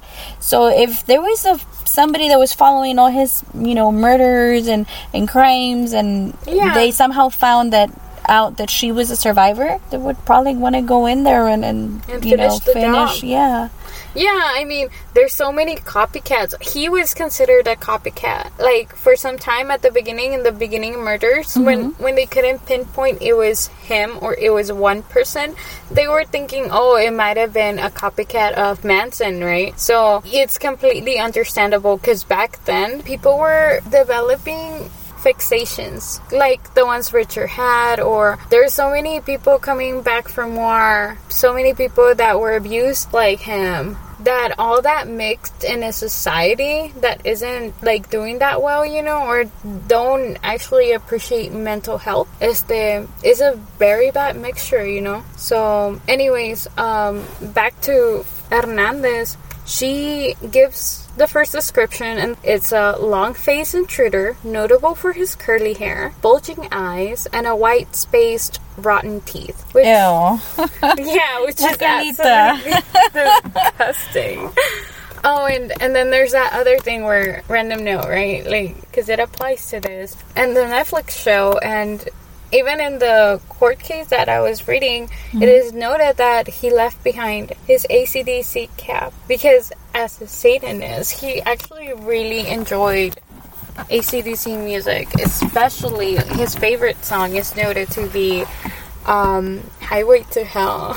So 0.41 0.67
if 0.67 1.07
there 1.07 1.21
was 1.21 1.45
a 1.47 1.59
somebody 1.85 2.29
that 2.29 2.39
was 2.39 2.53
following 2.53 2.99
all 2.99 3.09
his, 3.09 3.43
you 3.55 3.75
know, 3.75 3.91
murders 3.91 4.67
and 4.67 4.87
and 5.15 5.29
crimes, 5.29 5.93
and 5.93 6.35
Yeah. 6.47 6.75
they 6.75 6.91
somehow 6.91 7.29
found 7.31 7.73
that 7.73 7.91
out 8.29 8.59
that 8.59 8.71
she 8.71 8.93
was 8.93 9.11
a 9.11 9.17
survivor, 9.17 9.81
they 9.91 9.97
would 9.97 10.25
probably 10.25 10.55
want 10.55 10.75
to 10.75 10.83
go 10.83 11.07
in 11.07 11.25
there 11.25 11.49
and, 11.49 11.65
and, 11.65 12.03
And 12.09 12.25
you 12.25 12.37
know 12.37 12.49
finish 12.49 12.65
the 12.65 12.73
finish. 12.73 13.21
job. 13.21 13.25
Yeah, 13.25 13.69
Yeah, 14.15 14.41
I 14.43 14.65
mean, 14.65 14.89
there's 15.15 15.33
so 15.33 15.53
many 15.53 15.77
copycats. 15.77 16.61
He 16.63 16.89
was 16.89 17.15
considered 17.15 17.67
a 17.67 17.77
copycat. 17.77 18.59
Like 18.59 18.95
for 18.95 19.17
some 19.17 19.39
time 19.39 19.71
at 19.71 19.83
the 19.83 19.91
beginning, 19.91 20.33
in 20.33 20.43
the 20.43 20.53
beginning 20.53 20.99
murders, 20.99 21.57
when 21.57 21.93
mm-hmm. 21.93 22.03
when 22.03 22.15
they 22.15 22.27
couldn't 22.27 22.65
pinpoint 22.67 23.23
it 23.23 23.35
was 23.35 23.69
him 23.69 24.19
or 24.21 24.35
it 24.35 24.51
was 24.51 24.73
one 24.73 25.03
person, 25.03 25.55
they 25.91 26.09
were 26.09 26.25
thinking, 26.25 26.69
oh, 26.71 26.97
it 26.97 27.13
might 27.13 27.37
have 27.37 27.53
been 27.53 27.79
a 27.79 27.91
copycat 27.91 28.53
of 28.53 28.85
Manson, 28.85 29.43
right? 29.43 29.79
So 29.79 30.23
it's 30.27 30.59
completely 30.59 31.19
understandable 31.19 31.97
because 31.97 32.25
back 32.25 32.65
then 32.65 33.03
people 33.03 33.39
were 33.39 33.81
developing 33.91 34.91
fixations 35.29 36.21
like 36.33 36.75
the 36.75 36.87
ones 36.87 37.13
Richard 37.13 37.49
had, 37.49 38.01
or 38.01 38.39
there's 38.51 38.73
so 38.73 38.91
many 38.91 39.21
people 39.21 39.59
coming 39.59 40.03
back 40.03 40.29
from 40.29 40.57
war, 40.57 41.19
so 41.29 41.53
many 41.53 41.75
people 41.75 42.15
that 42.15 42.41
were 42.41 42.57
abused 42.57 43.13
like 43.13 43.41
him. 43.41 43.97
That 44.21 44.55
all 44.59 44.83
that 44.83 45.07
mixed 45.07 45.63
in 45.63 45.85
a 45.85 45.93
society 45.93 46.93
that 47.01 47.25
isn't 47.25 47.81
like 47.85 48.11
doing 48.11 48.41
that 48.41 48.61
well, 48.61 48.85
you 48.85 49.01
know, 49.01 49.23
or 49.25 49.45
don't 49.87 50.37
actually 50.43 50.93
appreciate 50.93 51.53
mental 51.53 51.99
health, 51.99 52.29
este 52.41 53.07
is 53.23 53.41
a 53.41 53.55
very 53.79 54.11
bad 54.11 54.35
mixture, 54.37 54.85
you 54.85 55.03
know. 55.03 55.23
So, 55.37 56.01
anyways, 56.09 56.67
um, 56.77 57.25
back 57.41 57.81
to 57.83 58.25
Hernandez. 58.51 59.37
She 59.67 60.35
gives 60.51 61.08
the 61.19 61.27
first 61.27 61.53
description, 61.53 62.19
and 62.19 62.37
it's 62.43 62.73
a 62.73 62.97
long 62.99 63.35
faced 63.35 63.75
intruder, 63.75 64.37
notable 64.43 64.95
for 64.95 65.13
his 65.13 65.35
curly 65.35 65.75
hair, 65.75 66.15
bulging 66.23 66.69
eyes, 66.73 67.27
and 67.33 67.47
a 67.47 67.55
white 67.55 67.95
spaced 67.95 68.61
rotten 68.77 69.21
teeth. 69.23 69.61
Which, 69.75 69.85
ew. 69.85 69.91
yeah, 70.83 71.45
which 71.45 71.61
is 71.61 71.77
absolutely 71.81 72.73
disgusting. 73.13 74.51
Oh, 75.25 75.47
and 75.47 75.73
and 75.83 75.95
then 75.95 76.11
there's 76.11 76.33
that 76.33 76.53
other 76.53 76.79
thing 76.79 77.05
where 77.05 77.43
random 77.49 77.85
note, 77.85 78.07
right? 78.07 78.47
Like, 78.47 78.81
because 78.83 79.09
it 79.09 79.19
applies 79.19 79.69
to 79.71 79.81
this, 79.81 80.17
and 80.37 80.57
the 80.57 80.61
Netflix 80.61 81.11
show, 81.11 81.59
and 81.59 82.09
even 82.53 82.81
in 82.81 82.99
the 82.99 83.41
court 83.49 83.79
case 83.79 84.09
that 84.09 84.29
I 84.29 84.41
was 84.41 84.67
reading, 84.67 85.11
it 85.35 85.49
is 85.49 85.73
noted 85.73 86.17
that 86.17 86.49
he 86.49 86.71
left 86.71 87.03
behind 87.05 87.53
his 87.67 87.87
ACDC 87.91 88.77
cap 88.77 89.13
because, 89.27 89.73
as 89.95 90.21
a 90.21 90.27
Satanist, 90.27 91.21
he 91.21 91.43
actually 91.43 91.93
really 91.93 92.49
enjoyed 92.49 93.19
ACDC 93.91 94.65
music, 94.65 95.15
especially 95.15 96.17
his 96.17 96.55
favorite 96.55 97.05
song 97.05 97.37
is 97.37 97.55
noted 97.55 97.91
to 97.93 98.09
be 98.09 98.45
um, 99.07 99.63
Highway 99.81 100.25
to 100.33 100.45
Hell. 100.45 100.97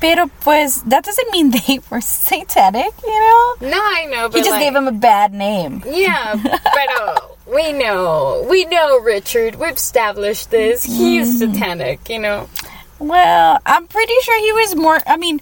Pero 0.00 0.28
pues 0.40 0.82
that 0.82 1.04
doesn't 1.04 1.30
mean 1.32 1.50
they 1.50 1.80
were 1.90 2.00
satanic, 2.00 2.92
you 3.02 3.08
know. 3.08 3.70
No, 3.72 3.80
I 3.80 4.06
know, 4.10 4.28
but 4.28 4.38
He 4.38 4.42
just 4.42 4.52
like, 4.52 4.62
gave 4.62 4.76
him 4.76 4.86
a 4.86 4.92
bad 4.92 5.32
name. 5.32 5.82
Yeah, 5.86 6.36
uh, 7.00 7.20
we 7.46 7.72
know, 7.72 8.46
we 8.48 8.64
know 8.66 9.00
Richard. 9.00 9.56
We've 9.56 9.74
established 9.76 10.50
this. 10.50 10.84
He's 10.84 11.40
Mm-hmm. 11.42 11.52
satanic, 11.54 12.08
you 12.08 12.18
know. 12.18 12.48
Well, 12.98 13.60
I'm 13.66 13.86
pretty 13.86 14.14
sure 14.22 14.38
he 14.40 14.52
was 14.52 14.74
more. 14.76 14.98
I 15.06 15.16
mean, 15.16 15.40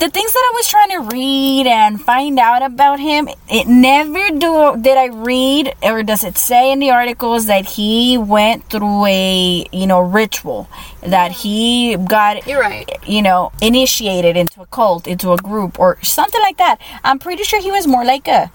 the 0.00 0.08
things 0.10 0.32
that 0.32 0.50
I 0.52 0.56
was 0.56 0.66
trying 0.68 0.90
to 0.90 1.14
read 1.14 1.66
and 1.68 2.00
find 2.00 2.38
out 2.40 2.62
about 2.62 2.98
him, 2.98 3.28
it 3.48 3.68
never 3.68 4.30
do 4.30 4.76
did 4.80 4.98
I 4.98 5.06
read 5.06 5.74
or 5.82 6.02
does 6.02 6.24
it 6.24 6.36
say 6.36 6.72
in 6.72 6.80
the 6.80 6.90
articles 6.90 7.46
that 7.46 7.64
he 7.66 8.18
went 8.18 8.68
through 8.70 9.04
a 9.06 9.66
you 9.70 9.86
know 9.86 10.00
ritual 10.00 10.68
that 11.02 11.30
he 11.30 11.96
got 11.96 12.44
You're 12.46 12.60
right. 12.60 12.90
you 13.06 13.22
know 13.22 13.52
initiated 13.62 14.36
into 14.36 14.62
a 14.62 14.66
cult 14.66 15.06
into 15.06 15.32
a 15.32 15.36
group 15.36 15.78
or 15.78 16.02
something 16.02 16.40
like 16.40 16.56
that. 16.56 16.78
I'm 17.04 17.20
pretty 17.20 17.44
sure 17.44 17.60
he 17.62 17.70
was 17.70 17.86
more 17.86 18.04
like 18.04 18.26
a 18.26 18.50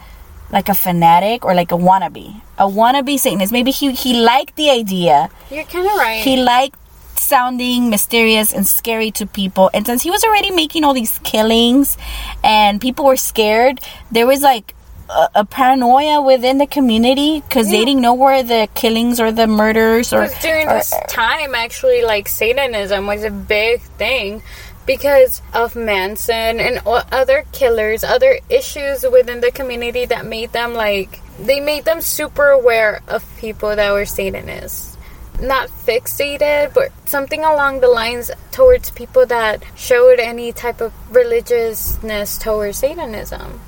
like 0.51 0.69
a 0.69 0.73
fanatic 0.75 1.45
or 1.45 1.53
like 1.53 1.71
a 1.71 1.77
wannabe, 1.77 2.41
a 2.57 2.65
wannabe 2.65 3.19
Satanist. 3.19 3.51
Maybe 3.51 3.71
he 3.71 3.91
he 3.93 4.21
liked 4.21 4.55
the 4.55 4.69
idea. 4.69 5.29
You're 5.51 5.63
kind 5.65 5.88
of 5.88 5.95
right. 5.95 6.23
he 6.23 6.38
liked 6.38 6.77
sounding 7.19 7.89
mysterious 7.89 8.53
and 8.53 8.65
scary 8.65 9.12
to 9.12 9.25
people. 9.25 9.69
And 9.73 9.85
since 9.85 10.01
he 10.01 10.09
was 10.09 10.23
already 10.23 10.51
making 10.51 10.83
all 10.83 10.93
these 10.93 11.19
killings 11.19 11.97
and 12.43 12.79
people 12.79 13.05
were 13.05 13.17
scared 13.17 13.81
there 14.09 14.25
was 14.25 14.41
like 14.41 14.73
a, 15.09 15.29
a 15.35 15.45
paranoia 15.45 16.21
within 16.21 16.57
the 16.57 16.67
community 16.67 17.41
because 17.41 17.69
they 17.69 17.83
didn't 17.83 18.01
know 18.01 18.13
where 18.13 18.43
the 18.43 18.69
killings 18.75 19.19
or 19.19 19.31
the 19.31 19.47
murders 19.47 20.13
or, 20.13 20.27
during 20.41 20.67
or- 20.67 20.75
this 20.75 20.93
time, 21.07 21.55
actually, 21.55 22.03
like 22.03 22.27
Satanism 22.27 23.07
was 23.07 23.23
a 23.23 23.31
big 23.31 23.81
thing 23.81 24.41
because 24.89 25.43
of 25.54 25.75
Manson 25.75 26.60
and 26.60 26.82
other 26.88 27.45
killers, 27.52 28.04
other 28.04 28.39
issues 28.49 29.04
within 29.04 29.39
the 29.39 29.52
community 29.52 30.08
that 30.08 30.25
made 30.25 30.52
them 30.52 30.73
like 30.73 31.21
they 31.39 31.60
made 31.60 31.86
them 31.86 32.02
super 32.02 32.47
aware 32.47 32.99
of 33.08 33.23
people 33.38 33.75
that 33.75 33.91
were 33.91 34.08
Satanists. 34.08 34.97
Not 35.39 35.69
fixated, 35.69 36.73
but 36.73 36.89
something 37.06 37.43
along 37.45 37.82
the 37.82 37.88
lines 37.88 38.32
towards 38.52 38.89
people 38.89 39.28
that 39.28 39.63
showed 39.75 40.19
any 40.19 40.54
type 40.54 40.82
of 40.82 40.91
religiousness 41.15 42.39
towards 42.39 42.80
Satanism. 42.80 43.62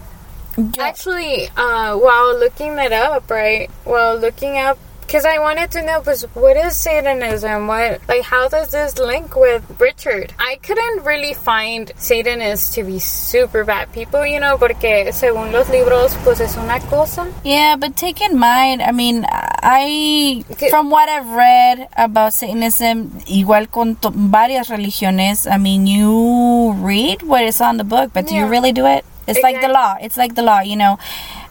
Yeah. 0.58 0.72
Actually, 0.80 1.50
uh, 1.56 1.98
while 1.98 2.38
looking 2.40 2.78
that 2.78 2.94
up, 2.94 3.30
right? 3.30 3.70
While 3.84 4.18
looking 4.18 4.58
up, 4.58 4.80
because 5.12 5.26
I 5.26 5.40
wanted 5.40 5.70
to 5.72 5.82
know, 5.82 6.00
was 6.08 6.24
what 6.36 6.56
is 6.56 6.78
Satanism? 6.78 7.68
What, 7.68 8.00
like, 8.08 8.22
how 8.22 8.48
does 8.48 8.72
this 8.72 8.98
link 8.98 9.36
with 9.36 9.62
Richard? 9.78 10.34
I 10.40 10.56
couldn't 10.64 11.04
really 11.04 11.34
find 11.34 11.92
Satanists 11.98 12.76
to 12.76 12.84
be 12.86 12.98
super 12.98 13.66
bad 13.66 13.92
people, 13.92 14.26
you 14.26 14.40
know, 14.40 14.58
porque 14.58 15.12
según 15.12 15.52
los 15.52 15.68
libros, 15.68 16.16
pues 16.24 16.40
es 16.40 16.56
una 16.56 16.80
cosa. 16.88 17.28
Yeah, 17.44 17.76
but 17.76 17.98
take 17.98 18.22
in 18.22 18.40
mind, 18.40 18.82
I 18.82 18.94
mean, 18.94 19.26
I 19.30 20.46
from 20.70 20.90
what 20.90 21.10
I've 21.10 21.28
read 21.28 21.90
about 21.98 22.32
Satanism, 22.32 23.10
igual 23.28 23.70
con 23.70 23.98
to- 23.98 24.12
varias 24.12 24.70
religiones, 24.70 25.46
I 25.46 25.58
mean, 25.58 25.88
you 25.88 26.72
read 26.80 27.22
what 27.24 27.44
is 27.44 27.60
on 27.60 27.76
the 27.76 27.84
book, 27.84 28.12
but 28.14 28.28
do 28.28 28.36
you 28.36 28.46
really 28.48 28.72
do 28.72 28.86
it? 28.86 29.04
It's 29.28 29.44
like 29.44 29.60
the 29.60 29.68
law. 29.68 29.98
It's 30.02 30.16
like 30.16 30.36
the 30.36 30.42
law, 30.42 30.62
you 30.62 30.78
know. 30.78 30.98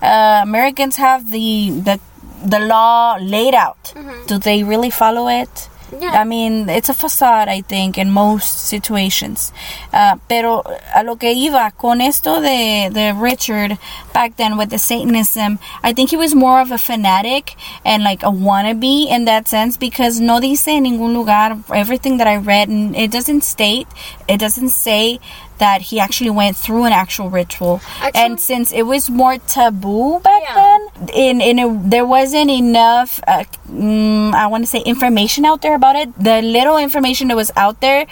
Uh, 0.01 0.41
Americans 0.43 0.97
have 0.97 1.31
the 1.31 1.71
the 1.71 2.01
the 2.45 2.61
law 2.61 3.17
laid 3.21 3.55
out. 3.55 3.93
Do 4.27 4.39
they 4.39 4.63
really 4.63 4.91
follow 4.91 5.29
it? 5.29 5.49
Mm-hmm. 5.91 6.03
Yeah. 6.03 6.21
I 6.21 6.25
mean, 6.25 6.69
it's 6.69 6.89
a 6.89 6.95
facade, 6.95 7.49
I 7.49 7.63
think, 7.63 7.99
in 7.99 8.13
most 8.13 8.69
situations. 8.69 9.53
Uh, 9.93 10.17
pero 10.29 10.63
a 10.95 11.03
lo 11.03 11.17
que 11.17 11.33
iba 11.33 11.77
con 11.77 12.01
esto 12.01 12.41
de, 12.41 12.91
de 12.91 13.13
Richard 13.13 13.77
back 14.15 14.37
then 14.37 14.57
with 14.57 14.71
the 14.71 14.79
Satanism, 14.79 15.59
I 15.83 15.93
think 15.93 16.11
he 16.11 16.17
was 16.17 16.33
more 16.33 16.61
of 16.61 16.71
a 16.71 16.79
fanatic 16.79 17.57
and 17.85 18.05
like 18.05 18.23
a 18.23 18.31
wannabe 18.31 19.09
in 19.09 19.25
that 19.25 19.49
sense 19.49 19.77
because 19.77 20.21
no 20.21 20.39
dice 20.39 20.69
en 20.69 20.85
ningún 20.85 21.13
lugar 21.13 21.59
everything 21.75 22.19
that 22.19 22.29
I 22.29 22.37
read, 22.37 22.69
and 22.69 22.95
it 22.95 23.11
doesn't 23.11 23.43
state, 23.43 23.89
it 24.29 24.39
doesn't 24.39 24.71
say 24.71 25.19
that 25.61 25.81
he 25.93 26.01
actually 26.01 26.31
went 26.33 26.57
through 26.57 26.85
an 26.89 26.93
actual 26.93 27.29
ritual. 27.31 27.81
Actually- 28.01 28.21
and 28.25 28.33
since 28.41 28.73
it 28.73 28.83
was 28.89 29.09
more 29.09 29.37
taboo 29.39 30.19
back 30.21 30.43
Yeah. 30.43 30.55
then, 30.61 30.81
in 31.15 31.35
in 31.41 31.57
a, 31.61 31.69
there 31.89 32.05
wasn't 32.09 32.51
enough 32.51 33.21
uh, 33.29 33.45
mm, 33.71 34.33
I 34.35 34.47
want 34.49 34.65
to 34.65 34.71
say 34.75 34.81
information 34.81 35.45
out 35.45 35.61
there 35.63 35.75
about 35.77 35.97
it. 35.97 36.09
The 36.19 36.41
little 36.43 36.77
information 36.79 37.29
that 37.29 37.37
was 37.37 37.53
out 37.57 37.81
there 37.81 38.07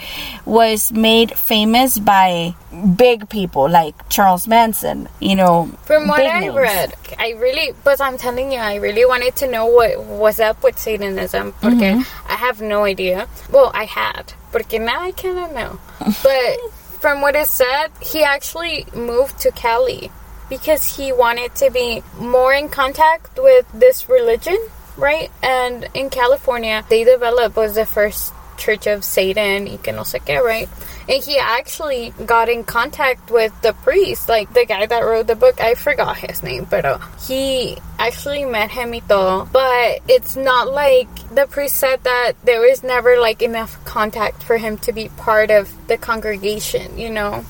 was 0.45 0.91
made 0.93 1.33
famous 1.37 1.97
by 1.99 2.53
big 2.95 3.27
people 3.29 3.67
like 3.69 3.95
Charles 4.09 4.47
Manson. 4.47 5.09
You 5.19 5.35
know, 5.35 5.71
From 5.89 6.07
what 6.07 6.21
I 6.25 6.39
names. 6.47 6.55
read, 6.55 6.93
I 7.17 7.31
really, 7.37 7.73
but 7.83 7.99
I'm 8.01 8.17
telling 8.17 8.51
you, 8.53 8.59
I 8.59 8.75
really 8.75 9.05
wanted 9.05 9.35
to 9.41 9.47
know 9.49 9.65
what 9.65 9.97
was 10.05 10.39
up 10.39 10.61
with 10.63 10.77
Satanism 10.77 11.53
porque 11.61 12.05
I 12.29 12.35
have 12.35 12.61
no 12.61 12.83
idea. 12.85 13.27
Well, 13.51 13.71
I 13.73 13.85
had, 13.85 14.33
porque 14.53 14.79
now 14.79 15.01
I 15.01 15.11
kind 15.11 15.39
of 15.39 15.49
know. 15.53 15.79
But 16.23 16.57
from 16.99 17.21
what 17.21 17.35
is 17.35 17.49
said, 17.49 17.87
he 18.01 18.23
actually 18.23 18.85
moved 18.93 19.39
to 19.39 19.51
Cali 19.51 20.11
because 20.49 20.97
he 20.97 21.11
wanted 21.11 21.55
to 21.55 21.69
be 21.69 22.03
more 22.17 22.53
in 22.53 22.69
contact 22.69 23.37
with 23.37 23.65
this 23.73 24.09
religion, 24.09 24.57
right? 24.97 25.31
And 25.41 25.87
in 25.93 26.09
California, 26.09 26.83
they 26.89 27.03
developed 27.03 27.55
was 27.55 27.75
the 27.75 27.85
first 27.85 28.33
Church 28.59 28.85
of 28.87 29.03
Satan 29.03 29.67
y 29.67 29.79
que 29.81 29.91
no 29.91 30.03
sé 30.03 30.19
qué, 30.19 30.43
right? 30.43 30.69
And 31.07 31.23
he 31.23 31.39
actually 31.39 32.13
got 32.25 32.49
in 32.49 32.63
contact 32.63 33.31
with 33.31 33.51
the 33.63 33.73
priest, 33.73 34.29
like 34.29 34.53
the 34.53 34.65
guy 34.65 34.85
that 34.85 35.01
wrote 35.01 35.25
the 35.25 35.35
book. 35.35 35.59
I 35.59 35.73
forgot 35.73 36.17
his 36.17 36.43
name, 36.43 36.67
but 36.69 36.85
uh, 36.85 36.99
he 37.25 37.77
actually 37.97 38.45
met 38.45 38.69
him 38.69 38.91
y 38.93 39.01
todo. 39.07 39.49
But 39.51 40.01
it's 40.07 40.35
not 40.35 40.71
like 40.71 41.07
the 41.33 41.47
priest 41.47 41.77
said 41.77 42.03
that 42.03 42.33
there 42.43 42.61
was 42.61 42.83
never 42.83 43.19
like 43.19 43.41
enough 43.41 43.83
contact 43.85 44.43
for 44.43 44.57
him 44.57 44.77
to 44.85 44.93
be 44.93 45.09
part 45.17 45.49
of 45.49 45.71
the 45.87 45.97
congregation, 45.97 46.99
you 46.99 47.09
know? 47.09 47.43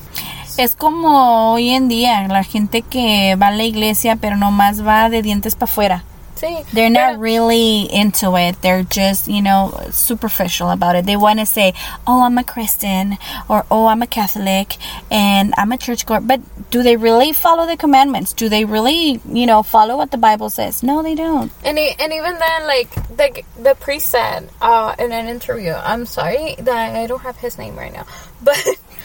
Es 0.56 0.74
como 0.74 1.52
hoy 1.52 1.70
en 1.70 1.88
día 1.88 2.26
la 2.28 2.44
gente 2.44 2.82
que 2.82 3.34
va 3.36 3.48
a 3.48 3.52
la 3.52 3.64
iglesia 3.64 4.16
pero 4.16 4.36
nomás 4.36 4.84
va 4.86 5.08
de 5.08 5.22
dientes 5.22 5.54
para 5.54 5.70
afuera. 5.70 6.04
Sí, 6.40 6.64
They're 6.72 6.88
not 6.88 7.18
really 7.18 7.82
into 7.92 8.34
it. 8.36 8.62
They're 8.62 8.82
just, 8.82 9.28
you 9.28 9.42
know, 9.42 9.76
superficial 9.90 10.70
about 10.70 10.96
it. 10.96 11.04
They 11.04 11.16
want 11.16 11.38
to 11.38 11.44
say, 11.44 11.74
"Oh, 12.06 12.24
I'm 12.24 12.38
a 12.38 12.44
Christian," 12.44 13.18
or 13.48 13.66
"Oh, 13.70 13.86
I'm 13.86 14.00
a 14.00 14.06
Catholic," 14.06 14.76
and 15.10 15.52
I'm 15.58 15.70
a 15.72 15.76
churchgoer. 15.76 16.20
But 16.20 16.40
do 16.70 16.82
they 16.82 16.96
really 16.96 17.32
follow 17.32 17.66
the 17.66 17.76
commandments? 17.76 18.32
Do 18.32 18.48
they 18.48 18.64
really, 18.64 19.20
you 19.28 19.44
know, 19.44 19.62
follow 19.62 19.96
what 19.98 20.12
the 20.12 20.16
Bible 20.18 20.48
says? 20.48 20.82
No, 20.82 21.02
they 21.02 21.14
don't. 21.14 21.52
And 21.62 21.78
e- 21.78 21.94
and 22.00 22.10
even 22.12 22.38
then, 22.38 22.66
like 22.66 22.88
the 23.16 23.42
the 23.60 23.74
priest 23.74 24.08
said 24.08 24.48
uh, 24.62 24.94
in 24.98 25.12
an 25.12 25.28
interview, 25.28 25.72
I'm 25.76 26.06
sorry 26.06 26.54
that 26.58 26.96
I 26.96 27.06
don't 27.06 27.20
have 27.22 27.36
his 27.36 27.58
name 27.58 27.76
right 27.76 27.92
now, 27.92 28.06
but 28.42 28.56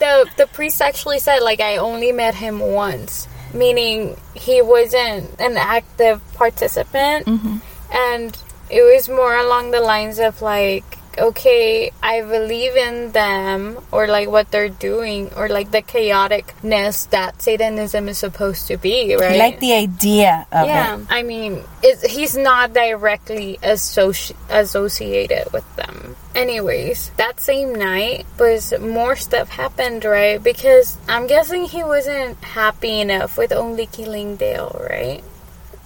the 0.00 0.26
the 0.36 0.46
priest 0.52 0.80
actually 0.80 1.18
said 1.18 1.40
like 1.40 1.60
I 1.60 1.76
only 1.76 2.12
met 2.12 2.34
him 2.34 2.60
once, 2.60 3.28
meaning 3.54 4.16
he 4.34 4.62
wasn't 4.62 5.40
an 5.40 5.56
active 5.56 6.20
participant, 6.34 7.26
mm-hmm. 7.26 7.56
and 7.92 8.36
it 8.70 8.82
was 8.82 9.08
more 9.08 9.36
along 9.36 9.70
the 9.70 9.80
lines 9.80 10.18
of 10.18 10.40
like 10.42 10.98
okay 11.18 11.90
i 12.02 12.20
believe 12.22 12.76
in 12.76 13.12
them 13.12 13.78
or 13.90 14.06
like 14.06 14.28
what 14.28 14.50
they're 14.50 14.68
doing 14.68 15.32
or 15.34 15.48
like 15.48 15.70
the 15.70 15.82
chaoticness 15.82 17.08
that 17.10 17.40
satanism 17.42 18.08
is 18.08 18.18
supposed 18.18 18.66
to 18.66 18.76
be 18.76 19.14
right 19.16 19.38
like 19.38 19.60
the 19.60 19.74
idea 19.74 20.46
of 20.52 20.64
it. 20.64 20.68
yeah, 20.68 20.98
it. 20.98 21.06
I 21.10 21.22
mean, 21.22 21.62
it's, 21.82 22.04
he's 22.04 22.36
not 22.36 22.72
directly 22.72 23.58
associ- 23.62 24.34
associated 24.50 25.52
with 25.52 25.66
them. 25.76 26.16
Anyways, 26.34 27.10
that 27.16 27.40
same 27.40 27.74
night 27.74 28.26
was 28.38 28.72
more 28.80 29.16
stuff 29.16 29.48
happened, 29.48 30.04
right? 30.04 30.42
Because 30.42 30.96
I'm 31.08 31.26
guessing 31.26 31.64
he 31.64 31.84
wasn't 31.84 32.42
happy 32.42 33.00
enough 33.00 33.36
with 33.36 33.52
only 33.52 33.86
killing 33.86 34.36
Dale, 34.36 34.74
right? 34.88 35.22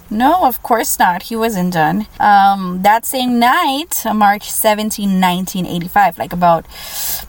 No, 0.09 0.45
of 0.45 0.63
course 0.63 0.97
not. 0.99 1.23
He 1.23 1.35
wasn't 1.35 1.73
done. 1.73 2.07
Um, 2.19 2.81
that 2.83 3.05
same 3.05 3.39
night, 3.39 4.03
March 4.13 4.49
17, 4.49 5.09
1985, 5.21 6.17
like 6.17 6.33
about 6.33 6.65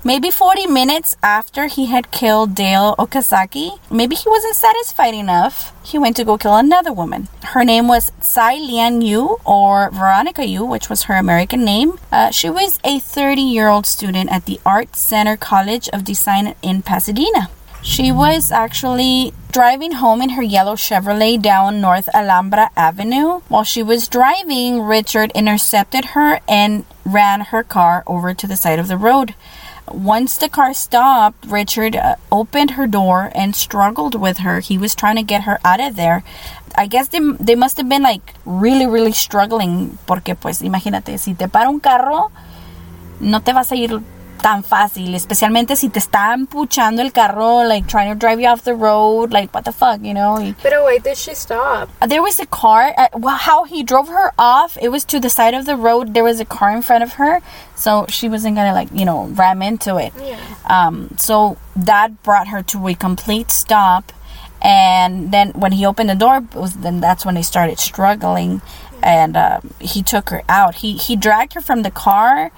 maybe 0.05 0.31
40 0.31 0.67
minutes 0.67 1.17
after 1.23 1.67
he 1.67 1.87
had 1.87 2.11
killed 2.11 2.55
Dale 2.55 2.95
Okazaki, 2.99 3.79
maybe 3.91 4.14
he 4.14 4.29
wasn't 4.29 4.55
satisfied 4.55 5.14
enough. 5.14 5.73
He 5.85 5.99
went 5.99 6.17
to 6.17 6.25
go 6.25 6.38
kill 6.38 6.55
another 6.57 6.93
woman. 6.93 7.29
Her 7.43 7.64
name 7.64 7.88
was 7.88 8.12
Tsai 8.21 8.57
Lian 8.59 9.01
Yu, 9.03 9.38
or 9.45 9.91
Veronica 9.91 10.47
Yu, 10.47 10.64
which 10.64 10.88
was 10.88 11.05
her 11.05 11.14
American 11.17 11.64
name. 11.64 11.99
Uh, 12.12 12.31
she 12.31 12.51
was 12.51 12.79
a 12.85 13.01
30 13.01 13.41
year 13.41 13.69
old 13.69 13.87
student 13.87 14.31
at 14.31 14.45
the 14.45 14.61
Art 14.64 14.95
Center 14.95 15.37
College 15.37 15.88
of 15.93 16.05
Design 16.05 16.55
in 16.62 16.83
Pasadena. 16.83 17.51
She 17.88 18.12
was 18.12 18.53
actually 18.53 19.33
driving 19.51 19.92
home 19.92 20.20
in 20.20 20.37
her 20.37 20.42
yellow 20.42 20.77
Chevrolet 20.77 21.40
down 21.40 21.81
North 21.81 22.07
Alhambra 22.12 22.70
Avenue. 22.77 23.40
While 23.48 23.64
she 23.64 23.83
was 23.83 24.09
driving, 24.09 24.83
Richard 24.83 25.33
intercepted 25.35 26.12
her 26.12 26.40
and 26.46 26.85
ran 27.07 27.40
her 27.48 27.64
car 27.64 28.05
over 28.07 28.35
to 28.35 28.46
the 28.46 28.57
side 28.57 28.79
of 28.79 28.88
the 28.88 28.98
road. 28.98 29.35
Once 29.90 30.37
the 30.37 30.51
car 30.51 30.74
stopped, 30.74 31.46
Richard 31.46 31.96
uh, 31.96 32.16
opened 32.31 32.72
her 32.72 32.87
door 32.87 33.33
and 33.35 33.57
struggled 33.57 34.14
with 34.14 34.44
her. 34.44 34.61
He 34.61 34.77
was 34.77 34.94
trying 34.94 35.16
to 35.16 35.22
get 35.22 35.44
her 35.44 35.59
out 35.64 35.81
of 35.81 35.96
there. 35.96 36.22
I 36.77 36.87
guess 36.87 37.09
they, 37.09 37.20
they 37.40 37.55
must 37.55 37.79
have 37.79 37.88
been 37.88 38.03
like 38.03 38.35
really, 38.44 38.87
really 38.87 39.12
struggling. 39.12 39.98
Porque, 40.07 40.37
pues, 40.38 40.61
imagínate, 40.61 41.18
si 41.18 41.33
te 41.33 41.48
para 41.48 41.70
un 41.70 41.81
carro, 41.81 42.31
no 43.18 43.40
te 43.40 43.55
vas 43.55 43.72
a 43.72 43.77
ir 43.77 44.03
tan 44.38 44.62
fácil, 44.62 45.14
especialmente 45.14 45.77
si 45.77 45.88
te 45.88 45.98
está 45.98 46.35
empuchando 46.35 47.03
el 47.03 47.12
carro, 47.12 47.64
like 47.64 47.87
trying 47.87 48.09
to 48.09 48.14
drive 48.14 48.40
you 48.40 48.48
off 48.48 48.62
the 48.62 48.74
road, 48.74 49.33
like 49.33 49.53
what 49.53 49.64
the 49.64 49.72
fuck, 49.72 50.01
you 50.03 50.14
know? 50.14 50.55
But 50.62 50.72
why 50.83 50.98
did 50.98 51.16
she 51.16 51.35
stop? 51.35 51.88
there 52.07 52.22
was 52.22 52.40
a 52.40 52.46
car, 52.46 52.94
uh, 52.96 53.09
well, 53.14 53.37
how 53.37 53.64
he 53.64 53.83
drove 53.83 54.09
her 54.09 54.33
off, 54.38 54.79
it 54.81 54.88
was 54.88 55.05
to 55.07 55.20
the 55.20 55.31
side 55.31 55.55
of 55.55 55.66
the 55.66 55.77
road, 55.77 56.14
there 56.14 56.24
was 56.24 56.40
a 56.40 56.44
car 56.44 56.74
in 56.74 56.83
front 56.83 57.03
of 57.03 57.14
her, 57.14 57.40
so 57.74 58.07
she 58.09 58.29
wasn't 58.29 58.57
gonna, 58.57 58.72
like, 58.72 58.88
you 58.92 59.05
know, 59.05 59.27
ram 59.27 59.62
into 59.62 59.96
it. 59.96 60.12
Yeah. 60.20 60.38
Um, 60.66 61.11
so 61.16 61.57
that 61.77 62.22
brought 62.22 62.48
her 62.48 62.62
to 62.62 62.88
a 62.88 62.94
complete 62.94 63.51
stop. 63.51 64.12
And 64.61 65.31
then 65.31 65.51
when 65.51 65.72
he 65.72 65.87
opened 65.87 66.11
the 66.11 66.16
door, 66.16 66.38
it 66.38 66.55
was 66.55 66.74
then 66.74 67.01
that's 67.01 67.24
when 67.24 67.37
they 67.37 67.42
started 67.42 67.79
struggling, 67.79 68.61
and 69.03 69.37
uh, 69.37 69.61
he 69.81 70.03
took 70.03 70.31
her 70.31 70.42
out. 70.48 70.77
He 70.77 70.96
he 70.96 71.14
dragged 71.14 71.55
her 71.55 71.61
from 71.61 71.83
the 71.83 71.92
car, 71.92 72.51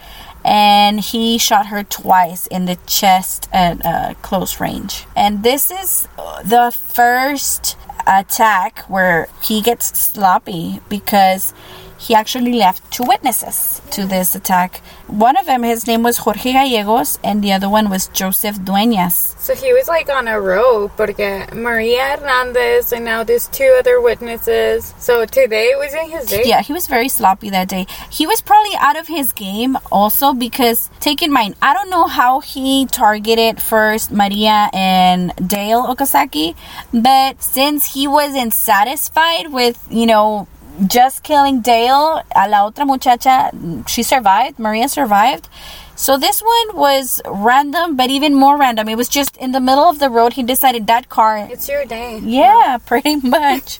and 0.44 1.00
he 1.00 1.38
shot 1.38 1.66
her 1.66 1.82
twice 1.84 2.46
in 2.46 2.64
the 2.64 2.76
chest 2.86 3.48
at 3.52 3.84
uh, 3.84 4.14
close 4.22 4.60
range. 4.60 5.06
And 5.16 5.42
this 5.42 5.70
is 5.70 6.08
the 6.44 6.72
first 6.74 7.76
attack 8.06 8.80
where 8.88 9.28
he 9.42 9.60
gets 9.60 9.98
sloppy 9.98 10.80
because 10.88 11.52
he 12.00 12.14
actually 12.14 12.54
left 12.54 12.90
two 12.90 13.04
witnesses 13.04 13.82
to 13.90 14.06
this 14.06 14.34
attack. 14.34 14.80
One 15.06 15.36
of 15.36 15.44
them, 15.44 15.62
his 15.62 15.86
name 15.86 16.02
was 16.02 16.16
Jorge 16.16 16.52
Gallegos, 16.54 17.18
and 17.22 17.44
the 17.44 17.52
other 17.52 17.68
one 17.68 17.90
was 17.90 18.08
Joseph 18.08 18.56
Dueñas. 18.56 19.38
So 19.38 19.54
he 19.54 19.74
was 19.74 19.86
like 19.86 20.08
on 20.08 20.26
a 20.26 20.40
rope, 20.40 20.96
porque 20.96 21.52
Maria 21.52 22.16
Hernandez 22.16 22.92
and 22.92 23.04
now 23.04 23.22
there's 23.22 23.48
two 23.48 23.76
other 23.78 24.00
witnesses. 24.00 24.94
So 24.98 25.26
today 25.26 25.74
wasn't 25.76 26.10
his 26.10 26.26
day. 26.26 26.42
Yeah, 26.46 26.62
he 26.62 26.72
was 26.72 26.86
very 26.86 27.08
sloppy 27.08 27.50
that 27.50 27.68
day. 27.68 27.86
He 28.10 28.26
was 28.26 28.40
probably 28.40 28.76
out 28.78 28.98
of 28.98 29.06
his 29.06 29.32
game 29.32 29.76
also 29.92 30.32
because, 30.32 30.88
take 31.00 31.20
in 31.20 31.30
mind, 31.30 31.56
I 31.60 31.74
don't 31.74 31.90
know 31.90 32.06
how 32.06 32.40
he 32.40 32.86
targeted 32.86 33.60
first 33.60 34.10
Maria 34.10 34.70
and 34.72 35.34
Dale 35.36 35.84
Okazaki, 35.84 36.54
but 36.94 37.42
since 37.42 37.92
he 37.92 38.08
wasn't 38.08 38.54
satisfied 38.54 39.52
with, 39.52 39.76
you 39.90 40.06
know, 40.06 40.48
just 40.86 41.22
killing 41.22 41.60
Dale, 41.60 42.22
a 42.34 42.48
la 42.48 42.70
otra 42.70 42.86
muchacha, 42.86 43.50
she 43.86 44.02
survived, 44.02 44.58
Maria 44.58 44.88
survived. 44.88 45.48
So 45.96 46.16
this 46.16 46.40
one 46.40 46.76
was 46.76 47.20
random, 47.26 47.94
but 47.94 48.08
even 48.08 48.34
more 48.34 48.56
random. 48.56 48.88
It 48.88 48.96
was 48.96 49.06
just 49.06 49.36
in 49.36 49.52
the 49.52 49.60
middle 49.60 49.84
of 49.84 49.98
the 49.98 50.08
road. 50.08 50.32
He 50.32 50.42
decided 50.42 50.86
that 50.86 51.10
car 51.10 51.46
It's 51.50 51.68
your 51.68 51.84
day. 51.84 52.18
yeah, 52.24 52.78
pretty 52.86 53.16
much. 53.16 53.78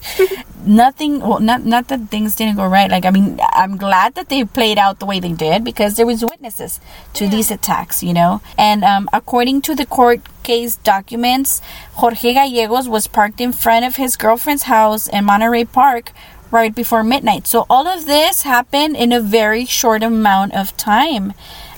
Nothing. 0.63 1.21
Well, 1.21 1.39
not 1.39 1.65
not 1.65 1.87
that 1.87 2.09
things 2.09 2.35
didn't 2.35 2.57
go 2.57 2.67
right. 2.67 2.91
Like 2.91 3.05
I 3.05 3.09
mean, 3.09 3.39
I'm 3.41 3.75
glad 3.75 4.13
that 4.13 4.29
they 4.29 4.43
played 4.45 4.77
out 4.77 4.99
the 4.99 5.07
way 5.07 5.19
they 5.19 5.31
did 5.33 5.63
because 5.63 5.95
there 5.95 6.05
was 6.05 6.21
witnesses 6.21 6.79
to 7.13 7.27
these 7.27 7.49
attacks. 7.49 8.03
You 8.03 8.13
know, 8.13 8.41
and 8.55 8.83
um, 8.83 9.09
according 9.11 9.63
to 9.63 9.73
the 9.73 9.87
court 9.87 10.21
case 10.43 10.75
documents, 10.75 11.59
Jorge 11.93 12.33
Gallegos 12.35 12.87
was 12.87 13.07
parked 13.07 13.41
in 13.41 13.51
front 13.51 13.83
of 13.85 13.95
his 13.95 14.15
girlfriend's 14.15 14.63
house 14.63 15.07
in 15.07 15.25
Monterey 15.25 15.65
Park 15.65 16.11
right 16.51 16.75
before 16.75 17.03
midnight. 17.03 17.47
So 17.47 17.65
all 17.69 17.87
of 17.87 18.05
this 18.05 18.43
happened 18.43 18.95
in 18.95 19.11
a 19.11 19.21
very 19.21 19.65
short 19.65 20.03
amount 20.03 20.53
of 20.53 20.75
time. 20.77 21.33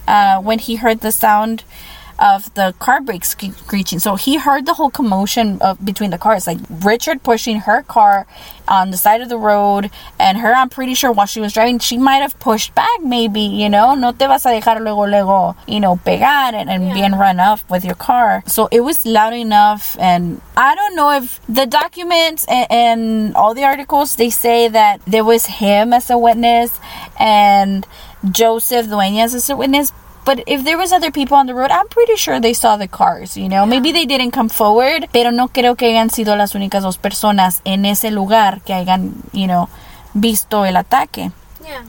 Uh, 0.05 0.41
when 0.41 0.59
he 0.59 0.75
heard 0.75 0.99
the 0.99 1.11
sound 1.13 1.63
of 2.19 2.53
the 2.53 2.73
car 2.79 3.01
brakes 3.01 3.29
screeching. 3.29 3.99
So 3.99 4.15
he 4.15 4.37
heard 4.37 4.65
the 4.65 4.73
whole 4.73 4.89
commotion 4.89 5.59
of, 5.61 5.83
between 5.83 6.11
the 6.11 6.17
cars, 6.17 6.47
like 6.47 6.59
Richard 6.69 7.23
pushing 7.23 7.61
her 7.61 7.83
car 7.83 8.25
on 8.67 8.91
the 8.91 8.97
side 8.97 9.21
of 9.21 9.29
the 9.29 9.37
road, 9.37 9.91
and 10.19 10.37
her, 10.37 10.53
I'm 10.53 10.69
pretty 10.69 10.93
sure 10.93 11.11
while 11.11 11.25
she 11.25 11.41
was 11.41 11.53
driving, 11.53 11.79
she 11.79 11.97
might 11.97 12.19
have 12.19 12.39
pushed 12.39 12.73
back, 12.75 13.01
maybe, 13.01 13.41
you 13.41 13.69
know, 13.69 13.93
no 13.93 14.11
te 14.13 14.25
vas 14.25 14.45
a 14.45 14.49
dejar 14.49 14.79
luego, 14.79 15.05
luego, 15.05 15.55
you 15.67 15.79
know, 15.79 15.97
pegar 15.97 16.55
and, 16.55 16.69
and 16.69 16.93
being 16.93 17.11
run 17.11 17.39
off 17.39 17.69
with 17.69 17.83
your 17.83 17.95
car. 17.95 18.41
So 18.47 18.69
it 18.71 18.79
was 18.79 19.05
loud 19.05 19.33
enough, 19.33 19.97
and 19.99 20.41
I 20.55 20.75
don't 20.75 20.95
know 20.95 21.11
if 21.11 21.41
the 21.47 21.65
documents 21.65 22.45
and, 22.45 22.71
and 22.71 23.35
all 23.35 23.53
the 23.53 23.63
articles, 23.63 24.15
they 24.15 24.29
say 24.29 24.69
that 24.69 25.01
there 25.05 25.25
was 25.25 25.45
him 25.45 25.91
as 25.91 26.09
a 26.09 26.17
witness 26.17 26.79
and 27.19 27.85
Joseph 28.31 28.87
Dueñas 28.87 29.35
as 29.35 29.49
a 29.49 29.55
witness, 29.57 29.91
but 30.25 30.43
if 30.47 30.63
there 30.63 30.77
was 30.77 30.91
other 30.91 31.11
people 31.11 31.37
on 31.37 31.47
the 31.47 31.53
road, 31.53 31.71
I'm 31.71 31.87
pretty 31.87 32.15
sure 32.15 32.39
they 32.39 32.53
saw 32.53 32.77
the 32.77 32.87
cars, 32.87 33.35
you 33.37 33.49
know. 33.49 33.65
Maybe 33.65 33.91
they 33.91 34.05
didn't 34.05 34.31
come 34.31 34.49
forward, 34.49 35.09
pero 35.11 35.31
no 35.31 35.47
creo 35.47 35.77
que 35.77 35.87
hayan 35.87 36.09
sido 36.09 36.35
las 36.35 36.53
únicas 36.53 36.83
dos 36.83 36.97
personas 36.97 37.61
en 37.65 37.85
ese 37.85 38.11
lugar 38.11 38.61
que 38.63 38.73
hayan, 38.73 39.13
you 39.33 39.47
know, 39.47 39.69
visto 40.13 40.63
el 40.63 40.75
ataque. 40.77 41.31
Yeah. 41.61 41.83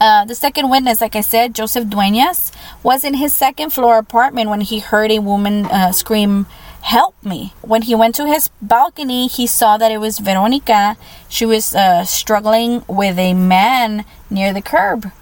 Uh, 0.00 0.24
the 0.24 0.34
second 0.34 0.68
witness, 0.68 1.00
like 1.00 1.14
I 1.14 1.20
said, 1.20 1.54
Joseph 1.54 1.88
Duenas, 1.88 2.50
was 2.82 3.04
in 3.04 3.14
his 3.14 3.34
second 3.34 3.70
floor 3.70 3.98
apartment 3.98 4.50
when 4.50 4.60
he 4.60 4.80
heard 4.80 5.12
a 5.12 5.20
woman 5.20 5.66
uh, 5.66 5.92
scream, 5.92 6.46
Help 6.82 7.14
me. 7.24 7.54
When 7.62 7.82
he 7.82 7.94
went 7.94 8.16
to 8.16 8.26
his 8.26 8.50
balcony, 8.60 9.28
he 9.28 9.46
saw 9.46 9.78
that 9.78 9.92
it 9.92 9.98
was 9.98 10.18
Veronica. 10.18 10.96
She 11.28 11.46
was 11.46 11.76
uh, 11.76 12.04
struggling 12.04 12.82
with 12.88 13.18
a 13.18 13.34
man 13.34 14.04
near 14.28 14.52
the 14.52 14.62
curb. 14.62 15.12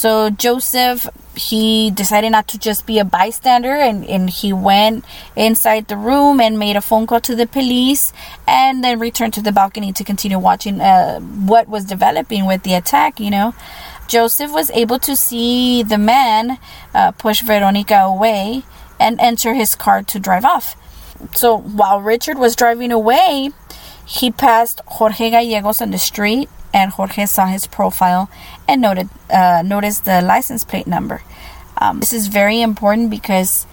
So 0.00 0.30
Joseph, 0.30 1.06
he 1.36 1.90
decided 1.90 2.30
not 2.30 2.48
to 2.48 2.58
just 2.58 2.86
be 2.86 2.98
a 2.98 3.04
bystander 3.04 3.74
and, 3.74 4.02
and 4.06 4.30
he 4.30 4.50
went 4.50 5.04
inside 5.36 5.88
the 5.88 5.96
room 5.98 6.40
and 6.40 6.58
made 6.58 6.76
a 6.76 6.80
phone 6.80 7.06
call 7.06 7.20
to 7.20 7.36
the 7.36 7.46
police 7.46 8.14
and 8.48 8.82
then 8.82 8.98
returned 8.98 9.34
to 9.34 9.42
the 9.42 9.52
balcony 9.52 9.92
to 9.92 10.02
continue 10.02 10.38
watching 10.38 10.80
uh, 10.80 11.20
what 11.20 11.68
was 11.68 11.84
developing 11.84 12.46
with 12.46 12.62
the 12.62 12.72
attack, 12.72 13.20
you 13.20 13.30
know. 13.30 13.54
Joseph 14.08 14.50
was 14.50 14.70
able 14.70 14.98
to 15.00 15.14
see 15.14 15.82
the 15.82 15.98
man 15.98 16.56
uh, 16.94 17.10
push 17.10 17.42
Veronica 17.42 17.96
away 17.96 18.62
and 18.98 19.20
enter 19.20 19.52
his 19.52 19.74
car 19.74 20.02
to 20.04 20.18
drive 20.18 20.46
off. 20.46 20.76
So 21.36 21.58
while 21.58 22.00
Richard 22.00 22.38
was 22.38 22.56
driving 22.56 22.90
away, 22.90 23.50
he 24.06 24.30
passed 24.30 24.80
Jorge 24.86 25.28
Gallegos 25.28 25.82
on 25.82 25.90
the 25.90 25.98
street, 25.98 26.48
and 26.72 26.92
Jorge 26.92 27.26
saw 27.26 27.46
his 27.46 27.66
profile 27.66 28.30
and 28.70 28.80
noted 28.80 29.08
uh, 29.30 29.62
noticed 29.66 30.04
the 30.04 30.22
license 30.22 30.64
plate 30.64 30.86
number. 30.86 31.22
Um, 31.76 31.98
this 31.98 32.12
is 32.12 32.28
very 32.28 32.62
important 32.62 33.10
because 33.10 33.66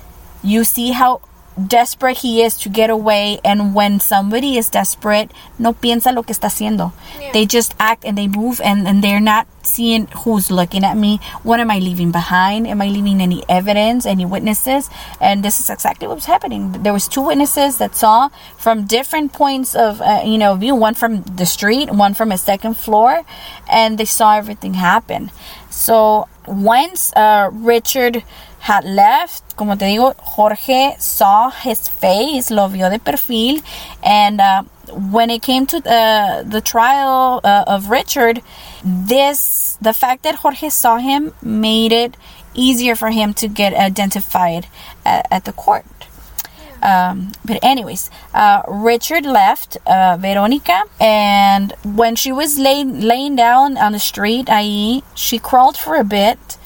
you 0.44 0.64
see 0.64 0.92
how 0.92 1.22
desperate 1.58 2.18
he 2.20 2.42
is 2.44 2.56
to 2.58 2.70
get 2.70 2.90
away 2.90 3.40
and 3.44 3.74
when 3.74 4.00
somebody 4.00 4.58
is 4.58 4.70
desperate 4.70 5.32
no 5.58 5.74
piensa 5.74 6.14
lo 6.14 6.24
que 6.24 6.34
está 6.34 6.48
haciendo. 6.48 6.94
Yeah. 7.20 7.32
they 7.34 7.46
just 7.46 7.74
act 7.80 8.06
and 8.06 8.18
they 8.18 8.28
move 8.28 8.62
and, 8.62 8.88
and 8.88 9.04
they're 9.04 9.20
not 9.20 9.48
seeing 9.64 10.08
who's 10.24 10.50
looking 10.50 10.84
at 10.84 10.96
me. 10.96 11.20
What 11.44 11.60
am 11.60 11.72
i 11.72 11.80
leaving 11.80 12.12
behind? 12.12 12.68
Am 12.68 12.82
i 12.82 12.88
leaving 12.88 13.22
any 13.22 13.44
evidence 13.50 14.06
any 14.06 14.26
witnesses? 14.26 14.90
And 15.20 15.44
this 15.44 15.60
is 15.60 15.70
exactly 15.70 16.08
what 16.08 16.16
was 16.16 16.26
happening. 16.26 16.84
There 16.84 16.94
was 16.94 17.08
two 17.08 17.22
witnesses 17.22 17.78
that 17.80 17.96
saw 17.96 18.30
from 18.58 18.86
different 18.86 19.34
points 19.34 19.76
of 19.76 20.02
uh, 20.02 20.22
you 20.26 20.38
know 20.38 20.56
view. 20.56 20.76
One 20.76 20.94
from 20.94 21.24
the 21.24 21.46
street 21.46 21.92
one 21.92 22.14
from 22.14 22.32
a 22.32 22.38
second 22.38 22.76
floor 22.78 23.24
and 23.70 23.98
they 23.98 24.06
saw 24.06 24.38
everything 24.38 24.76
happen. 24.76 25.32
So 25.70 26.28
once 26.48 27.14
uh, 27.16 27.50
richard 27.52 28.24
had 28.60 28.84
left. 28.86 29.56
Como 29.56 29.76
te 29.76 29.86
digo, 29.86 30.16
Jorge 30.18 30.96
saw 31.00 31.50
his 31.50 31.88
face, 31.88 32.52
lo 32.52 32.68
vio 32.68 32.90
de 32.90 33.00
perfil, 33.00 33.62
and 34.04 34.42
uh, 34.42 34.64
when 34.92 35.30
it 35.30 35.42
came 35.42 35.66
to 35.66 35.80
the, 35.80 36.46
the 36.48 36.62
trial 36.62 37.42
uh, 37.44 37.64
of 37.68 37.90
Richard, 37.90 38.42
this 38.84 39.78
the 39.82 39.94
fact 39.94 40.24
that 40.24 40.36
Jorge 40.36 40.70
saw 40.70 40.98
him 40.98 41.34
made 41.42 41.92
it 41.92 42.16
easier 42.54 42.96
for 42.96 43.10
him 43.10 43.34
to 43.36 43.48
get 43.48 43.74
identified 43.74 44.68
at, 45.06 45.28
at 45.32 45.46
the 45.46 45.54
court. 45.54 45.86
Um, 46.82 47.32
but 47.44 47.60
anyways, 47.64 48.10
uh, 48.34 48.62
Richard 48.68 49.26
left 49.26 49.78
uh, 49.86 50.18
Veronica, 50.20 50.84
and 51.00 51.74
when 51.84 52.16
she 52.16 52.32
was 52.32 52.60
lay, 52.60 52.84
laying 52.84 53.36
down 53.36 53.78
on 53.78 53.94
the 53.94 54.00
street, 54.00 54.50
i.e., 54.50 55.04
she 55.16 55.40
crawled 55.40 55.78
for 55.78 55.96
a 55.96 56.04
bit 56.04 56.58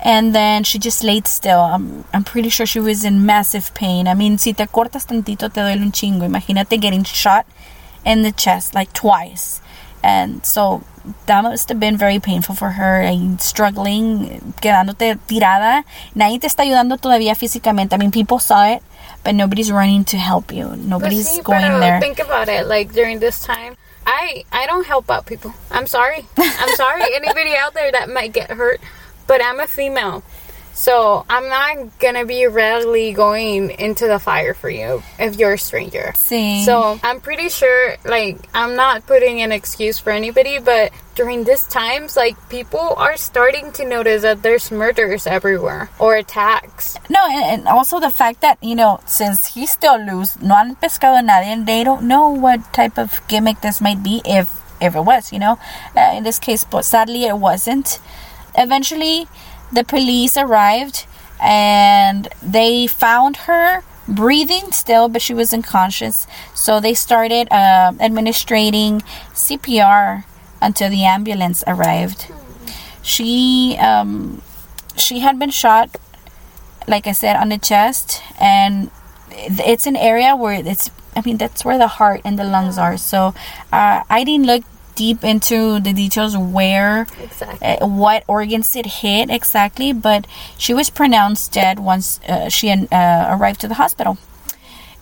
and 0.00 0.34
then 0.34 0.62
she 0.62 0.78
just 0.78 1.02
laid 1.02 1.26
still. 1.26 1.60
I'm, 1.60 2.04
I'm 2.12 2.22
pretty 2.22 2.48
sure 2.48 2.66
she 2.66 2.80
was 2.80 3.04
in 3.04 3.26
massive 3.26 3.74
pain. 3.74 4.06
I 4.06 4.14
mean, 4.14 4.38
si 4.38 4.52
te 4.52 4.64
cortas 4.66 5.06
tantito 5.06 5.52
te 5.52 5.60
duele 5.60 5.80
un 5.80 5.90
chingo. 5.90 6.22
Imagínate 6.28 6.80
getting 6.80 7.02
shot 7.02 7.46
in 8.04 8.22
the 8.22 8.32
chest 8.32 8.74
like 8.74 8.92
twice. 8.92 9.60
And 10.02 10.44
so 10.46 10.84
that 11.26 11.42
must 11.42 11.68
have 11.68 11.80
been 11.80 11.96
very 11.96 12.18
painful 12.20 12.54
for 12.54 12.70
her, 12.70 13.00
and 13.00 13.40
struggling, 13.40 14.54
quedándote 14.62 15.18
tirada. 15.26 15.84
Nadie 16.14 16.40
te 16.40 16.46
está 16.46 16.62
ayudando 16.62 16.96
todavía 16.98 17.34
físicamente. 17.34 17.94
I 17.94 17.96
mean, 17.96 18.12
people 18.12 18.38
saw 18.38 18.66
it, 18.66 18.82
but 19.26 19.34
nobody's 19.34 19.72
running 19.72 20.04
to 20.04 20.16
help 20.16 20.52
you. 20.52 20.76
Nobody's 20.76 21.28
sí, 21.28 21.42
going 21.42 21.80
there. 21.80 21.98
Think 21.98 22.20
about 22.20 22.48
it. 22.48 22.68
Like 22.68 22.92
during 22.92 23.18
this 23.18 23.42
time, 23.42 23.76
I 24.06 24.44
I 24.52 24.68
don't 24.68 24.86
help 24.86 25.10
out 25.10 25.26
people. 25.26 25.52
I'm 25.68 25.88
sorry. 25.88 26.24
I'm 26.38 26.76
sorry. 26.76 27.02
Anybody 27.12 27.56
out 27.56 27.74
there 27.74 27.90
that 27.90 28.08
might 28.08 28.32
get 28.32 28.52
hurt 28.52 28.80
but 29.26 29.42
I'm 29.42 29.60
a 29.60 29.66
female. 29.66 30.22
So 30.76 31.24
I'm 31.30 31.48
not 31.48 31.98
gonna 31.98 32.26
be 32.26 32.46
readily 32.46 33.14
going 33.14 33.70
into 33.70 34.06
the 34.06 34.18
fire 34.18 34.52
for 34.52 34.68
you 34.68 35.02
if 35.18 35.36
you're 35.36 35.54
a 35.54 35.58
stranger. 35.58 36.12
See. 36.16 36.64
So 36.64 37.00
I'm 37.02 37.22
pretty 37.22 37.48
sure, 37.48 37.96
like, 38.04 38.36
I'm 38.52 38.76
not 38.76 39.06
putting 39.06 39.40
an 39.40 39.52
excuse 39.52 39.98
for 39.98 40.10
anybody, 40.10 40.58
but 40.58 40.92
during 41.14 41.44
these 41.44 41.66
times, 41.66 42.14
like, 42.14 42.36
people 42.50 42.92
are 42.98 43.16
starting 43.16 43.72
to 43.72 43.88
notice 43.88 44.20
that 44.20 44.42
there's 44.42 44.70
murders 44.70 45.26
everywhere 45.26 45.88
or 45.98 46.14
attacks. 46.14 46.98
No, 47.08 47.24
and, 47.24 47.60
and 47.60 47.68
also 47.68 47.98
the 47.98 48.10
fact 48.10 48.42
that 48.42 48.58
you 48.62 48.74
know, 48.74 49.00
since 49.06 49.46
he's 49.46 49.70
still 49.70 49.96
loose, 49.98 50.38
no 50.42 50.56
han 50.56 50.76
pescado 50.76 51.24
nadie, 51.24 51.56
and 51.56 51.66
they 51.66 51.84
don't 51.84 52.06
know 52.06 52.28
what 52.28 52.60
type 52.74 52.98
of 52.98 53.22
gimmick 53.28 53.62
this 53.62 53.80
might 53.80 54.02
be 54.02 54.20
if 54.26 54.52
if 54.78 54.94
it 54.94 55.00
was, 55.00 55.32
you 55.32 55.38
know. 55.38 55.58
Uh, 55.96 56.12
in 56.16 56.22
this 56.22 56.38
case, 56.38 56.64
but 56.64 56.84
sadly, 56.84 57.24
it 57.24 57.38
wasn't. 57.38 57.98
Eventually, 58.58 59.26
the 59.72 59.84
police 59.84 60.36
arrived 60.36 61.06
and 61.40 62.28
they 62.42 62.86
found 62.86 63.36
her 63.48 63.82
breathing 64.08 64.72
still, 64.72 65.08
but 65.08 65.20
she 65.22 65.34
was 65.34 65.52
unconscious. 65.52 66.26
So 66.54 66.80
they 66.80 66.94
started 66.94 67.48
uh, 67.50 67.92
administering 68.00 69.00
CPR 69.34 70.24
until 70.62 70.90
the 70.90 71.04
ambulance 71.04 71.62
arrived. 71.66 72.30
She 73.02 73.76
um, 73.80 74.42
she 74.96 75.20
had 75.20 75.38
been 75.38 75.50
shot, 75.50 75.96
like 76.88 77.06
I 77.06 77.12
said, 77.12 77.36
on 77.36 77.50
the 77.50 77.58
chest, 77.58 78.22
and 78.40 78.90
it's 79.30 79.86
an 79.86 79.96
area 79.96 80.34
where 80.34 80.54
it's. 80.54 80.90
I 81.14 81.22
mean, 81.24 81.38
that's 81.38 81.64
where 81.64 81.78
the 81.78 81.88
heart 81.88 82.20
and 82.24 82.38
the 82.38 82.44
lungs 82.44 82.76
are. 82.76 82.98
So 82.98 83.32
uh, 83.72 84.02
I 84.10 84.22
didn't 84.22 84.46
look 84.46 84.64
deep 84.96 85.22
into 85.22 85.78
the 85.78 85.92
details 85.92 86.36
where 86.36 87.06
exactly. 87.22 87.68
uh, 87.68 87.86
what 87.86 88.24
organs 88.26 88.74
it 88.74 88.86
hit 88.86 89.30
exactly 89.30 89.92
but 89.92 90.26
she 90.58 90.74
was 90.74 90.90
pronounced 90.90 91.52
dead 91.52 91.78
once 91.78 92.20
uh, 92.28 92.48
she 92.48 92.70
uh, 92.70 93.36
arrived 93.38 93.60
to 93.60 93.68
the 93.68 93.74
hospital. 93.74 94.18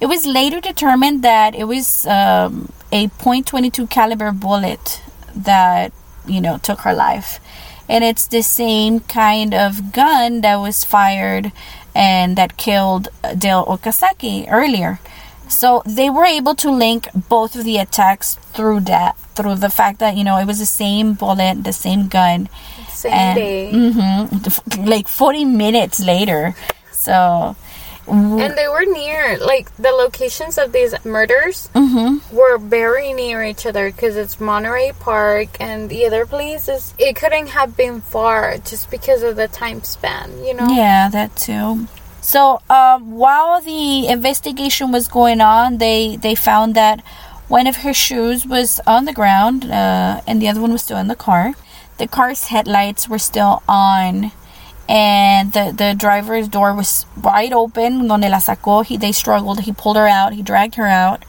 It 0.01 0.07
was 0.07 0.27
later 0.27 0.61
determined 0.61 1.23
that 1.23 1.55
it 1.55 1.65
was 1.65 2.07
um, 2.07 2.71
a 2.93 3.09
.22 3.09 3.89
caliber 3.89 4.33
bullet 4.33 5.03
that 5.35 5.93
you 6.27 6.41
know 6.41 6.59
took 6.59 6.81
her 6.81 6.95
life. 6.95 7.41
And 7.89 8.03
it's 8.03 8.27
the 8.27 8.43
same 8.43 9.01
kind 9.01 9.55
of 9.55 9.93
gun 9.93 10.41
that 10.41 10.57
was 10.57 10.85
fired 10.85 11.53
and 11.95 12.37
that 12.37 12.57
killed 12.57 13.09
Dale 13.39 13.65
Okazaki 13.67 14.47
earlier 14.51 15.01
so 15.49 15.83
they 15.87 16.11
were 16.11 16.25
able 16.25 16.55
to 16.57 16.71
link 16.71 17.09
both 17.29 17.57
of 17.57 17.65
the 17.65 17.79
attacks 17.79 18.35
through 18.55 18.81
that, 18.81 19.17
through 19.35 19.57
the 19.57 19.71
fact 19.71 19.99
that 20.01 20.17
you 20.17 20.25
know 20.25 20.39
it 20.39 20.47
was 20.47 20.59
the 20.59 20.67
same 20.67 21.15
bullet, 21.15 21.65
the 21.65 21.73
same 21.73 22.09
gun, 22.09 22.49
same 22.89 23.13
and, 23.13 23.37
day, 23.37 23.71
mm-hmm, 23.73 24.85
like 24.85 25.09
forty 25.09 25.45
minutes 25.45 26.01
later. 26.01 26.55
So. 26.93 27.57
And 28.07 28.53
they 28.55 28.69
were 28.69 28.85
near, 28.85 29.39
like 29.39 29.75
the 29.77 29.91
locations 29.91 30.59
of 30.59 30.73
these 30.73 30.93
murders 31.07 31.71
mm-hmm. 31.75 32.37
were 32.37 32.59
very 32.59 33.15
near 33.15 33.43
each 33.43 33.65
other 33.65 33.91
because 33.91 34.17
it's 34.17 34.39
Monterey 34.39 34.93
Park 35.01 35.57
and 35.59 35.89
the 35.89 36.05
other 36.05 36.27
places. 36.27 36.93
It 36.99 37.17
couldn't 37.17 37.47
have 37.47 37.79
been 37.79 38.03
far 38.03 38.59
just 38.59 38.91
because 38.91 39.23
of 39.23 39.37
the 39.37 39.49
time 39.49 39.83
span, 39.85 40.45
you 40.45 40.53
know? 40.53 40.67
Yeah, 40.69 41.09
that 41.09 41.35
too. 41.35 41.89
So 42.25 42.63
um, 42.71 43.13
while 43.13 43.61
the 43.61 44.09
investigation 44.09 44.91
was 44.91 45.09
going 45.09 45.43
on, 45.43 45.77
they 45.77 46.17
they 46.17 46.35
found 46.35 46.75
that 46.75 47.05
one 47.49 47.67
of 47.67 47.77
her 47.85 47.93
shoes 47.93 48.47
was 48.47 48.81
on 48.87 49.05
the 49.05 49.13
ground 49.13 49.67
uh, 49.67 50.23
and 50.27 50.41
the 50.41 50.49
other 50.49 50.63
one 50.63 50.73
was 50.73 50.83
still 50.83 50.97
in 50.97 51.09
the 51.09 51.17
car. 51.17 51.53
The 51.99 52.09
car's 52.09 52.49
headlights 52.49 53.11
were 53.11 53.19
still 53.19 53.63
on, 53.69 54.33
and 54.89 55.53
the 55.53 55.75
the 55.77 55.95
driver's 55.95 56.49
door 56.49 56.75
was 56.75 57.05
wide 57.23 57.53
open. 57.53 58.09
Donde 58.09 58.31
la 58.31 58.41
sacó, 58.41 58.83
he 58.83 58.97
they 58.97 59.13
struggled. 59.13 59.61
He 59.61 59.73
pulled 59.73 59.97
her 59.97 60.09
out. 60.09 60.33
He 60.33 60.43
dragged 60.43 60.77
her 60.77 60.89
out, 60.89 61.27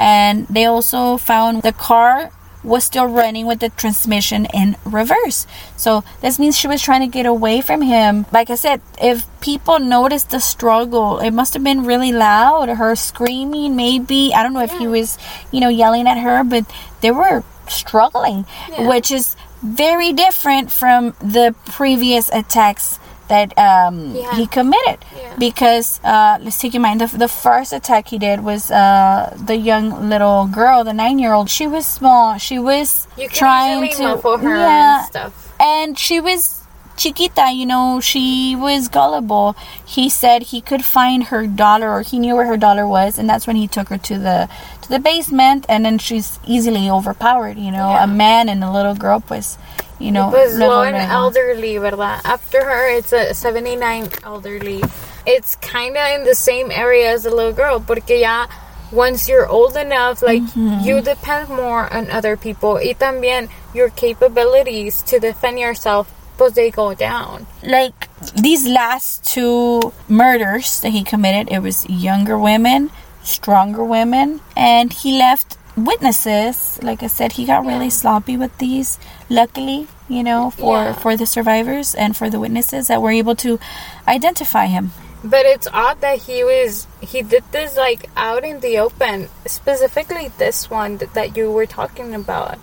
and 0.00 0.48
they 0.48 0.64
also 0.64 1.16
found 1.16 1.62
the 1.62 1.72
car 1.72 2.32
was 2.64 2.84
still 2.84 3.06
running 3.06 3.46
with 3.46 3.60
the 3.60 3.68
transmission 3.68 4.46
in 4.46 4.76
reverse. 4.84 5.46
So 5.76 6.02
this 6.20 6.38
means 6.38 6.56
she 6.56 6.66
was 6.66 6.82
trying 6.82 7.02
to 7.02 7.06
get 7.06 7.26
away 7.26 7.60
from 7.60 7.82
him. 7.82 8.26
Like 8.32 8.50
I 8.50 8.54
said, 8.54 8.80
if 9.00 9.26
people 9.40 9.78
noticed 9.78 10.30
the 10.30 10.40
struggle, 10.40 11.18
it 11.18 11.32
must 11.32 11.54
have 11.54 11.62
been 11.62 11.84
really 11.84 12.12
loud. 12.12 12.68
Her 12.68 12.96
screaming, 12.96 13.76
maybe. 13.76 14.32
I 14.34 14.42
don't 14.42 14.54
know 14.54 14.62
if 14.62 14.72
yeah. 14.72 14.78
he 14.80 14.86
was, 14.86 15.18
you 15.52 15.60
know, 15.60 15.68
yelling 15.68 16.08
at 16.08 16.18
her, 16.18 16.42
but 16.42 16.64
they 17.00 17.10
were 17.10 17.44
struggling, 17.68 18.46
yeah. 18.70 18.88
which 18.88 19.10
is 19.10 19.36
very 19.62 20.12
different 20.12 20.70
from 20.70 21.14
the 21.20 21.54
previous 21.66 22.28
attacks 22.30 22.98
that 23.28 23.56
um, 23.58 24.14
Yeah. 24.14 24.34
he 24.36 24.46
committed 24.46 24.98
Yeah. 25.16 25.34
because 25.38 26.00
uh, 26.04 26.38
let's 26.40 26.58
take 26.58 26.74
in 26.74 26.82
mind 26.82 27.00
the, 27.00 27.06
the 27.06 27.28
first 27.28 27.72
attack 27.72 28.08
he 28.08 28.18
did 28.18 28.44
was 28.44 28.70
uh, 28.70 29.36
the 29.46 29.56
young 29.56 30.08
little 30.08 30.46
girl, 30.46 30.84
the 30.84 30.92
nine 30.92 31.18
year 31.18 31.32
old. 31.32 31.48
She 31.50 31.66
was 31.66 31.86
small. 31.86 32.36
She 32.38 32.58
was 32.58 33.06
You 33.16 33.28
can 33.28 33.36
trying 33.36 33.90
to 33.92 34.20
yeah, 34.42 34.98
and 34.98 35.06
stuff. 35.06 35.52
and 35.60 35.98
she 35.98 36.20
was 36.20 36.63
chiquita, 36.96 37.50
you 37.52 37.66
know, 37.66 38.00
she 38.00 38.54
was 38.56 38.88
gullible. 38.88 39.56
He 39.84 40.08
said 40.08 40.42
he 40.42 40.60
could 40.60 40.84
find 40.84 41.24
her 41.24 41.46
daughter 41.46 41.90
or 41.90 42.02
he 42.02 42.18
knew 42.18 42.34
where 42.36 42.46
her 42.46 42.56
daughter 42.56 42.86
was 42.86 43.18
and 43.18 43.28
that's 43.28 43.46
when 43.46 43.56
he 43.56 43.66
took 43.68 43.88
her 43.88 43.98
to 43.98 44.18
the 44.18 44.48
to 44.82 44.88
the 44.88 44.98
basement 44.98 45.66
and 45.68 45.84
then 45.84 45.98
she's 45.98 46.38
easily 46.46 46.88
overpowered, 46.90 47.56
you 47.58 47.70
know. 47.70 47.90
Yeah. 47.90 48.04
A 48.04 48.06
man 48.06 48.48
and 48.48 48.62
a 48.62 48.70
little 48.70 48.94
girl 48.94 49.20
pues, 49.20 49.58
you 49.98 50.10
know, 50.12 50.30
low 50.30 50.82
and 50.82 50.96
elderly, 50.96 51.74
¿verdad? 51.76 52.20
After 52.24 52.64
her, 52.64 52.88
it's 52.90 53.12
a 53.12 53.32
79 53.34 54.08
elderly. 54.24 54.82
It's 55.26 55.56
kind 55.56 55.96
of 55.96 56.06
in 56.20 56.24
the 56.24 56.34
same 56.34 56.70
area 56.70 57.12
as 57.12 57.22
the 57.22 57.30
little 57.30 57.52
girl, 57.54 57.80
porque 57.80 58.20
ya 58.20 58.46
once 58.92 59.28
you're 59.28 59.48
old 59.48 59.76
enough, 59.76 60.22
like 60.22 60.42
Mm-hmm. 60.42 60.80
you 60.86 61.00
depend 61.00 61.48
more 61.48 61.90
on 61.92 62.10
other 62.10 62.36
people. 62.36 62.74
Y 62.74 62.94
también 62.98 63.48
your 63.72 63.88
capabilities 63.90 65.02
to 65.02 65.18
defend 65.18 65.58
yourself, 65.58 66.12
pues 66.36 66.54
they 66.54 66.70
go 66.70 66.94
down. 66.94 67.46
like 67.62 68.08
these 68.34 68.66
last 68.66 69.24
two 69.24 69.92
murders 70.08 70.80
that 70.80 70.90
he 70.90 71.02
committed, 71.04 71.48
it 71.52 71.60
was 71.60 71.88
younger 71.88 72.38
women, 72.38 72.90
stronger 73.22 73.84
women, 73.84 74.40
and 74.56 74.92
he 74.92 75.16
left 75.18 75.56
witnesses. 75.76 76.78
Like 76.82 77.02
I 77.02 77.08
said, 77.08 77.32
he 77.32 77.44
got 77.46 77.64
really 77.66 77.90
sloppy 77.90 78.36
with 78.36 78.56
these. 78.58 78.98
Luckily, 79.28 79.86
you 80.08 80.22
know, 80.22 80.50
for 80.50 80.76
Yeah. 80.78 80.92
for 80.94 81.16
the 81.16 81.26
survivors 81.26 81.94
and 81.94 82.16
for 82.16 82.28
the 82.30 82.38
witnesses 82.38 82.88
that 82.88 83.00
were 83.02 83.10
able 83.10 83.34
to 83.36 83.58
identify 84.06 84.66
him. 84.66 84.92
But 85.24 85.46
it's 85.46 85.66
odd 85.72 86.00
that 86.02 86.18
he 86.28 86.44
was 86.44 86.86
he 87.00 87.22
did 87.22 87.44
this 87.50 87.76
like 87.76 88.10
out 88.16 88.44
in 88.44 88.60
the 88.60 88.78
open, 88.78 89.28
specifically 89.46 90.30
this 90.36 90.68
one 90.70 90.98
that, 90.98 91.14
that 91.14 91.36
you 91.36 91.50
were 91.50 91.66
talking 91.66 92.14
about. 92.14 92.58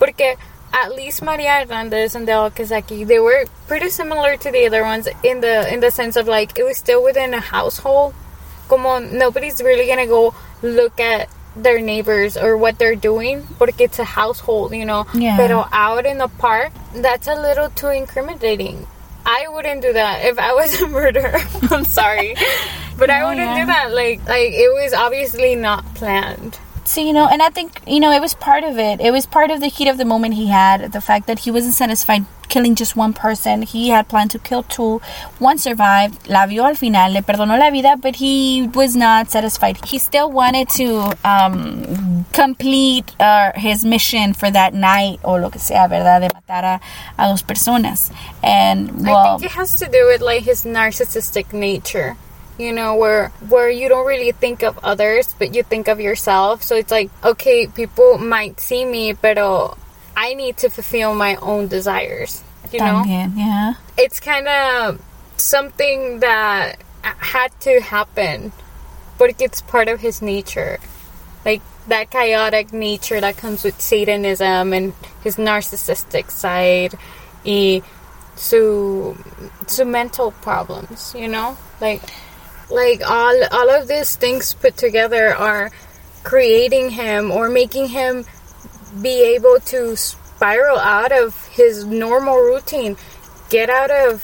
Porque 0.00 0.34
at 0.72 0.94
least 0.94 1.22
Maria 1.22 1.60
Hernandez 1.60 2.14
and 2.14 2.26
Dale 2.26 2.50
Okazaki, 2.50 3.06
they 3.06 3.18
were 3.18 3.44
pretty 3.68 3.90
similar 3.90 4.36
to 4.36 4.50
the 4.50 4.66
other 4.66 4.82
ones 4.82 5.08
in 5.22 5.40
the 5.40 5.72
in 5.72 5.80
the 5.80 5.90
sense 5.90 6.16
of 6.16 6.26
like 6.26 6.58
it 6.58 6.64
was 6.64 6.76
still 6.76 7.02
within 7.02 7.34
a 7.34 7.40
household. 7.40 8.14
Como 8.68 8.98
nobody's 8.98 9.60
really 9.62 9.86
gonna 9.86 10.06
go 10.06 10.34
look 10.62 10.98
at 11.00 11.28
their 11.54 11.80
neighbors 11.80 12.36
or 12.36 12.56
what 12.56 12.78
they're 12.78 12.96
doing 12.96 13.46
porque 13.58 13.82
it's 13.82 13.98
a 13.98 14.04
household, 14.04 14.72
you 14.74 14.86
know. 14.86 15.06
Yeah. 15.12 15.36
Pero 15.36 15.68
out 15.72 16.06
in 16.06 16.18
the 16.18 16.28
park, 16.28 16.72
that's 16.94 17.28
a 17.28 17.34
little 17.34 17.68
too 17.70 17.88
incriminating. 17.88 18.86
I 19.24 19.46
wouldn't 19.48 19.82
do 19.82 19.92
that 19.92 20.24
if 20.24 20.38
I 20.38 20.54
was 20.54 20.80
a 20.80 20.88
murderer. 20.88 21.38
I'm 21.70 21.84
sorry, 21.84 22.34
but 22.98 23.10
I 23.10 23.28
wouldn't 23.28 23.46
yeah. 23.46 23.60
do 23.60 23.66
that. 23.66 23.92
Like, 23.92 24.26
like 24.26 24.52
it 24.52 24.72
was 24.72 24.92
obviously 24.92 25.54
not 25.54 25.84
planned. 25.94 26.58
So 26.84 27.00
you 27.00 27.12
know, 27.12 27.28
and 27.28 27.42
I 27.42 27.48
think 27.48 27.80
you 27.86 28.00
know 28.00 28.10
it 28.12 28.20
was 28.20 28.34
part 28.34 28.64
of 28.64 28.78
it. 28.78 29.00
It 29.00 29.12
was 29.12 29.26
part 29.26 29.50
of 29.50 29.60
the 29.60 29.68
heat 29.68 29.88
of 29.88 29.98
the 29.98 30.04
moment 30.04 30.34
he 30.34 30.48
had. 30.48 30.92
The 30.92 31.00
fact 31.00 31.26
that 31.26 31.40
he 31.40 31.50
wasn't 31.50 31.74
satisfied 31.74 32.26
killing 32.52 32.74
just 32.74 32.94
one 32.94 33.14
person. 33.14 33.62
He 33.62 33.88
had 33.88 34.08
planned 34.08 34.30
to 34.32 34.38
kill 34.38 34.62
two. 34.62 35.00
One 35.38 35.56
survived. 35.56 36.28
La 36.28 36.46
vio 36.46 36.64
al 36.64 36.74
final. 36.74 37.10
Le 37.10 37.22
perdonó 37.22 37.58
la 37.58 37.70
vida, 37.70 37.96
but 37.96 38.16
he 38.16 38.68
was 38.74 38.94
not 38.94 39.30
satisfied. 39.30 39.82
He 39.86 39.98
still 39.98 40.30
wanted 40.30 40.68
to 40.80 41.16
um, 41.24 42.26
complete 42.32 43.16
uh, 43.18 43.52
his 43.54 43.84
mission 43.84 44.34
for 44.34 44.50
that 44.50 44.74
night, 44.74 45.18
o 45.24 45.36
lo 45.36 45.48
que 45.48 45.60
sea, 45.60 45.88
verdad, 45.88 46.20
de 46.20 46.28
matar 46.28 46.64
a, 46.64 46.80
a 47.18 47.28
dos 47.28 47.42
personas. 47.42 48.12
And 48.42 49.06
well, 49.06 49.16
I 49.16 49.38
think 49.38 49.50
it 49.50 49.56
has 49.56 49.78
to 49.78 49.86
do 49.86 50.06
with 50.06 50.20
like 50.20 50.42
his 50.42 50.64
narcissistic 50.64 51.54
nature. 51.54 52.16
You 52.58 52.72
know, 52.72 52.96
where 52.96 53.28
where 53.48 53.70
you 53.70 53.88
don't 53.88 54.06
really 54.06 54.32
think 54.32 54.62
of 54.62 54.78
others, 54.84 55.34
but 55.38 55.54
you 55.54 55.62
think 55.62 55.88
of 55.88 56.00
yourself. 56.00 56.62
So 56.62 56.76
it's 56.76 56.90
like, 56.90 57.10
okay, 57.24 57.66
people 57.66 58.18
might 58.18 58.60
see 58.60 58.84
me, 58.84 59.14
but 59.14 59.38
I 60.16 60.34
need 60.34 60.58
to 60.58 60.68
fulfill 60.68 61.14
my 61.14 61.36
own 61.36 61.68
desires. 61.68 62.42
You 62.70 62.78
know, 62.78 63.02
también, 63.04 63.32
yeah. 63.36 63.74
it's 63.98 64.20
kind 64.20 64.48
of 64.48 65.00
something 65.36 66.20
that 66.20 66.76
had 67.02 67.58
to 67.60 67.80
happen, 67.80 68.52
but 69.18 69.40
it's 69.40 69.60
part 69.60 69.88
of 69.88 70.00
his 70.00 70.22
nature. 70.22 70.78
Like 71.44 71.60
that 71.88 72.10
chaotic 72.10 72.72
nature 72.72 73.20
that 73.20 73.36
comes 73.36 73.64
with 73.64 73.80
Satanism 73.80 74.72
and 74.72 74.94
his 75.24 75.36
narcissistic 75.36 76.30
side, 76.30 76.94
y 77.44 77.82
su, 78.36 79.16
su 79.66 79.84
mental 79.84 80.30
problems, 80.30 81.14
you 81.16 81.28
know? 81.28 81.56
Like, 81.80 82.02
like 82.70 83.02
all, 83.08 83.44
all 83.52 83.70
of 83.70 83.88
these 83.88 84.16
things 84.16 84.54
put 84.54 84.76
together 84.76 85.34
are 85.34 85.70
creating 86.22 86.90
him 86.90 87.30
or 87.30 87.48
making 87.48 87.88
him 87.88 88.24
be 89.00 89.22
able 89.34 89.58
to 89.60 89.96
spiral 89.96 90.78
out 90.78 91.12
of 91.12 91.46
his 91.48 91.84
normal 91.84 92.36
routine, 92.36 92.96
get 93.50 93.70
out 93.70 93.90
of 93.90 94.22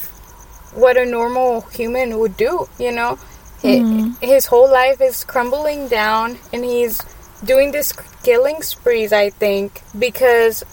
what 0.75 0.97
a 0.97 1.05
normal 1.05 1.63
human 1.63 2.19
would 2.19 2.37
do, 2.37 2.69
you 2.79 2.93
know? 2.93 3.19
Hi- 3.63 3.81
mm-hmm. 3.81 4.25
His 4.25 4.47
whole 4.47 4.71
life 4.71 5.01
is 5.01 5.25
crumbling 5.25 5.89
down 5.89 6.39
and 6.53 6.65
he's 6.65 7.01
doing 7.45 7.73
this 7.73 7.93
killing 8.23 8.63
sprees, 8.63 9.13
I 9.13 9.31
think, 9.31 9.83
because 9.99 10.65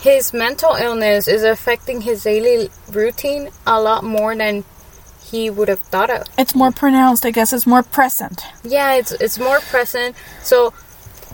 his 0.00 0.32
mental 0.34 0.74
illness 0.74 1.28
is 1.28 1.42
affecting 1.42 2.02
his 2.02 2.24
daily 2.24 2.68
routine 2.90 3.50
a 3.66 3.80
lot 3.80 4.04
more 4.04 4.36
than 4.36 4.64
he 5.30 5.50
would 5.50 5.68
have 5.68 5.80
thought 5.80 6.10
of. 6.10 6.26
It's 6.38 6.54
more 6.54 6.70
pronounced, 6.70 7.24
I 7.24 7.30
guess. 7.30 7.52
It's 7.52 7.66
more 7.66 7.82
present. 7.82 8.44
Yeah, 8.62 8.94
it's 8.94 9.12
it's 9.12 9.38
more 9.38 9.60
present. 9.60 10.16
So 10.42 10.74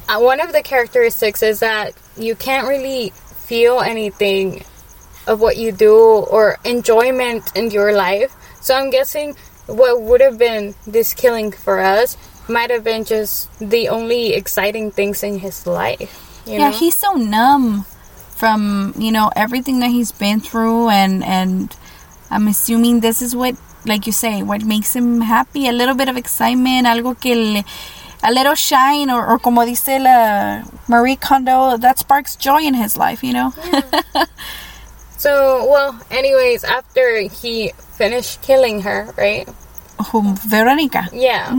uh, 0.08 0.20
one 0.20 0.40
of 0.40 0.52
the 0.52 0.62
characteristics 0.62 1.42
is 1.42 1.60
that 1.60 1.92
you 2.16 2.34
can't 2.34 2.66
really 2.66 3.10
feel 3.10 3.80
anything 3.80 4.64
of 5.26 5.40
what 5.40 5.56
you 5.56 5.72
do 5.72 5.94
or 5.94 6.58
enjoyment 6.64 7.50
in 7.54 7.70
your 7.70 7.92
life. 7.92 8.34
So 8.60 8.74
I'm 8.74 8.90
guessing 8.90 9.36
what 9.66 10.00
would 10.02 10.20
have 10.20 10.38
been 10.38 10.74
this 10.86 11.14
killing 11.14 11.52
for 11.52 11.80
us 11.80 12.16
might 12.48 12.70
have 12.70 12.82
been 12.82 13.04
just 13.04 13.48
the 13.58 13.88
only 13.88 14.34
exciting 14.34 14.90
things 14.90 15.22
in 15.22 15.38
his 15.38 15.66
life. 15.66 16.42
You 16.46 16.54
yeah 16.54 16.70
know? 16.70 16.76
he's 16.76 16.96
so 16.96 17.12
numb 17.12 17.84
from 18.40 18.94
you 18.96 19.12
know 19.12 19.30
everything 19.36 19.80
that 19.80 19.90
he's 19.90 20.12
been 20.12 20.40
through 20.40 20.88
and 20.88 21.22
and 21.22 21.76
i'm 22.30 22.48
assuming 22.48 23.00
this 23.00 23.20
is 23.20 23.36
what 23.36 23.54
like 23.86 24.06
you 24.06 24.12
say 24.12 24.42
what 24.42 24.62
makes 24.64 24.94
him 24.94 25.20
happy 25.22 25.68
a 25.68 25.72
little 25.72 25.94
bit 25.94 26.08
of 26.08 26.16
excitement 26.16 26.86
algo 26.86 27.18
que 27.18 27.34
le, 27.34 27.64
a 28.22 28.30
little 28.32 28.54
shine 28.54 29.08
or, 29.10 29.26
or 29.26 29.38
como 29.38 29.64
dice 29.64 29.88
la 29.98 30.62
marie 30.88 31.16
kondo 31.16 31.76
that 31.76 31.98
sparks 31.98 32.36
joy 32.36 32.60
in 32.60 32.74
his 32.74 32.96
life 32.96 33.22
you 33.24 33.32
know 33.32 33.52
So 35.20 35.68
well, 35.68 36.00
anyways, 36.10 36.64
after 36.64 37.20
he 37.28 37.72
finished 37.92 38.40
killing 38.40 38.80
her, 38.82 39.12
right? 39.18 39.46
Whom- 40.12 40.34
veronica 40.34 41.08
Yeah. 41.12 41.52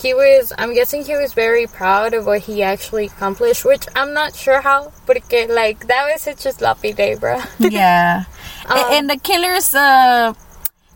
He 0.00 0.14
was, 0.14 0.52
I'm 0.56 0.74
guessing 0.74 1.02
he 1.04 1.16
was 1.16 1.32
very 1.34 1.66
proud 1.66 2.14
of 2.14 2.24
what 2.24 2.42
he 2.42 2.62
actually 2.62 3.06
accomplished, 3.06 3.64
which 3.64 3.84
I'm 3.96 4.14
not 4.14 4.36
sure 4.36 4.60
how, 4.60 4.92
porque, 5.06 5.48
like, 5.50 5.88
that 5.88 6.06
was 6.06 6.22
such 6.22 6.46
a 6.46 6.52
sloppy 6.52 6.92
day, 6.92 7.16
bro. 7.16 7.40
yeah 7.58 8.24
Um, 8.70 8.78
and 8.92 9.10
the 9.10 9.16
killer's 9.16 9.74
uh 9.74 10.32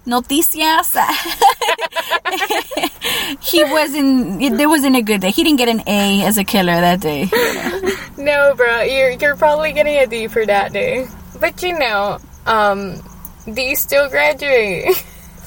noticias 0.06 0.96
he 3.40 3.64
wasn't 3.64 4.56
there 4.58 4.68
wasn't 4.68 4.94
a 4.94 5.02
good 5.02 5.20
day 5.20 5.30
he 5.30 5.42
didn't 5.44 5.58
get 5.58 5.68
an 5.68 5.82
a 5.86 6.22
as 6.24 6.38
a 6.38 6.44
killer 6.44 6.80
that 6.80 7.00
day 7.00 7.28
no, 8.24 8.54
bro, 8.56 8.82
you're, 8.82 9.10
you're 9.10 9.36
probably 9.36 9.72
getting 9.72 9.96
a 9.96 10.06
D 10.06 10.28
for 10.28 10.44
that 10.46 10.72
day. 10.72 11.06
But 11.40 11.62
you 11.62 11.78
know, 11.78 12.18
um, 12.46 13.02
D 13.52 13.74
still 13.74 14.08
graduate. 14.08 14.86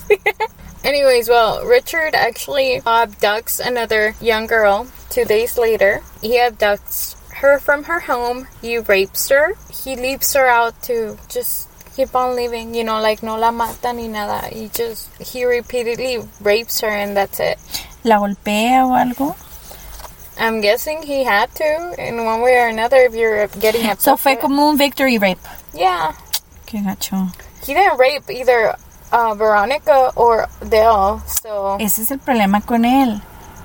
Anyways, 0.83 1.27
well, 1.27 1.65
Richard 1.65 2.13
actually 2.13 2.79
abducts 2.81 3.65
another 3.65 4.15
young 4.21 4.47
girl 4.47 4.87
two 5.09 5.25
days 5.25 5.57
later. 5.57 6.01
He 6.21 6.37
abducts 6.37 7.15
her 7.33 7.59
from 7.59 7.83
her 7.85 7.99
home. 7.99 8.47
He 8.61 8.77
rapes 8.77 9.29
her. 9.29 9.53
He 9.71 9.95
leaves 9.95 10.33
her 10.33 10.47
out 10.47 10.81
to 10.83 11.17
just 11.29 11.66
keep 11.97 12.15
on 12.15 12.35
living, 12.35 12.75
you 12.75 12.83
know, 12.83 13.01
like 13.01 13.23
no 13.23 13.35
la 13.37 13.51
mata 13.51 13.91
ni 13.91 14.07
nada. 14.07 14.47
He 14.53 14.69
just, 14.69 15.09
he 15.19 15.45
repeatedly 15.45 16.19
rapes 16.39 16.79
her 16.81 16.93
and 17.03 17.17
that's 17.17 17.39
it. 17.39 17.57
la 18.03 18.19
golpea 18.19 18.85
o 18.85 18.91
algo 19.03 19.35
I'm 20.39 20.61
guessing 20.61 21.01
he 21.01 21.23
had 21.23 21.53
to 21.55 21.95
in 21.97 22.23
one 22.23 22.41
way 22.41 22.55
or 22.57 22.67
another 22.67 22.97
if 22.97 23.15
you're 23.15 23.47
getting 23.59 23.89
upset. 23.89 24.01
So 24.01 24.15
fue 24.15 24.35
como 24.35 24.69
un 24.69 24.77
victory 24.77 25.17
rape. 25.17 25.39
Yeah. 25.73 26.13
Qué 26.67 26.83
gacho. 26.85 27.17
He 27.65 27.73
didn't 27.73 27.97
rape 27.97 28.29
either 28.29 28.75
uh, 29.11 29.33
Veronica 29.33 30.11
or 30.15 30.47
Dale, 30.69 31.19
so 31.25 31.77
Ese 31.79 31.99
es 32.03 32.11
el 32.11 32.19
problema 32.19 32.61
con 32.63 32.85
él. 32.85 33.21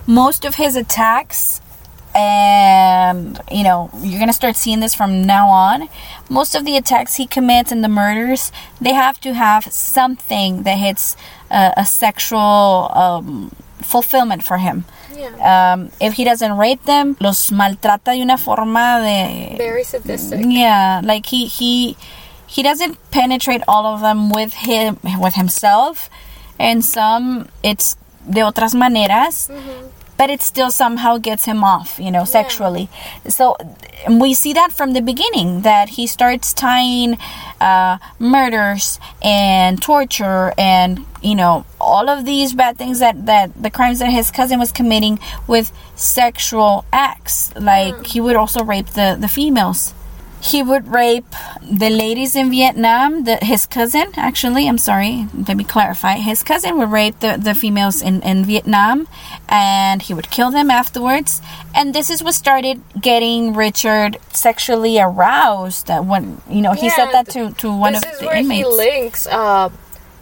Most 0.07 0.47
of 0.47 0.55
his 0.55 0.75
attacks 0.75 1.61
and 2.15 3.41
you 3.51 3.65
know 3.65 3.91
you're 4.03 4.19
gonna 4.21 4.33
start 4.33 4.57
seeing 4.57 4.81
this 4.81 4.95
from 4.95 5.23
now 5.25 5.49
on. 5.49 5.89
Most 6.29 6.55
of 6.55 6.65
the 6.65 6.77
attacks 6.77 7.15
he 7.17 7.27
commits 7.27 7.73
and 7.73 7.83
the 7.83 7.89
murders 7.89 8.53
they 8.81 8.93
have 8.93 9.21
to 9.21 9.35
have 9.35 9.65
something 9.65 10.63
that 10.65 10.79
hits 10.79 11.17
uh, 11.51 11.73
a 11.77 11.85
sexual 11.87 12.91
um, 12.95 13.51
fulfillment 13.81 14.43
for 14.45 14.59
him. 14.59 14.85
Yeah. 15.15 15.73
um, 15.75 15.91
if 16.01 16.15
he 16.15 16.25
doesn't 16.25 16.57
rape 16.57 16.85
them 16.85 17.17
los 17.21 17.51
maltrata 17.51 18.13
de 18.13 18.23
una 18.23 18.39
forma 18.39 18.99
de 19.03 19.57
Very 19.59 19.85
sadistic. 19.85 20.41
yeah 20.49 21.01
like 21.05 21.27
he 21.27 21.47
he 21.47 21.97
he 22.47 22.63
doesn't 22.63 22.97
penetrate 23.11 23.63
all 23.69 23.85
of 23.87 24.01
them 24.01 24.31
with 24.31 24.53
him 24.55 24.99
with 25.21 25.35
himself. 25.35 26.09
And 26.59 26.85
some 26.85 27.49
it's 27.63 27.97
de 28.29 28.41
otras 28.43 28.75
maneras 28.75 29.51
but 30.17 30.31
it 30.31 30.43
still 30.43 30.71
somehow 30.71 31.19
gets 31.19 31.45
him 31.45 31.65
off 31.65 31.99
you 31.99 32.11
know 32.11 32.25
sexually. 32.25 32.89
So 33.29 33.57
we 34.09 34.35
see 34.35 34.53
that 34.53 34.73
from 34.73 34.93
the 34.93 35.01
beginning 35.01 35.63
that 35.63 35.91
he 35.91 36.07
starts 36.07 36.53
tying 36.53 37.19
uh, 37.61 37.99
murders 38.19 38.99
and 39.23 39.81
torture 39.81 40.53
and 40.59 41.07
you 41.23 41.35
know 41.35 41.65
all 41.81 42.09
of 42.09 42.25
these 42.25 42.53
bad 42.53 42.77
things 42.77 42.99
that 42.99 43.27
that 43.27 43.51
the 43.61 43.71
crimes 43.71 43.99
that 44.01 44.11
his 44.11 44.31
cousin 44.31 44.59
was 44.59 44.73
committing 44.73 45.19
with 45.47 45.73
sexual 45.95 46.85
acts. 46.93 47.55
Like 47.57 48.07
he 48.07 48.21
would 48.21 48.37
also 48.37 48.65
rape 48.65 48.89
the 48.89 49.17
the 49.19 49.29
females 49.29 49.95
he 50.43 50.61
would 50.63 50.89
rape 50.89 51.25
the 51.63 51.89
ladies 51.89 52.35
in 52.35 52.51
Vietnam. 52.51 53.25
The, 53.25 53.37
his 53.37 53.65
cousin, 53.65 54.09
actually, 54.17 54.69
I'm 54.69 54.77
sorry, 54.77 55.29
let 55.47 55.57
me 55.57 55.63
clarify. 55.63 56.17
His 56.17 56.43
cousin 56.43 56.79
would 56.79 56.91
rape 56.91 57.21
the, 57.21 57.39
the 57.41 57.55
females 57.55 58.03
in, 58.03 58.23
in 58.23 58.45
Vietnam 58.45 59.07
and 59.49 60.03
he 60.03 60.13
would 60.15 60.31
kill 60.31 60.51
them 60.51 60.69
afterwards. 60.69 61.41
And 61.75 61.95
this 61.95 62.11
is 62.11 62.25
what 62.25 62.35
started 62.35 62.83
getting 63.01 63.55
Richard 63.55 64.19
sexually 64.33 65.01
aroused. 65.01 65.87
That 65.87 66.05
when, 66.05 66.43
you 66.51 66.61
know, 66.61 66.73
he 66.73 66.91
said 66.91 67.13
that 67.13 67.29
to, 67.31 67.53
to 67.53 67.73
one 67.75 67.93
this 67.93 68.05
of 68.05 68.13
is 68.13 68.19
the 68.19 68.27
where 68.27 68.37
inmates. 68.37 68.69
he 68.69 68.75
links 68.75 69.27
uh, 69.29 69.69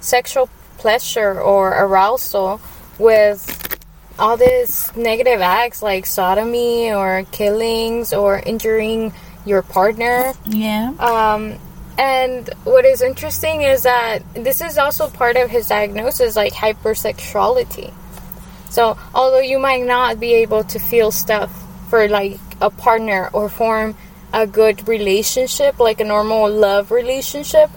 sexual 0.01 0.51
pleasure 0.77 1.41
or 1.41 1.71
arousal 1.71 2.61
with 2.99 3.79
all 4.19 4.37
these 4.37 4.95
negative 4.95 5.41
acts 5.41 5.81
like 5.83 6.05
sodomy 6.05 6.93
or 6.93 7.25
killings 7.33 8.13
or 8.13 8.39
injuring 8.41 9.15
your 9.51 9.63
partner. 9.63 10.33
yeah. 10.47 10.93
Um, 10.99 11.59
and 11.99 12.49
what 12.65 12.87
is 12.87 13.03
interesting 13.03 13.61
is 13.61 13.83
that 13.83 14.23
this 14.33 14.63
is 14.63 14.79
also 14.79 15.11
part 15.11 15.37
of 15.37 15.51
his 15.51 15.69
diagnosis, 15.69 16.35
like 16.35 16.55
hypersexuality. 16.55 17.93
So, 18.71 18.97
although 19.15 19.41
you 19.41 19.59
might 19.59 19.85
not 19.85 20.19
be 20.19 20.33
able 20.35 20.65
to 20.65 20.79
feel 20.79 21.11
stuff 21.11 21.51
for 21.91 22.09
like 22.09 22.39
a 22.63 22.71
partner 22.71 23.29
or 23.35 23.51
form 23.51 23.97
a 24.33 24.47
good 24.47 24.89
relationship, 24.89 25.79
like 25.79 26.01
a 26.01 26.05
normal 26.05 26.49
love 26.49 26.91
relationship, 26.91 27.69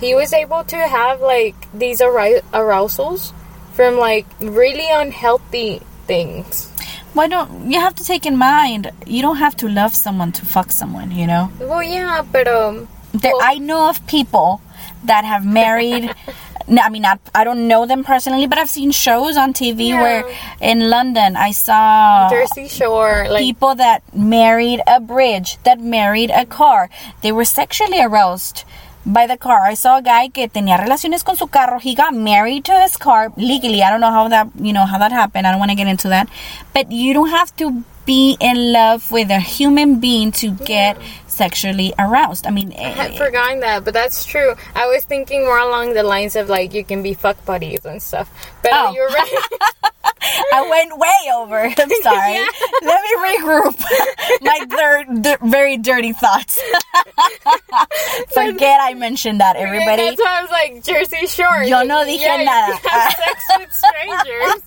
he 0.00 0.14
was 0.16 0.32
able 0.32 0.64
to 0.64 0.76
have 0.76 1.20
like 1.20 1.54
these 1.72 2.00
arou- 2.00 2.42
arousals 2.52 3.32
from 3.74 3.96
like 3.96 4.26
really 4.40 4.90
unhealthy 4.90 5.80
things. 6.06 6.71
Why 7.14 7.28
don't 7.28 7.70
you 7.70 7.78
have 7.80 7.94
to 7.96 8.04
take 8.04 8.24
in 8.26 8.36
mind 8.36 8.90
you 9.06 9.20
don't 9.22 9.36
have 9.36 9.56
to 9.58 9.68
love 9.68 9.94
someone 9.94 10.32
to 10.32 10.46
fuck 10.46 10.70
someone, 10.70 11.10
you 11.10 11.26
know? 11.26 11.50
Well, 11.60 11.82
yeah, 11.82 12.22
but 12.22 12.48
um, 12.48 12.88
There, 13.12 13.32
Well- 13.32 13.40
I 13.42 13.58
know 13.58 13.88
of 13.90 14.06
people 14.06 14.60
that 15.04 15.24
have 15.24 15.44
married. 15.44 16.14
I 16.68 16.88
mean, 16.90 17.02
not, 17.02 17.18
I 17.34 17.42
don't 17.42 17.66
know 17.66 17.86
them 17.86 18.04
personally, 18.04 18.46
but 18.46 18.56
I've 18.56 18.70
seen 18.70 18.92
shows 18.92 19.36
on 19.36 19.52
TV 19.52 19.88
Yeah. 19.88 20.00
where 20.00 20.24
in 20.60 20.88
London 20.88 21.36
I 21.36 21.50
saw 21.50 22.30
Jersey 22.30 22.68
Shore, 22.68 23.26
like 23.28 23.40
people 23.42 23.74
that 23.74 24.02
married 24.16 24.80
a 24.86 25.00
bridge, 25.00 25.58
that 25.64 25.80
married 25.80 26.30
a 26.30 26.46
car. 26.46 26.88
They 27.20 27.32
were 27.32 27.44
sexually 27.44 28.00
aroused 28.00 28.64
by 29.04 29.26
the 29.26 29.36
car. 29.36 29.60
I 29.66 29.74
saw 29.74 29.98
a 29.98 30.02
guy 30.02 30.28
que 30.28 30.48
tenía 30.48 30.78
relaciones 30.78 31.24
con 31.24 31.36
su 31.36 31.46
carro. 31.46 31.78
He 31.78 31.94
got 31.94 32.14
married 32.14 32.64
to 32.66 32.80
his 32.80 32.96
car 32.96 33.32
legally. 33.36 33.82
I 33.82 33.90
don't 33.90 34.00
know 34.00 34.10
how 34.10 34.28
that, 34.28 34.48
you 34.60 34.72
know, 34.72 34.86
how 34.86 34.98
that 34.98 35.12
happened. 35.12 35.46
I 35.46 35.50
don't 35.50 35.58
want 35.60 35.70
to 35.70 35.76
get 35.76 35.86
into 35.88 36.08
that. 36.08 36.28
But 36.72 36.90
you 36.92 37.12
don't 37.14 37.30
have 37.30 37.54
to 37.56 37.82
be 38.04 38.36
in 38.40 38.72
love 38.72 39.10
with 39.12 39.30
a 39.30 39.38
human 39.38 40.00
being 40.00 40.32
to 40.32 40.50
get 40.50 40.98
sexually 41.28 41.94
aroused. 41.98 42.46
I 42.46 42.50
mean, 42.50 42.72
I 42.76 42.90
had 42.90 43.12
eh, 43.12 43.16
forgotten 43.16 43.60
that, 43.60 43.84
but 43.84 43.94
that's 43.94 44.24
true. 44.24 44.54
I 44.74 44.86
was 44.86 45.04
thinking 45.04 45.44
more 45.44 45.58
along 45.58 45.94
the 45.94 46.02
lines 46.02 46.34
of 46.34 46.48
like 46.48 46.74
you 46.74 46.84
can 46.84 47.02
be 47.02 47.14
fuck 47.14 47.44
buddies 47.44 47.84
and 47.84 48.02
stuff. 48.02 48.28
But 48.62 48.72
Oh. 48.74 48.92
you're 48.92 49.08
right. 49.08 49.34
I 50.52 50.66
went 50.68 50.98
way 50.98 51.32
over. 51.34 51.60
I'm 51.78 51.90
sorry. 52.02 52.34
Yeah. 52.34 52.46
Let 52.82 53.02
me 53.02 53.12
regroup 53.38 53.80
my 54.42 54.58
dir- 54.66 55.20
dir- 55.20 55.38
very 55.50 55.76
dirty 55.78 56.12
thoughts. 56.12 56.60
Forget 58.34 58.78
I 58.80 58.94
mentioned 58.94 59.40
that, 59.40 59.56
everybody. 59.56 60.02
That's 60.02 60.20
why 60.20 60.38
I 60.38 60.42
was 60.42 60.50
like 60.50 60.84
Jersey 60.84 61.26
Shore. 61.26 61.62
Yo 61.64 61.82
no 61.82 62.04
dije 62.04 62.20
yeah, 62.20 62.42
nada. 62.42 62.76
Have 62.88 63.12
sex 63.12 63.44
with 63.58 63.72
strangers. 63.72 64.62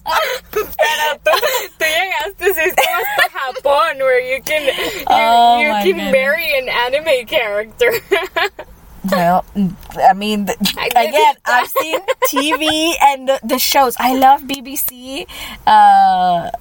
Pero 0.52 1.20
tú, 1.24 1.32
tú 1.80 1.86
llegaste 1.86 2.76
hasta 2.76 3.30
Japón 3.32 3.98
where 4.00 4.20
you 4.20 4.42
can 4.42 4.66
you, 4.66 5.04
Oh, 5.08 5.60
you 5.84 5.94
can 5.94 6.12
marry 6.12 6.58
an 6.58 6.70
anime 6.70 7.26
character. 7.28 7.92
Well, 9.12 9.46
I 9.98 10.14
mean, 10.14 10.48
I 10.78 10.88
again. 10.88 11.36
I've 11.46 11.70
seen 11.70 12.00
TV 12.28 12.94
and 13.02 13.30
the, 13.30 13.40
the 13.44 13.60
shows. 13.60 13.96
I 14.00 14.16
love 14.16 14.44
BBC. 14.44 15.28
Uh, 15.66 16.52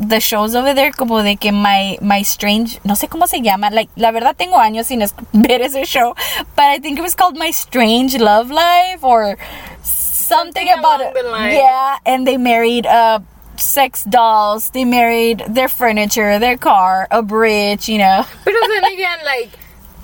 the 0.00 0.20
shows 0.20 0.54
over 0.54 0.74
there, 0.74 0.92
como 0.92 1.22
de 1.22 1.36
que 1.36 1.50
my, 1.52 1.98
my 2.00 2.22
strange, 2.22 2.78
no 2.84 2.94
sé 2.94 3.08
cómo 3.08 3.26
se 3.26 3.40
llama. 3.40 3.70
Like, 3.72 3.90
la 3.96 4.12
verdad 4.12 4.36
tengo 4.36 4.56
años 4.56 4.86
sin 4.86 5.00
ver 5.34 5.60
ese 5.60 5.86
show, 5.88 6.14
but 6.56 6.64
I 6.64 6.78
think 6.78 6.98
it 6.98 7.02
was 7.02 7.14
called 7.14 7.36
My 7.36 7.50
Strange 7.50 8.16
Love 8.18 8.50
Life 8.50 9.02
or 9.02 9.36
something, 9.82 10.66
Something 10.66 10.78
about 10.78 11.00
it. 11.00 11.14
Yeah, 11.52 11.98
and 12.06 12.26
they 12.26 12.36
married 12.36 12.86
uh 12.86 13.20
sex 13.56 14.04
dolls. 14.04 14.70
They 14.70 14.84
married 14.84 15.44
their 15.48 15.68
furniture, 15.68 16.38
their 16.38 16.56
car, 16.56 17.08
a 17.10 17.22
bridge. 17.22 17.88
You 17.88 17.98
know. 17.98 18.24
but 18.44 18.52
then 18.52 18.84
again, 18.84 19.18
like 19.24 19.50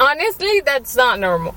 honestly, 0.00 0.60
that's 0.64 0.96
not 0.96 1.20
normal. 1.20 1.54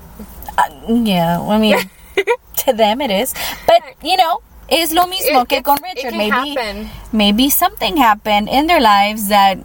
Uh, 0.58 1.02
yeah, 1.04 1.40
I 1.40 1.58
mean, 1.58 1.78
to 2.66 2.72
them 2.72 3.00
it 3.00 3.10
is. 3.10 3.34
But, 3.66 3.82
you 4.02 4.16
know, 4.16 4.40
es 4.68 4.92
lo 4.92 5.04
mismo 5.06 5.42
It- 5.42 5.48
que 5.48 5.62
con 5.62 5.78
it 5.84 5.96
Richard. 5.96 6.14
Maybe, 6.14 6.54
happen. 6.54 6.90
maybe 7.12 7.50
something 7.50 7.96
happened 7.96 8.48
in 8.48 8.66
their 8.66 8.80
lives 8.80 9.28
that 9.28 9.58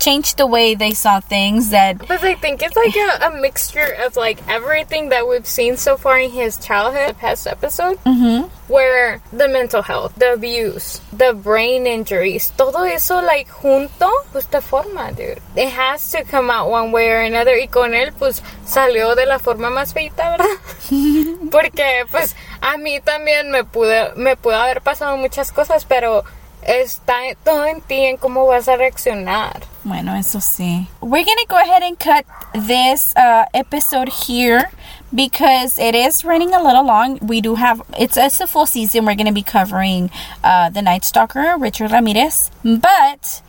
changed 0.00 0.38
the 0.38 0.46
way 0.46 0.74
they 0.74 0.92
saw 0.92 1.20
things 1.20 1.70
that 1.70 1.98
But 2.08 2.24
I 2.24 2.34
think 2.34 2.62
it's 2.62 2.74
like 2.74 2.96
a, 2.96 3.26
a 3.28 3.30
mixture 3.40 3.94
of 4.04 4.16
like 4.16 4.38
everything 4.48 5.10
that 5.10 5.28
we've 5.28 5.46
seen 5.46 5.76
so 5.76 5.96
far 5.96 6.18
in 6.18 6.30
his 6.30 6.56
childhood, 6.58 7.10
the 7.10 7.14
past 7.14 7.46
episode, 7.46 7.98
Mm-hmm. 8.04 8.48
where 8.72 9.20
the 9.32 9.46
mental 9.48 9.82
health, 9.82 10.14
the 10.16 10.32
abuse, 10.32 11.00
the 11.12 11.32
brain 11.34 11.86
injuries, 11.86 12.50
todo 12.56 12.82
eso 12.84 13.20
like 13.20 13.48
junto, 13.48 14.08
pues 14.32 14.46
te 14.46 14.60
forma, 14.60 15.12
dude. 15.12 15.38
It 15.54 15.68
has 15.68 16.10
to 16.12 16.24
come 16.24 16.50
out 16.50 16.70
one 16.70 16.90
way 16.92 17.10
or 17.10 17.20
another. 17.20 17.54
Y 17.56 17.66
con 17.68 17.92
él, 17.94 18.12
pues 18.18 18.42
salió 18.64 19.14
de 19.14 19.26
la 19.26 19.38
forma 19.38 19.68
más 19.70 19.92
feita, 19.92 20.30
¿verdad? 20.30 20.46
Porque, 21.50 22.04
pues, 22.10 22.34
a 22.60 22.76
mí 22.78 23.00
también 23.00 23.50
me 23.50 23.64
pude, 23.64 24.14
me 24.16 24.36
pudo 24.36 24.56
haber 24.56 24.80
pasado 24.80 25.16
muchas 25.16 25.52
cosas, 25.52 25.84
pero 25.84 26.24
está 26.62 27.14
todo 27.44 27.66
en 27.66 27.80
ti 27.80 28.04
en 28.06 28.16
cómo 28.16 28.46
vas 28.46 28.68
a 28.68 28.76
reaccionar. 28.76 29.60
Bueno, 29.84 30.14
eso 30.14 30.40
sí. 30.40 30.88
We're 31.00 31.24
gonna 31.24 31.46
go 31.48 31.56
ahead 31.56 31.82
and 31.82 31.98
cut 31.98 32.26
this 32.52 33.16
uh, 33.16 33.46
episode 33.54 34.10
here 34.10 34.70
because 35.14 35.78
it 35.78 35.94
is 35.94 36.22
running 36.22 36.52
a 36.52 36.62
little 36.62 36.84
long. 36.84 37.18
We 37.22 37.40
do 37.40 37.54
have 37.54 37.80
it's 37.98 38.18
it's 38.18 38.40
a 38.40 38.46
full 38.46 38.66
season. 38.66 39.06
We're 39.06 39.14
gonna 39.14 39.32
be 39.32 39.42
covering 39.42 40.10
uh, 40.44 40.68
the 40.68 40.82
Night 40.82 41.04
Stalker, 41.04 41.56
Richard 41.58 41.92
Ramirez, 41.92 42.50
but 42.62 43.40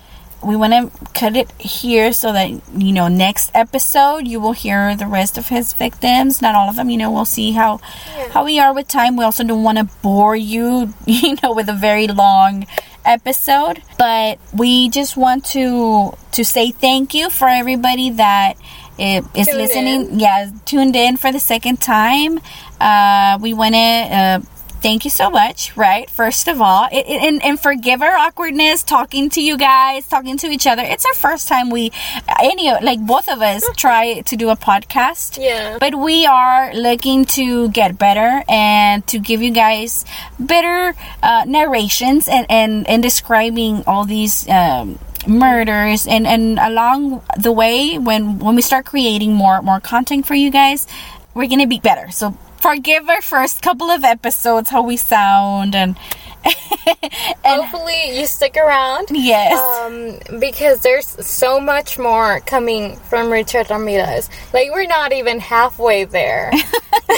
we 0.44 0.56
want 0.56 0.74
to 0.74 1.06
cut 1.14 1.36
it 1.36 1.52
here 1.60 2.12
so 2.14 2.34
that 2.34 2.50
you 2.76 2.94
know 2.94 3.08
next 3.08 3.52
episode 3.54 4.28
you 4.28 4.40
will 4.40 4.54
hear 4.54 4.96
the 4.96 5.06
rest 5.06 5.38
of 5.38 5.50
his 5.50 5.74
victims 5.74 6.42
not 6.42 6.56
all 6.56 6.68
of 6.70 6.76
them 6.76 6.90
you 6.90 6.98
know 6.98 7.12
we'll 7.12 7.26
see 7.26 7.52
how 7.52 7.78
how 8.32 8.44
we 8.44 8.58
are 8.60 8.74
with 8.74 8.88
time 8.88 9.16
we 9.16 9.24
also 9.24 9.44
don't 9.44 9.64
want 9.64 9.78
to 9.78 9.84
bore 10.02 10.36
you 10.36 10.94
you 11.06 11.36
know 11.44 11.54
with 11.54 11.70
a 11.70 11.74
very 11.74 12.08
long 12.08 12.66
episode 13.06 13.82
but 13.98 14.38
we 14.56 14.90
just 14.90 15.18
want 15.18 15.44
to 15.46 16.14
to 16.32 16.44
say 16.44 16.72
thank 16.72 17.14
you 17.14 17.30
for 17.30 17.48
everybody 17.48 18.12
that 18.12 18.54
is 19.00 19.24
Tuned 19.48 19.58
listening 19.58 20.02
in. 20.12 20.20
yeah 20.20 20.50
tuned 20.66 20.96
in 20.96 21.18
for 21.18 21.32
the 21.32 21.40
second 21.40 21.82
time 21.82 22.40
uh 22.80 23.38
we 23.42 23.54
want 23.54 23.74
to 23.74 23.80
uh 23.80 24.40
thank 24.82 25.06
you 25.06 25.12
so 25.12 25.30
much 25.30 25.76
right? 25.78 26.10
First 26.10 26.48
of 26.48 26.62
all 26.62 26.88
it, 26.92 27.06
it- 27.08 27.22
and, 27.22 27.44
and 27.44 27.60
forgive 27.60 28.02
our 28.02 28.16
awkwardness 28.18 28.84
talking 28.84 29.30
to 29.32 29.42
you 29.42 29.58
guys 29.58 30.08
talking 30.08 30.38
to 30.38 30.48
each 30.48 30.68
other. 30.68 30.82
It's 30.84 31.06
our 31.06 31.14
first 31.14 31.48
time 31.48 31.70
we 31.70 31.92
any 32.42 32.72
like 32.82 33.00
both 33.06 33.30
of 33.30 33.42
us 33.42 33.64
try 33.78 34.22
to 34.22 34.36
do 34.36 34.50
a 34.50 34.56
podcast. 34.56 35.38
Yeah. 35.42 35.78
but 35.80 35.96
we 35.96 36.26
are 36.26 36.74
looking 36.74 37.26
to 37.38 37.70
get 37.70 37.98
better 37.98 38.44
and 38.50 39.06
to 39.08 39.20
give 39.20 39.42
you 39.42 39.52
guys 39.52 40.06
better 40.40 40.96
uh, 41.24 41.44
narrations 41.48 42.28
and, 42.28 42.46
and, 42.50 42.88
and 42.88 43.04
describing 43.04 43.84
all 43.88 44.06
these 44.06 44.48
um, 44.50 44.98
murders 45.28 46.08
and 46.08 46.26
and 46.26 46.58
along 46.60 47.22
the 47.38 47.52
way 47.52 47.98
when 48.00 48.40
when 48.40 48.56
we 48.56 48.62
start 48.62 48.86
creating 48.86 49.34
more 49.34 49.62
more 49.62 49.80
content 49.80 50.26
for 50.26 50.34
you 50.34 50.50
guys 50.50 50.88
we're 51.36 51.48
gonna 51.48 51.68
be 51.68 51.80
better. 51.80 52.10
So 52.12 52.36
forgive 52.62 53.10
our 53.10 53.22
first 53.22 53.62
couple 53.62 53.90
of 53.90 54.04
episodes 54.04 54.70
how 54.70 54.84
we 54.84 54.96
sound 54.98 55.76
and 55.76 55.98
hopefully 57.46 58.18
you 58.20 58.26
stick 58.26 58.56
around. 58.58 59.08
Yes. 59.12 59.60
Um 59.60 60.40
because 60.40 60.82
there's 60.82 61.08
so 61.26 61.60
much 61.60 61.98
more 62.00 62.40
coming 62.42 62.96
from 63.10 63.30
richard 63.32 63.70
ramirez. 63.70 64.30
Like 64.54 64.70
we're 64.72 64.88
not 64.88 65.12
even 65.14 65.40
halfway 65.40 66.06
there. 66.06 66.52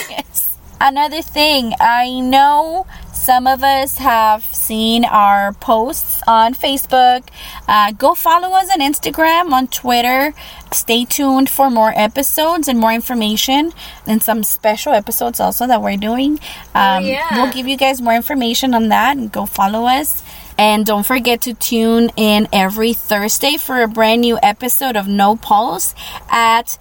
Yes. 0.10 0.58
another 0.82 1.22
thing 1.22 1.74
i 1.80 2.20
know 2.20 2.86
some 3.24 3.48
of 3.48 3.64
us 3.64 4.00
have 4.00 4.44
seen 4.44 5.06
our 5.06 5.54
posts 5.54 6.22
on 6.28 6.54
Facebook. 6.54 7.24
Uh, 7.70 7.94
go 7.94 8.14
follow 8.14 8.50
us 8.50 8.70
on 8.70 8.82
Instagram, 8.82 9.54
on 9.54 9.68
Twitter. 9.68 10.34
Stay 10.74 11.06
tuned 11.06 11.50
for 11.50 11.70
more 11.70 11.94
episodes 11.96 12.68
and 12.68 12.78
more 12.78 12.92
information 12.92 13.72
and 14.06 14.22
some 14.22 14.44
special 14.44 14.92
episodes 14.92 15.40
also 15.40 15.66
that 15.68 15.82
we're 15.82 15.96
doing. 15.96 16.38
Oh, 16.76 16.80
um, 16.80 17.04
oh, 17.04 17.08
yeah. 17.08 17.38
We'll 17.38 17.54
give 17.54 17.66
you 17.66 17.78
guys 17.78 18.02
more 18.02 18.14
information 18.14 18.74
on 18.74 18.90
that 18.90 19.16
and 19.16 19.32
go 19.32 19.46
follow 19.46 19.86
us. 19.86 20.22
And 20.58 20.86
don't 20.86 21.06
forget 21.06 21.42
to 21.44 21.54
tune 21.54 22.12
in 22.18 22.50
every 22.52 22.94
Thursday 22.94 23.56
for 23.56 23.82
a 23.82 23.88
brand 23.88 24.20
new 24.20 24.38
episode 24.44 24.98
of 24.98 25.08
No 25.08 25.38
Pulse 25.38 25.96
at 26.30 26.78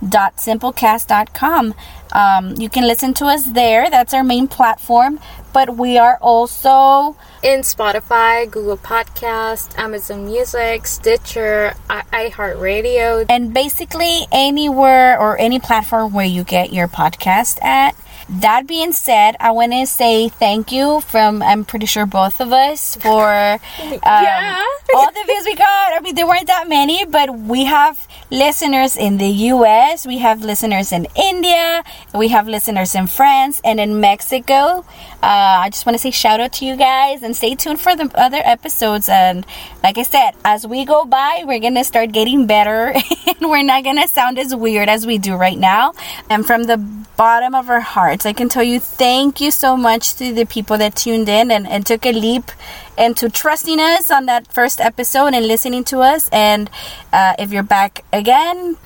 no-pulse.simplecast.com. 0.00 1.74
Um, 2.12 2.54
you 2.56 2.68
can 2.68 2.86
listen 2.86 3.14
to 3.14 3.26
us 3.26 3.46
there. 3.46 3.90
That's 3.90 4.14
our 4.14 4.24
main 4.24 4.48
platform. 4.48 5.18
But 5.52 5.76
we 5.76 5.96
are 5.98 6.18
also 6.20 7.16
in 7.42 7.60
Spotify, 7.60 8.50
Google 8.50 8.76
Podcast, 8.76 9.78
Amazon 9.78 10.26
Music, 10.26 10.86
Stitcher, 10.86 11.74
I- 11.88 12.28
iHeartRadio, 12.30 13.26
and 13.28 13.54
basically 13.54 14.26
anywhere 14.32 15.18
or 15.18 15.38
any 15.38 15.58
platform 15.58 16.12
where 16.12 16.26
you 16.26 16.44
get 16.44 16.72
your 16.72 16.88
podcast 16.88 17.62
at. 17.62 17.94
That 18.28 18.66
being 18.66 18.92
said, 18.92 19.36
I 19.38 19.52
want 19.52 19.72
to 19.72 19.86
say 19.86 20.28
thank 20.28 20.72
you 20.72 21.00
from 21.02 21.42
I'm 21.42 21.64
pretty 21.64 21.86
sure 21.86 22.06
both 22.06 22.40
of 22.40 22.52
us 22.52 22.96
for 22.96 23.32
um, 23.80 24.00
yeah. 24.02 24.64
all 24.94 25.12
the 25.12 25.24
views 25.26 25.44
we 25.44 25.54
got. 25.54 25.92
I 25.92 26.00
mean, 26.00 26.16
there 26.16 26.26
weren't 26.26 26.48
that 26.48 26.68
many, 26.68 27.04
but 27.04 27.38
we 27.38 27.64
have 27.66 28.06
listeners 28.30 28.96
in 28.96 29.18
the 29.18 29.28
U.S., 29.28 30.06
we 30.06 30.18
have 30.18 30.42
listeners 30.42 30.90
in 30.90 31.06
India, 31.14 31.84
we 32.12 32.28
have 32.28 32.48
listeners 32.48 32.94
in 32.96 33.06
France 33.06 33.60
and 33.64 33.78
in 33.78 34.00
Mexico. 34.00 34.84
Uh, 35.22 35.62
I 35.62 35.70
just 35.70 35.86
want 35.86 35.94
to 35.94 36.00
say 36.00 36.10
shout 36.10 36.40
out 36.40 36.52
to 36.54 36.64
you 36.64 36.76
guys 36.76 37.22
and 37.22 37.36
stay 37.36 37.54
tuned 37.54 37.80
for 37.80 37.94
the 37.94 38.10
other 38.14 38.40
episodes. 38.44 39.08
And 39.08 39.46
like 39.84 39.98
I 39.98 40.02
said, 40.02 40.32
as 40.44 40.66
we 40.66 40.84
go 40.84 41.04
by, 41.04 41.44
we're 41.46 41.60
gonna 41.60 41.84
start 41.84 42.12
getting 42.12 42.46
better, 42.46 42.92
and 43.26 43.50
we're 43.50 43.62
not 43.62 43.84
gonna 43.84 44.08
sound 44.08 44.38
as 44.38 44.54
weird 44.54 44.88
as 44.88 45.06
we 45.06 45.18
do 45.18 45.36
right 45.36 45.58
now. 45.58 45.94
And 46.28 46.44
from 46.44 46.64
the 46.64 46.78
bottom 47.16 47.54
of 47.54 47.70
our 47.70 47.80
hearts, 48.16 48.26
I 48.26 48.32
can 48.32 48.48
tell 48.48 48.62
you 48.62 48.80
thank 48.80 49.40
you 49.40 49.50
so 49.50 49.76
much 49.76 50.14
to 50.16 50.32
the 50.32 50.46
people 50.46 50.78
that 50.78 50.96
tuned 50.96 51.28
in 51.28 51.50
and, 51.50 51.66
and 51.66 51.84
took 51.84 52.06
a 52.06 52.12
leap 52.12 52.50
into 52.96 53.28
trusting 53.28 53.78
us 53.78 54.10
on 54.10 54.26
that 54.26 54.46
first 54.46 54.80
episode 54.80 55.34
and 55.34 55.46
listening 55.46 55.84
to 55.84 56.00
us. 56.00 56.28
And 56.32 56.70
uh, 57.12 57.34
if 57.38 57.52
you're 57.52 57.62
back 57.62 58.04
again, 58.12 58.76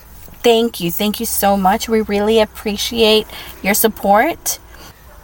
thank 0.42 0.80
you. 0.80 0.90
Thank 0.90 1.20
you 1.20 1.26
so 1.26 1.56
much. 1.56 1.88
We 1.88 2.00
really 2.00 2.40
appreciate 2.40 3.26
your 3.62 3.74
support. 3.74 4.58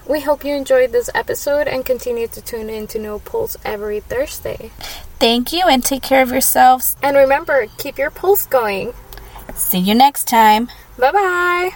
We 0.08 0.20
hope 0.20 0.44
you 0.44 0.54
enjoyed 0.54 0.92
this 0.92 1.10
episode 1.16 1.66
and 1.66 1.84
continue 1.84 2.28
to 2.28 2.40
tune 2.40 2.70
in 2.70 2.86
to 2.88 3.00
No 3.00 3.18
Pulse 3.18 3.56
every 3.64 3.98
Thursday. 3.98 4.70
Thank 5.18 5.52
you 5.52 5.64
and 5.66 5.84
take 5.84 6.02
care 6.02 6.22
of 6.22 6.30
yourselves. 6.30 6.96
And 7.02 7.16
remember, 7.16 7.66
keep 7.78 7.98
your 7.98 8.10
pulse 8.10 8.46
going. 8.46 8.92
See 9.54 9.80
you 9.80 9.96
next 9.96 10.28
time. 10.28 10.68
Bye 10.96 11.10
bye. 11.10 11.70